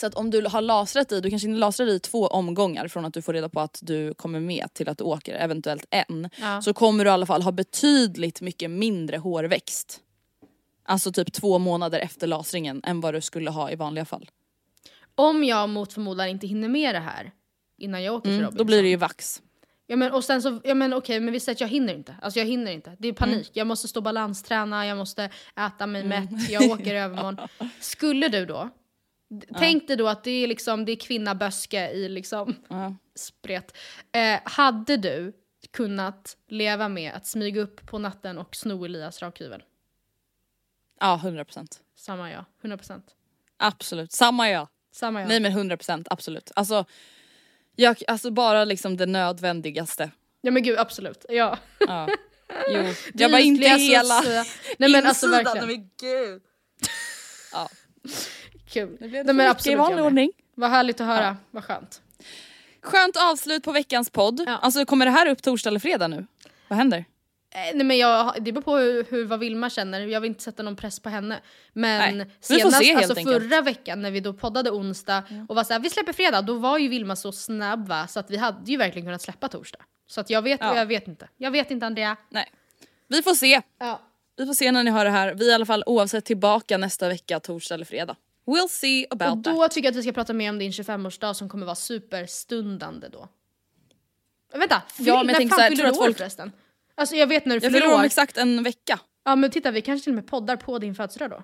så 0.00 0.06
att 0.06 0.14
om 0.14 0.30
du 0.30 0.46
har 0.46 0.60
lasrat 0.60 1.08
dig, 1.08 1.22
du 1.22 1.30
kanske 1.30 1.48
inte 1.48 1.58
lasrar 1.58 1.86
i 1.86 1.98
två 2.00 2.26
omgångar 2.26 2.88
från 2.88 3.04
att 3.04 3.14
du 3.14 3.22
får 3.22 3.32
reda 3.32 3.48
på 3.48 3.60
att 3.60 3.78
du 3.82 4.14
kommer 4.14 4.40
med 4.40 4.74
till 4.74 4.88
att 4.88 4.98
du 4.98 5.04
åker, 5.04 5.34
eventuellt 5.34 5.86
en. 5.90 6.30
Ja. 6.40 6.62
Så 6.62 6.74
kommer 6.74 7.04
du 7.04 7.10
i 7.10 7.12
alla 7.12 7.26
fall 7.26 7.42
ha 7.42 7.52
betydligt 7.52 8.40
mycket 8.40 8.70
mindre 8.70 9.16
hårväxt. 9.16 10.00
Alltså 10.86 11.12
typ 11.12 11.32
två 11.32 11.58
månader 11.58 11.98
efter 11.98 12.26
lasringen 12.26 12.80
än 12.84 13.00
vad 13.00 13.14
du 13.14 13.20
skulle 13.20 13.50
ha 13.50 13.70
i 13.70 13.76
vanliga 13.76 14.04
fall. 14.04 14.30
Om 15.14 15.44
jag 15.44 15.68
mot 15.68 15.92
förmodan 15.92 16.28
inte 16.28 16.46
hinner 16.46 16.68
med 16.68 16.94
det 16.94 16.98
här 17.00 17.32
innan 17.78 18.02
jag 18.02 18.14
åker 18.14 18.22
till 18.22 18.30
Mm, 18.32 18.42
Robinson. 18.44 18.58
då 18.58 18.64
blir 18.64 18.82
det 18.82 18.88
ju 18.88 18.96
vax. 18.96 19.42
Ja 19.86 19.96
men 19.96 20.12
och 20.12 20.24
sen 20.24 20.42
så, 20.42 20.60
ja 20.64 20.74
men 20.74 20.92
okej 20.94 21.20
men 21.20 21.32
vi 21.32 21.40
säger 21.40 21.56
att 21.56 21.60
jag 21.60 21.68
hinner 21.68 21.94
inte. 21.94 22.16
Alltså 22.22 22.38
jag 22.40 22.46
hinner 22.46 22.72
inte. 22.72 22.96
Det 22.98 23.08
är 23.08 23.12
panik. 23.12 23.34
Mm. 23.46 23.50
Jag 23.52 23.66
måste 23.66 23.88
stå 23.88 24.00
balansträna, 24.00 24.86
jag 24.86 24.96
måste 24.98 25.30
äta 25.56 25.86
mig 25.86 26.04
mätt, 26.04 26.50
jag 26.50 26.70
åker 26.70 26.94
i 26.94 26.98
övermorgon. 26.98 27.38
Skulle 27.80 28.28
du 28.28 28.46
då, 28.46 28.70
d- 29.30 29.46
tänk 29.58 29.88
dig 29.88 29.96
då 29.96 30.08
att 30.08 30.24
det 30.24 30.30
är 30.30 30.46
liksom, 30.46 30.84
det 30.84 30.92
är 30.92 30.96
kvinna 30.96 31.34
böske 31.34 31.90
i 31.90 32.08
liksom 32.08 32.54
Ja. 32.68 32.94
spret. 33.14 33.76
Eh, 34.12 34.40
hade 34.44 34.96
du 34.96 35.32
kunnat 35.70 36.36
leva 36.48 36.88
med 36.88 37.12
att 37.12 37.26
smyga 37.26 37.60
upp 37.60 37.86
på 37.86 37.98
natten 37.98 38.38
och 38.38 38.56
sno 38.56 38.84
Elias 38.84 39.22
rakhyvel? 39.22 39.62
Ja, 41.00 41.20
100%. 41.24 41.80
Samma 41.96 42.30
jag, 42.30 42.44
100%. 42.62 43.02
Absolut, 43.56 44.12
samma 44.12 44.50
jag. 44.50 44.68
Samma 44.94 45.20
jag. 45.20 45.28
Nej 45.28 45.40
men 45.40 45.52
100% 45.52 46.06
absolut. 46.10 46.50
Alltså, 46.56 46.84
jag, 47.76 48.02
alltså 48.08 48.30
bara 48.30 48.64
liksom 48.64 48.96
det 48.96 49.06
nödvändigaste. 49.06 50.10
Ja 50.40 50.50
men 50.50 50.62
gud 50.62 50.78
absolut, 50.78 51.24
ja. 51.28 51.58
Ja. 51.78 52.08
Jo. 52.70 52.82
Jag 53.14 53.30
bara 53.30 53.40
inte 53.40 53.68
hela 53.68 54.20
Nej 54.78 54.90
men 54.90 55.06
alltså 55.06 55.26
insidan, 55.26 55.44
verkligen. 55.44 55.66
men 55.66 55.90
gud. 56.00 56.42
Ja. 57.52 57.68
Kul. 58.68 58.96
Nu 59.00 59.08
blev 59.08 59.12
Nej, 59.12 59.24
det 59.24 59.32
men 59.32 59.46
i 59.46 59.48
absolut, 59.48 59.72
jag 59.72 59.78
vanlig 59.78 60.04
ordning. 60.04 60.32
Vad 60.54 60.70
härligt 60.70 61.00
att 61.00 61.06
höra, 61.06 61.36
vad 61.50 61.64
skönt. 61.64 62.00
Skönt 62.82 63.16
avslut 63.16 63.64
på 63.64 63.72
veckans 63.72 64.10
podd. 64.10 64.42
Ja. 64.46 64.56
Alltså 64.56 64.84
kommer 64.84 65.04
det 65.06 65.12
här 65.12 65.26
upp 65.28 65.42
torsdag 65.42 65.68
eller 65.70 65.80
fredag 65.80 66.08
nu? 66.08 66.26
Vad 66.68 66.78
händer? 66.78 67.04
Eh, 67.54 67.60
Nej 67.74 67.84
men 67.84 67.98
jag, 67.98 68.34
det 68.40 68.52
beror 68.52 68.62
på 68.62 68.76
hur, 68.76 69.04
hur 69.10 69.24
vad 69.26 69.38
Vilma 69.40 69.70
känner, 69.70 70.00
jag 70.00 70.20
vill 70.20 70.28
inte 70.28 70.42
sätta 70.42 70.62
någon 70.62 70.76
press 70.76 71.00
på 71.00 71.08
henne. 71.08 71.40
Men 71.72 72.18
Nej, 72.18 72.30
senast, 72.40 72.78
se 72.78 72.94
alltså 72.94 73.16
enkelt. 73.16 73.42
förra 73.42 73.60
veckan 73.62 74.02
när 74.02 74.10
vi 74.10 74.20
då 74.20 74.32
poddade 74.32 74.70
onsdag 74.70 75.22
och 75.48 75.56
var 75.56 75.64
såhär 75.64 75.80
vi 75.80 75.90
släpper 75.90 76.12
fredag, 76.12 76.42
då 76.42 76.54
var 76.54 76.78
ju 76.78 76.88
Vilma 76.88 77.16
så 77.16 77.32
snabb 77.32 77.88
va, 77.88 78.06
så 78.06 78.20
att 78.20 78.30
vi 78.30 78.36
hade 78.36 78.70
ju 78.70 78.76
verkligen 78.76 79.06
kunnat 79.06 79.22
släppa 79.22 79.48
torsdag. 79.48 79.78
Så 80.06 80.20
att 80.20 80.30
jag 80.30 80.42
vet 80.42 80.60
Ja. 80.60 80.70
och 80.70 80.76
jag 80.76 80.86
vet 80.86 81.08
inte. 81.08 81.28
Jag 81.36 81.50
vet 81.50 81.70
inte 81.70 81.86
Andrea. 81.86 82.16
Nej. 82.30 82.52
Vi 83.08 83.22
får 83.22 83.34
se. 83.34 83.60
Ja. 83.78 84.00
Vi 84.36 84.46
får 84.46 84.54
se 84.54 84.72
när 84.72 84.84
ni 84.84 84.90
hör 84.90 85.04
det 85.04 85.10
här. 85.10 85.34
Vi 85.34 85.46
är 85.46 85.50
i 85.50 85.54
alla 85.54 85.66
fall 85.66 85.82
oavsett 85.86 86.24
tillbaka 86.24 86.78
nästa 86.78 87.08
vecka, 87.08 87.40
torsdag 87.40 87.74
eller 87.74 87.84
fredag. 87.84 88.16
We'll 88.46 88.68
see 88.68 89.06
about 89.10 89.30
Och 89.30 89.38
då 89.38 89.62
that. 89.62 89.70
tycker 89.72 89.86
jag 89.86 89.92
att 89.92 89.96
vi 89.98 90.02
ska 90.02 90.12
prata 90.12 90.32
mer 90.32 90.50
om 90.50 90.58
din 90.58 90.70
25-årsdag 90.70 91.34
som 91.34 91.48
kommer 91.48 91.66
vara 91.66 91.76
superstundande 91.76 93.08
då. 93.08 93.28
Vänta, 94.54 94.82
Ja, 94.98 95.04
men 95.04 95.06
jag 95.06 95.26
när 95.26 95.34
tänker 95.34 95.56
fan 95.56 95.68
fyller 95.70 95.84
du 95.84 95.90
år 95.90 95.94
folk- 95.94 96.16
förresten? 96.18 96.52
Alltså 96.96 97.16
jag 97.16 97.26
vet 97.26 97.44
när 97.46 97.54
du 97.60 97.64
Jag 97.66 97.72
fyller 97.72 97.80
fyller 97.80 97.94
om 97.94 98.00
år. 98.00 98.04
exakt 98.04 98.36
en 98.36 98.62
vecka. 98.62 98.98
Ja 99.24 99.36
men 99.36 99.50
titta 99.50 99.70
vi 99.70 99.80
kanske 99.82 100.04
till 100.04 100.10
och 100.12 100.14
med 100.16 100.26
poddar 100.26 100.56
på 100.56 100.78
din 100.78 100.94
födelsedag 100.94 101.30
då. 101.30 101.42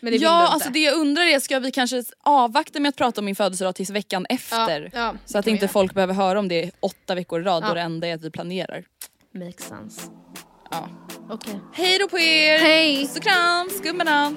Men 0.00 0.12
det 0.12 0.18
Ja, 0.18 0.48
alltså 0.48 0.70
det 0.70 0.78
jag 0.78 0.94
undrar 0.98 1.22
är, 1.22 1.40
ska 1.40 1.58
vi 1.58 1.70
kanske 1.70 2.04
avvakta 2.20 2.80
med 2.80 2.88
att 2.88 2.96
prata 2.96 3.20
om 3.20 3.24
min 3.24 3.36
födelsedag 3.36 3.74
tills 3.74 3.90
veckan 3.90 4.26
efter? 4.28 4.90
ja, 4.94 5.12
det 5.12 5.32
så 5.32 5.38
att 5.38 5.46
inte 5.46 5.64
göra. 5.64 5.72
folk 5.72 5.94
behöver 5.94 6.14
höra 6.14 6.38
om 6.38 6.48
det 6.48 6.70
åtta 6.80 7.14
veckor 7.14 7.40
i 7.40 7.44
rad 7.44 7.62
Ja. 7.64 7.68
då 7.68 7.74
det 7.74 7.80
enda 7.80 8.06
är 8.06 8.14
att 8.14 8.22
vi 8.24 8.30
planerar. 8.30 8.84
Makes 9.34 9.64
sense. 9.68 10.10
Ja. 10.70 10.88
Okej. 11.30 11.60
Hej 11.72 11.98
då 11.98 12.08
på 12.08 12.18
er! 12.18 12.58
Hej! 12.58 13.00
Puss 13.06 13.16
och 13.16 13.22
kram, 13.22 13.70
skummarna! 13.70 14.36